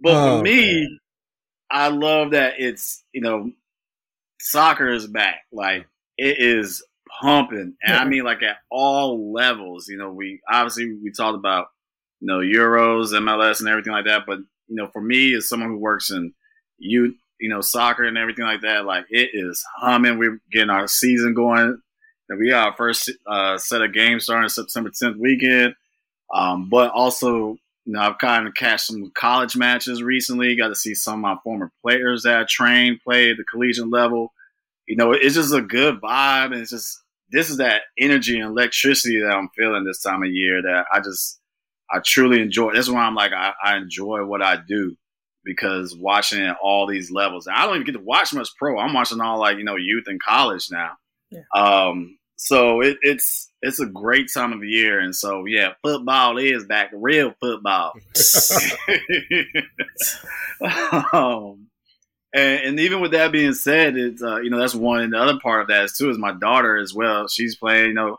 [0.00, 0.98] But Oh, for me, man.
[1.70, 3.50] I love that it's you know
[4.40, 5.42] soccer is back.
[5.52, 5.86] Like
[6.18, 6.84] it is
[7.20, 9.86] pumping, and I mean like at all levels.
[9.88, 11.68] You know, we obviously we talked about
[12.20, 14.22] you know Euros, MLS, and everything like that.
[14.26, 16.32] But you know, for me, as someone who works in
[16.78, 20.18] youth, you know, soccer and everything like that, like it is humming.
[20.18, 21.80] We're getting our season going.
[22.32, 25.74] And we got our first uh, set of games starting September 10th weekend.
[26.32, 30.56] Um, but also, you know, I've kind of catched some college matches recently.
[30.56, 33.90] Got to see some of my former players that I trained play at the collegiate
[33.90, 34.32] level.
[34.86, 36.52] You know, it's just a good vibe.
[36.52, 40.30] And it's just, this is that energy and electricity that I'm feeling this time of
[40.30, 41.38] year that I just,
[41.90, 42.72] I truly enjoy.
[42.72, 44.96] That's why I'm like, I, I enjoy what I do
[45.44, 47.46] because watching at all these levels.
[47.46, 48.78] And I don't even get to watch much pro.
[48.78, 50.92] I'm watching all like, you know, youth and college now.
[51.30, 51.42] Yeah.
[51.54, 56.38] Um, so it, it's it's a great time of the year, and so yeah, football
[56.38, 57.92] is back, real football.
[61.12, 61.68] um,
[62.34, 65.02] and, and even with that being said, it's uh, you know that's one.
[65.02, 67.28] And the other part of that is too is my daughter as well.
[67.28, 68.18] She's playing you know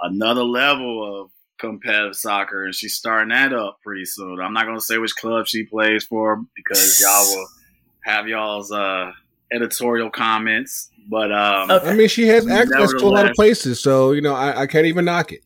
[0.00, 4.38] another level of competitive soccer, and she's starting that up pretty soon.
[4.38, 7.48] I'm not going to say which club she plays for because y'all will
[8.04, 9.12] have y'all's uh,
[9.52, 10.90] editorial comments.
[11.08, 11.90] But um, Okay.
[11.90, 14.66] I mean, she has access to a lot of places, so you know, I, I
[14.66, 15.42] can't even knock it.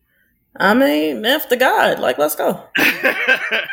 [0.56, 2.01] I mean, F the God.
[2.01, 2.64] Like, let's go.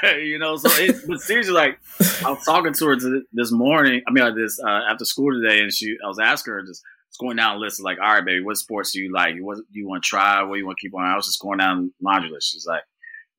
[0.03, 1.79] you know, so it, but seriously, like
[2.23, 2.95] I was talking to her
[3.33, 4.01] this morning.
[4.07, 6.83] I mean, like this uh, after school today, and she, I was asking her just
[7.09, 9.35] just going down a list like, all right, baby, what sports do you like?
[9.39, 10.43] What do you want to try?
[10.43, 11.05] What do you want to keep on?
[11.05, 12.51] I was just going down the laundry list.
[12.51, 12.83] She's like,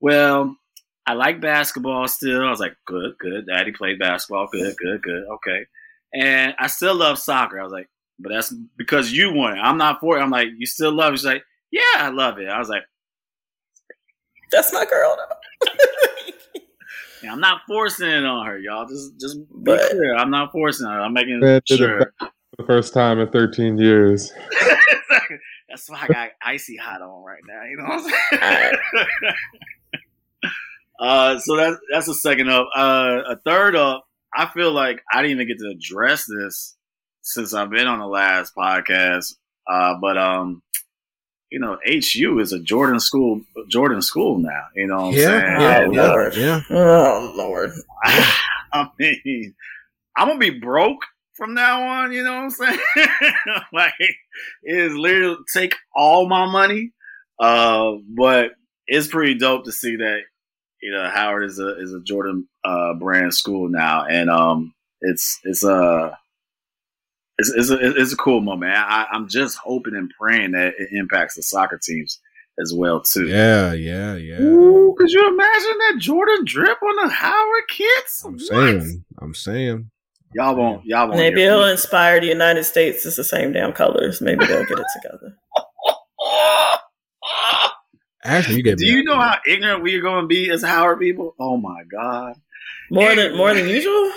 [0.00, 0.56] well,
[1.06, 2.44] I like basketball still.
[2.44, 3.46] I was like, good, good.
[3.46, 4.48] Daddy played basketball.
[4.50, 5.24] Good, good, good.
[5.26, 5.66] Okay.
[6.14, 7.60] And I still love soccer.
[7.60, 9.60] I was like, but that's because you want it.
[9.60, 10.22] I'm not for it.
[10.22, 11.18] I'm like, you still love it?
[11.18, 12.48] She's like, yeah, I love it.
[12.48, 12.82] I was like,
[14.50, 15.70] That's my girl, though.
[17.22, 18.86] Yeah, I'm not forcing it on her, y'all.
[18.86, 20.14] Just just be But- clear.
[20.16, 21.00] I'm not forcing her.
[21.00, 22.12] I'm making it sure.
[22.18, 24.32] for the first time in 13 years.
[25.68, 27.64] That's why I got icy hot on right now.
[27.64, 29.32] You know what I'm saying?
[31.00, 32.68] uh, so that's that's a second up.
[32.74, 34.07] Uh, a third up.
[34.34, 36.76] I feel like I didn't even get to address this
[37.22, 39.34] since I've been on the last podcast.
[39.66, 40.62] Uh, but um,
[41.50, 43.40] you know, HU is a Jordan school.
[43.68, 44.64] Jordan school now.
[44.74, 45.60] You know what I'm saying?
[45.60, 46.36] yeah, Oh, yeah, Lord.
[46.36, 46.60] yeah.
[46.70, 47.70] oh Lord.
[48.72, 49.54] I mean,
[50.16, 51.00] I'm gonna be broke
[51.34, 52.12] from now on.
[52.12, 52.78] You know what I'm saying?
[53.72, 54.14] like, it
[54.64, 56.92] is literally take all my money.
[57.40, 58.52] Uh, but
[58.86, 60.20] it's pretty dope to see that
[60.82, 65.38] you know Howard is a is a Jordan uh, brand school now, and um, it's
[65.44, 66.16] it's a
[67.38, 68.72] it's it's a, it's a cool moment.
[68.76, 72.20] I, I'm just hoping and praying that it impacts the soccer teams
[72.60, 73.26] as well too.
[73.28, 74.40] Yeah, yeah, yeah.
[74.40, 78.22] Ooh, could you imagine that Jordan drip on the Howard kids?
[78.24, 78.40] I'm What?
[78.40, 79.90] saying, I'm saying.
[80.34, 80.84] Y'all won't.
[80.84, 81.18] Y'all won't.
[81.18, 81.72] Maybe hear it'll from me.
[81.72, 83.06] inspire the United States.
[83.06, 84.20] It's the same damn colors.
[84.20, 85.36] Maybe they'll get it together.
[88.28, 91.00] Actually, you get Do you know how ignorant we are going to be as Howard
[91.00, 91.34] people?
[91.38, 92.34] Oh my god!
[92.90, 94.12] More than more than usual.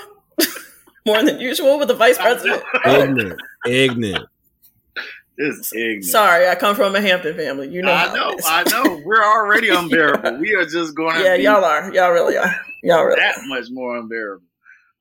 [1.06, 2.62] more than usual with the vice president.
[2.86, 4.28] Ignorant, ignorant.
[5.38, 6.04] This is ignorant.
[6.06, 7.70] sorry, I come from a Hampton family.
[7.70, 7.92] You know.
[7.92, 8.30] I how know.
[8.32, 8.46] it is.
[8.48, 9.02] I know.
[9.06, 10.40] We're already unbearable.
[10.40, 11.94] We are just going to yeah, be y'all are.
[11.94, 12.56] Y'all really are.
[12.84, 13.20] Y'all really.
[13.20, 14.46] that much more unbearable.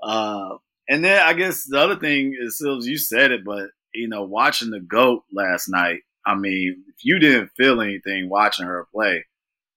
[0.02, 0.56] Uh,
[0.88, 4.22] and then I guess the other thing is, Sills, you said it, but you know,
[4.22, 6.00] watching the goat last night.
[6.26, 9.24] I mean, if you didn't feel anything watching her play,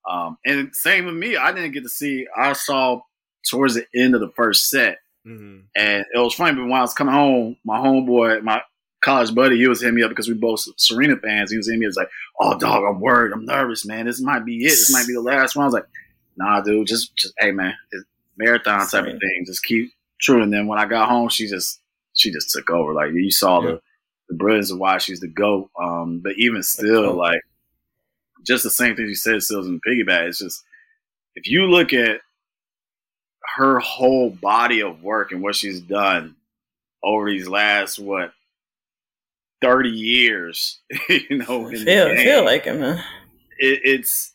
[0.10, 2.28] um, and same with me, I didn't get to see.
[2.36, 3.02] I saw
[3.50, 5.60] towards the end of the first set, Mm-hmm.
[5.78, 6.54] and it was funny.
[6.56, 8.62] But when I was coming home, my homeboy, my
[9.02, 11.50] college buddy, he was hitting me up because we both Serena fans.
[11.50, 11.86] He was hitting me.
[11.86, 12.10] He was like,
[12.42, 13.32] "Oh, dog, I'm worried.
[13.32, 14.06] I'm nervous, man.
[14.06, 14.70] This might be it.
[14.72, 15.88] This might be the last one." I was like,
[16.36, 16.88] "Nah, dude.
[16.88, 18.04] Just, just, hey, man, it's
[18.38, 19.44] marathon type of thing.
[19.46, 21.80] Just keep true." And then when I got home, she just,
[22.14, 22.94] she just took over.
[22.94, 23.68] Like you saw Yeah.
[23.72, 23.82] the,
[24.34, 25.70] the brilliance of why she's the goat.
[25.80, 27.42] Um, but even still, like,
[28.46, 30.28] just the same thing you said, Sills and piggyback.
[30.28, 30.64] It's just
[31.36, 32.22] if you look at
[33.56, 36.36] her whole body of work and what she's done
[37.04, 38.34] over these last what
[39.62, 40.80] thirty years,
[41.10, 42.98] you know, in the feel game, feel like it, man.
[43.60, 44.34] it, it's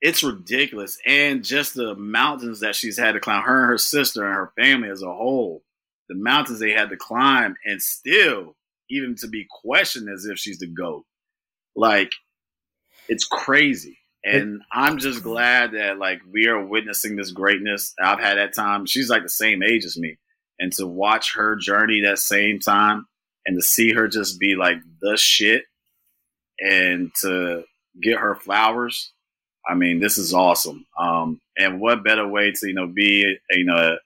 [0.00, 4.24] it's ridiculous, and just the mountains that she's had to climb, her and her sister
[4.24, 5.62] and her family as a whole,
[6.08, 8.56] the mountains they had to climb, and still
[8.92, 11.04] even to be questioned as if she's the goat,
[11.74, 12.12] like
[13.08, 13.98] it's crazy.
[14.24, 17.92] And I'm just glad that like we are witnessing this greatness.
[18.02, 18.86] I've had that time.
[18.86, 20.18] She's like the same age as me,
[20.60, 23.06] and to watch her journey that same time,
[23.46, 25.64] and to see her just be like the shit,
[26.60, 27.64] and to
[28.00, 29.12] get her flowers.
[29.68, 30.86] I mean, this is awesome.
[30.98, 33.96] Um, and what better way to you know be you know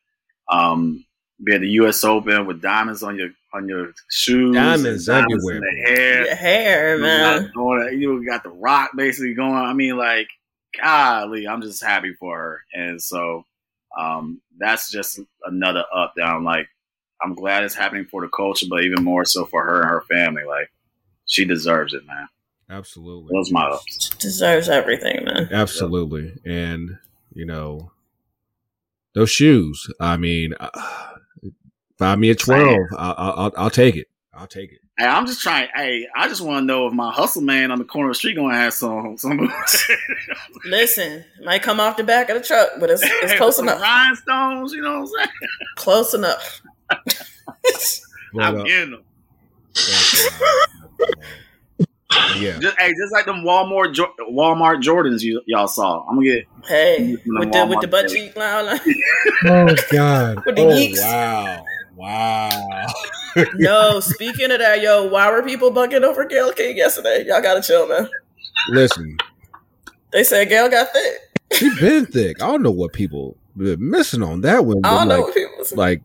[0.51, 1.05] um,
[1.43, 2.03] be at the U.S.
[2.05, 6.25] Open with diamonds on your on your shoes, Diamonds and everywhere, in the hair.
[6.27, 7.51] Your hair, You man.
[7.55, 9.55] got, you got the rock basically going.
[9.55, 10.29] I mean, like,
[10.81, 13.45] golly, I'm just happy for her, and so
[13.99, 16.45] um, that's just another up down.
[16.45, 16.69] Like,
[17.23, 20.03] I'm glad it's happening for the culture, but even more so for her and her
[20.03, 20.45] family.
[20.45, 20.71] Like,
[21.27, 22.29] she deserves it, man.
[22.69, 23.31] Absolutely.
[23.33, 24.11] Those my ups.
[24.19, 25.49] Deserves everything, man.
[25.53, 26.35] Absolutely.
[26.45, 26.99] And,
[27.33, 27.93] you know,
[29.15, 30.69] those shoes, I mean, uh,
[31.99, 32.79] find me a 12.
[32.97, 34.07] I'll, I'll, I'll take it.
[34.35, 34.79] I'll take it.
[34.99, 35.69] Hey, I'm just trying.
[35.75, 38.19] Hey, I just want to know if my hustle man on the corner of the
[38.19, 39.53] street gonna have some some.
[40.65, 43.81] Listen, might come off the back of the truck, but it's it's close enough.
[43.81, 45.29] Rhinestones, you know what I'm saying?
[45.77, 46.63] Close enough.
[48.41, 49.03] I'm uh, getting them.
[52.39, 52.59] yeah.
[52.59, 56.07] Just, hey, just like them Walmart Jo- Walmart Jordans you y'all saw.
[56.09, 58.27] I'm gonna get Hey, From the with the with the Walmart butt thing.
[58.29, 58.81] cheek line.
[59.45, 60.43] Oh, God.
[60.47, 61.01] With the oh, geeks.
[61.01, 61.65] wow.
[61.97, 62.87] Wow.
[63.59, 67.25] Yo, speaking of that, yo, why were people bucking over Gayle King yesterday?
[67.27, 68.09] Y'all gotta chill, man.
[68.71, 69.17] Listen,
[70.13, 71.19] They said Gayle got thick.
[71.53, 72.43] she been thick.
[72.43, 74.81] I don't know what people been missing on that one.
[74.85, 75.65] I don't know like, what people.
[75.77, 76.03] Like,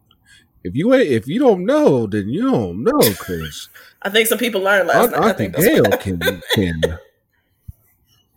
[0.63, 3.67] if you ain't, if you don't know, then you don't know, Chris.
[4.01, 5.21] I think some people learned I, last night.
[5.21, 6.81] I I think think Gayle can can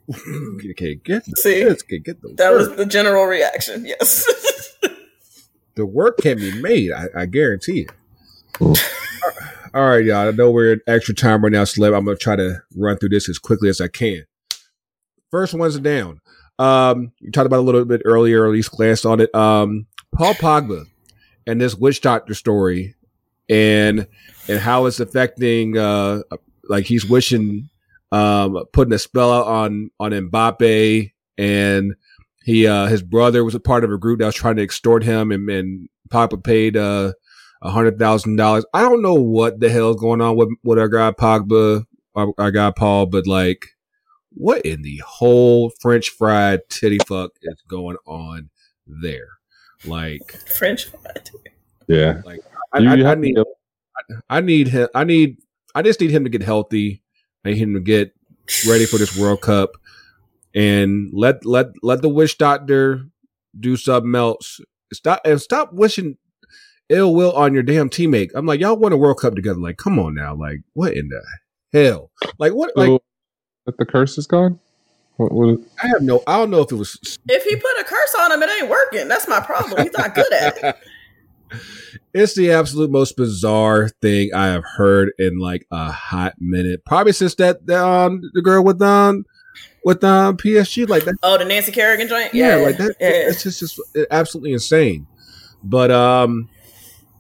[0.70, 1.62] okay get the, See?
[1.64, 3.85] this, can get the that was the general reaction.
[3.86, 4.26] Yes.
[5.76, 6.92] the work can be made.
[6.92, 7.90] I, I guarantee it.
[9.74, 10.28] All right, y'all.
[10.28, 11.96] I know we're in extra time right now, Celeb.
[11.96, 14.24] I'm gonna try to run through this as quickly as I can.
[15.30, 16.20] First one's down.
[16.60, 19.34] Um, you talked about a little bit earlier, or at least glanced on it.
[19.34, 20.84] Um, Paul Pogba
[21.46, 22.94] and this witch doctor story,
[23.48, 24.06] and
[24.48, 25.76] and how it's affecting.
[25.76, 26.22] Uh,
[26.68, 27.68] like he's wishing,
[28.12, 31.94] um, putting a spell out on on Mbappe, and
[32.45, 35.03] he uh his brother was a part of a group that was trying to extort
[35.03, 37.12] him, and, and Pogba paid uh
[37.62, 38.65] a hundred thousand dollars.
[38.75, 41.85] I don't know what the hell's going on with with our guy Pogba,
[42.15, 43.65] our, our guy Paul, but like,
[44.35, 48.51] what in the whole French fried titty fuck is going on
[48.87, 49.29] there?
[49.87, 51.31] Like, French fried.
[51.89, 52.21] Yeah.
[52.73, 53.45] I, You- I, you I need, go-
[54.29, 54.89] I need him.
[54.95, 55.39] I need,
[55.75, 57.03] I just need him to get healthy.
[57.45, 58.12] I need him to get
[58.69, 59.71] ready for this World Cup,
[60.55, 63.02] and let let let the witch doctor
[63.59, 64.60] do something else.
[64.93, 66.16] Stop and stop wishing
[66.89, 68.31] ill will on your damn teammate.
[68.35, 69.59] I'm like, y'all won a World Cup together.
[69.59, 70.35] Like, come on now.
[70.35, 71.22] Like, what in the
[71.72, 72.10] hell?
[72.39, 72.76] Like, what?
[72.76, 73.02] Like, So,
[73.66, 74.60] that the curse is gone.
[75.16, 76.22] What, what, I have no.
[76.26, 77.18] I don't know if it was.
[77.28, 79.09] If he put a curse on him, it ain't working.
[79.09, 79.82] That's my problem.
[79.82, 80.76] He's not good at it.
[82.12, 86.85] It's the absolute most bizarre thing I have heard in like a hot minute.
[86.85, 89.24] Probably since that the, um the girl with um
[89.85, 91.15] with um PSG like that.
[91.23, 92.32] Oh, the Nancy Kerrigan joint.
[92.35, 92.97] Yeah, Yeah, like that.
[93.01, 93.09] Yeah.
[93.28, 93.81] It's just, just
[94.11, 95.06] absolutely insane.
[95.62, 96.48] But um,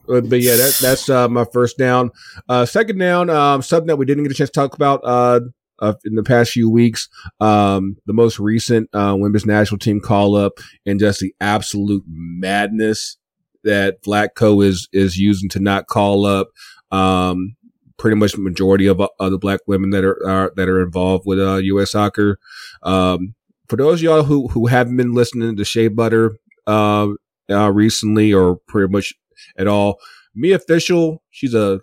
[0.08, 2.10] Uh, but yeah, that, that's uh, my first down.
[2.48, 5.40] Uh, second down, um, something that we didn't get a chance to talk about uh,
[5.80, 7.08] uh, in the past few weeks.
[7.40, 13.16] Um, the most recent uh, women's national team call up and just the absolute madness
[13.62, 16.48] that Vlatko is is using to not call up.
[16.90, 17.56] Um,
[17.98, 21.40] pretty much majority of, of the black women that are, are that are involved with
[21.40, 21.92] uh, U.S.
[21.92, 22.38] soccer.
[22.82, 23.34] Um,
[23.68, 27.08] for those y'all who who haven't been listening to Shea Butter uh,
[27.50, 29.14] uh, recently or pretty much
[29.56, 29.98] at all,
[30.34, 31.80] Mia Fishel, she's a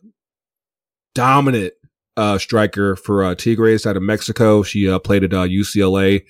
[1.16, 1.74] dominant
[2.18, 4.64] uh, striker for uh, Tigres out of Mexico.
[4.64, 6.24] She uh, played at uh, UCLA,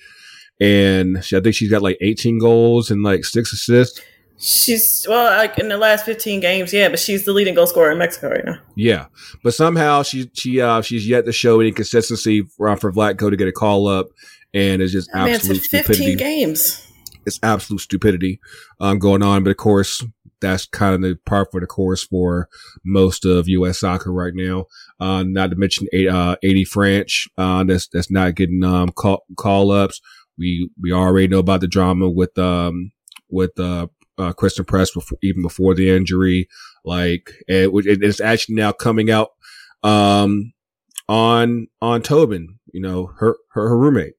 [0.60, 4.00] and she, I think she's got like 18 goals and like six assists.
[4.44, 7.92] She's well, like in the last 15 games, yeah, but she's the leading goal scorer
[7.92, 8.58] in Mexico right now.
[8.74, 9.06] Yeah,
[9.44, 13.36] but somehow she she uh, she's yet to show any consistency for, for Vlatko to
[13.36, 14.08] get a call up,
[14.52, 16.16] and it's just man absolute took 15 stupidity.
[16.16, 16.84] games.
[17.24, 18.40] It's absolute stupidity
[18.80, 19.44] um, going on.
[19.44, 20.04] But of course,
[20.40, 22.48] that's kind of the part for the course for
[22.84, 23.78] most of U.S.
[23.78, 24.64] soccer right now.
[24.98, 29.70] Uh, not to mention uh, AD Franch, uh, that's that's not getting um, call call
[29.70, 30.00] ups.
[30.36, 32.90] We we already know about the drama with um
[33.30, 33.86] with uh,
[34.18, 36.48] uh Christen Press before even before the injury.
[36.84, 39.30] Like it, it- it's actually now coming out
[39.82, 40.52] um
[41.08, 44.14] on on Tobin, you know her her, her roommate,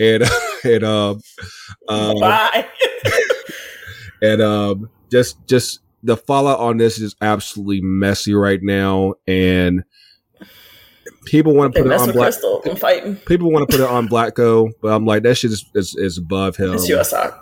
[0.00, 0.24] and
[0.64, 1.20] and um
[1.88, 2.66] uh, Bye.
[4.22, 9.84] and um, just just the fallout on this is absolutely messy right now, and
[11.26, 12.24] people want to put it on black.
[12.32, 12.62] Crystal.
[12.66, 13.16] I'm fighting.
[13.16, 16.18] People want to put it on Vlatko, but I'm like that shit is is, is
[16.18, 16.74] above him.
[16.74, 16.88] It's.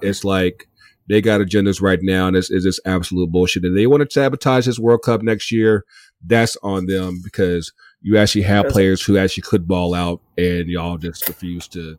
[0.02, 0.68] It's like
[1.08, 3.64] they got agendas right now, and it's, it's just absolute bullshit.
[3.64, 5.84] And they want to sabotage this World Cup next year.
[6.24, 10.98] That's on them because you actually have players who actually could ball out, and y'all
[10.98, 11.98] just refuse to.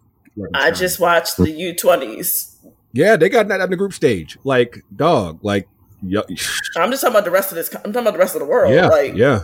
[0.54, 2.56] I just watched the U20s.
[2.92, 4.38] yeah, they got that on the group stage.
[4.44, 5.68] Like dog, like
[6.04, 7.74] I'm just talking about the rest of this.
[7.74, 8.74] I'm talking about the rest of the world.
[8.74, 9.44] yeah, like yeah.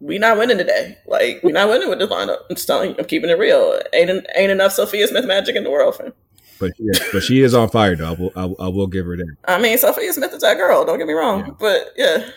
[0.00, 0.98] we not winning today.
[1.06, 2.38] Like we not winning with this lineup.
[2.50, 2.96] I'm just telling you.
[2.98, 3.80] I'm keeping it real.
[3.92, 6.12] Ain't ain't enough Sophia Smith magic in the world, fam.
[6.58, 8.08] But yeah, but she is on fire though.
[8.08, 9.36] I will, I will, I will give her that.
[9.46, 10.84] I mean, Sophia Smith is that girl.
[10.84, 11.46] Don't get me wrong.
[11.46, 11.52] Yeah.
[11.58, 12.30] But yeah,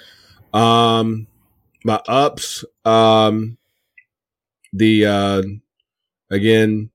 [0.54, 1.28] Um,
[1.84, 2.66] my ups.
[2.86, 3.58] Um,
[4.74, 5.44] the uh,
[6.30, 6.90] again,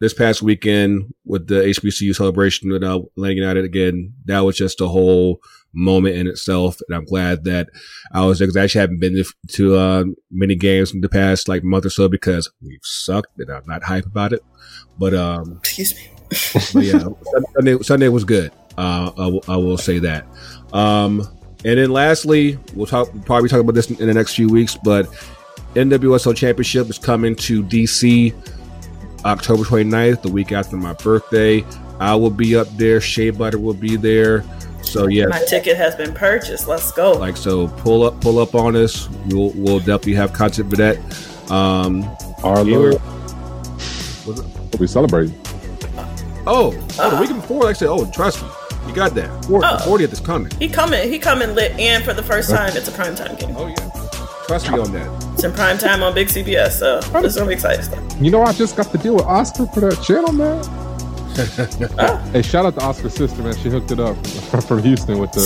[0.00, 4.80] this past weekend with the HBCU celebration with uh, Atlanta United again, that was just
[4.80, 5.40] a whole
[5.72, 7.68] moment in itself, and I'm glad that
[8.12, 11.08] I was there because I actually haven't been to, to uh, many games in the
[11.08, 14.42] past like month or so because we've sucked, and I'm not hype about it.
[14.98, 16.10] But um, excuse me.
[16.28, 17.08] But yeah,
[17.54, 18.52] Sunday, Sunday was good.
[18.76, 20.26] Uh, I, will, say that.
[20.72, 21.26] Um,
[21.64, 24.76] and then lastly, we'll talk probably talk about this in, in the next few weeks,
[24.76, 25.06] but
[25.74, 28.34] NWSL Championship is coming to DC
[29.24, 31.64] October 29th, the week after my birthday.
[31.98, 33.00] I will be up there.
[33.00, 34.44] Shea Butter will be there.
[34.82, 36.68] So yeah, My ticket has been purchased.
[36.68, 37.12] Let's go.
[37.12, 39.08] like so, pull up, pull up on us.
[39.26, 41.50] We'll we'll definitely have content for that.
[41.50, 42.04] Um,
[42.44, 42.94] Our you Lord,
[44.24, 45.32] what we celebrate.
[46.46, 47.40] Oh, oh, the week ah.
[47.40, 48.48] before, like I said, oh, trust me,
[48.86, 49.28] you got that.
[49.48, 49.60] Oh.
[49.60, 50.52] The 40th is coming.
[50.58, 51.10] he coming.
[51.10, 51.72] He coming lit.
[51.78, 53.54] And for the first time, it's a primetime game.
[53.56, 55.34] Oh yeah, trust me on that.
[55.34, 56.72] It's in prime time on Big CBS.
[56.72, 58.02] So this is really exciting stuff.
[58.20, 60.64] You know, I just got to deal with Oscar for that channel, man.
[61.98, 63.54] Oh, Hey, shout out to Oscar's sister, man.
[63.56, 64.16] She hooked it up
[64.66, 65.40] from Houston with the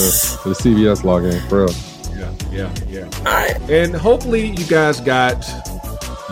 [0.45, 1.75] the CBS login, for real.
[2.17, 3.19] Yeah, yeah, yeah.
[3.19, 3.71] all right.
[3.71, 5.45] And hopefully you guys got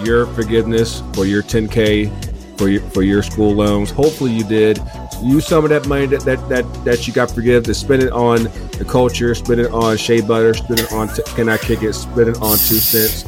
[0.05, 2.28] your forgiveness for your 10k
[2.59, 3.91] for your for your school loans.
[3.91, 4.79] Hopefully you did.
[5.23, 8.13] Use some of that money that that that, that you got forgive to spend it
[8.13, 8.45] on
[8.79, 11.93] the culture, spend it on shea butter, spend it on t- can I kick it,
[11.95, 13.25] spend it on two cents.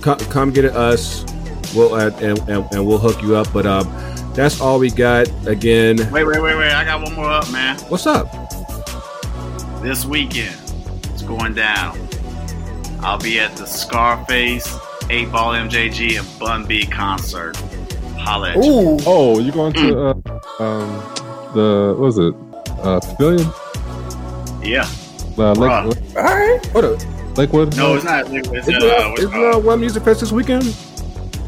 [0.00, 1.24] Come, come get it us.
[1.74, 3.52] We'll uh, and, and and we'll hook you up.
[3.52, 3.84] But um,
[4.34, 5.28] that's all we got.
[5.46, 6.72] Again, Wait, wait, wait, wait.
[6.72, 7.78] I got one more up, man.
[7.88, 8.30] what's up?
[9.82, 10.56] This weekend,
[11.12, 11.98] it's going down.
[13.00, 14.76] I'll be at the Scarface
[15.10, 17.56] 8 Ball MJG and Bun B concert.
[18.22, 18.62] Holla at you.
[18.62, 18.98] Ooh.
[19.06, 20.14] Oh, you going to uh,
[20.62, 20.88] um
[21.54, 22.34] the what was it
[22.80, 23.48] uh pavilion?
[24.62, 24.88] Yeah.
[25.38, 26.60] Uh, Lake, All right.
[26.72, 27.00] What up?
[27.38, 27.76] Lakewood?
[27.76, 28.26] No, it's not.
[28.30, 29.54] It's, Is uh, uh, what's is it called?
[29.54, 30.76] uh, one music fest this weekend?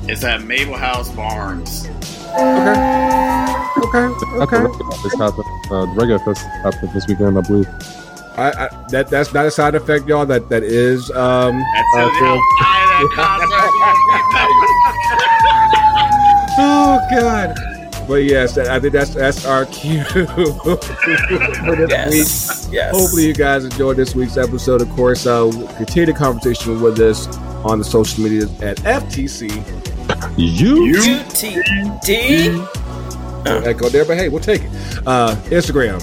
[0.09, 1.87] it's at Mable House Barnes.
[2.35, 2.75] Okay.
[3.79, 4.07] Okay.
[4.43, 4.65] Okay.
[5.05, 5.45] It's happened.
[5.71, 7.69] Uh, the regular fest happened this weekend, I believe.
[8.37, 10.27] I, I, that that's not a side effect, y'all.
[10.27, 11.63] That that is um.
[11.95, 12.39] That's uh,
[15.07, 15.21] it.
[16.59, 17.55] oh God.
[18.07, 20.27] But yes, I think that's that's our cue for
[20.77, 21.89] this week.
[21.89, 22.69] Yes.
[22.71, 22.95] Yes.
[22.95, 24.83] Hopefully, you guys enjoyed this week's episode.
[24.83, 27.27] Of course, uh, continue the conversation with us
[27.65, 29.51] on the social media at FTC
[30.37, 31.67] UTD.
[33.47, 34.71] Echo there, but hey, we'll take it.
[35.07, 36.03] Uh, Instagram,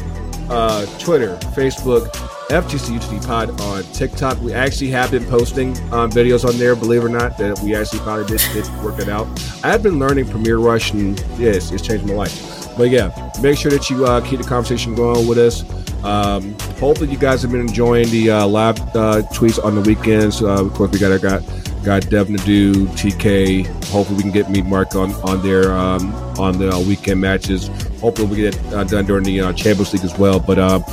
[0.49, 2.09] uh, Twitter, Facebook,
[2.51, 4.41] FTC UTD Pod on TikTok.
[4.41, 7.75] We actually have been posting um, videos on there, believe it or not, that we
[7.75, 9.25] actually finally did, did work it out.
[9.63, 12.60] I've been learning Premiere Rush, and yes, it's changed my life.
[12.81, 15.63] But yeah, make sure that you uh, keep the conversation going with us.
[16.03, 20.41] Um, hopefully, you guys have been enjoying the uh, live uh, tweets on the weekends.
[20.41, 21.43] Uh, of course, we got got
[21.83, 23.67] got Devin to do TK.
[23.89, 27.67] Hopefully, we can get me Mark on on there um, on the uh, weekend matches.
[27.99, 30.39] Hopefully, we get it uh, done during the Champions League as well.
[30.39, 30.83] But um,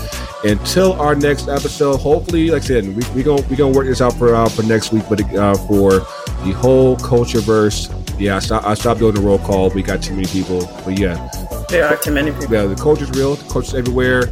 [0.44, 4.02] until our next episode, hopefully, like I said, we we gonna we gonna work this
[4.02, 5.04] out for for next week.
[5.08, 5.22] But
[5.66, 6.00] for
[6.44, 7.88] the whole culture verse,
[8.18, 9.70] yeah, I, stop, I stopped doing the roll call.
[9.70, 10.60] We got too many people.
[10.84, 11.28] But yeah,
[11.68, 12.52] There are too many people.
[12.54, 13.34] yeah, the coach is real.
[13.36, 14.24] The coach is everywhere.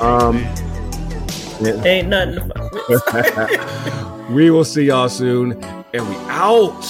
[0.00, 0.38] Um,
[1.60, 1.82] yeah.
[1.84, 4.30] Ain't nothing to fuck with.
[4.30, 5.62] we will see y'all soon,
[5.94, 6.82] and we out.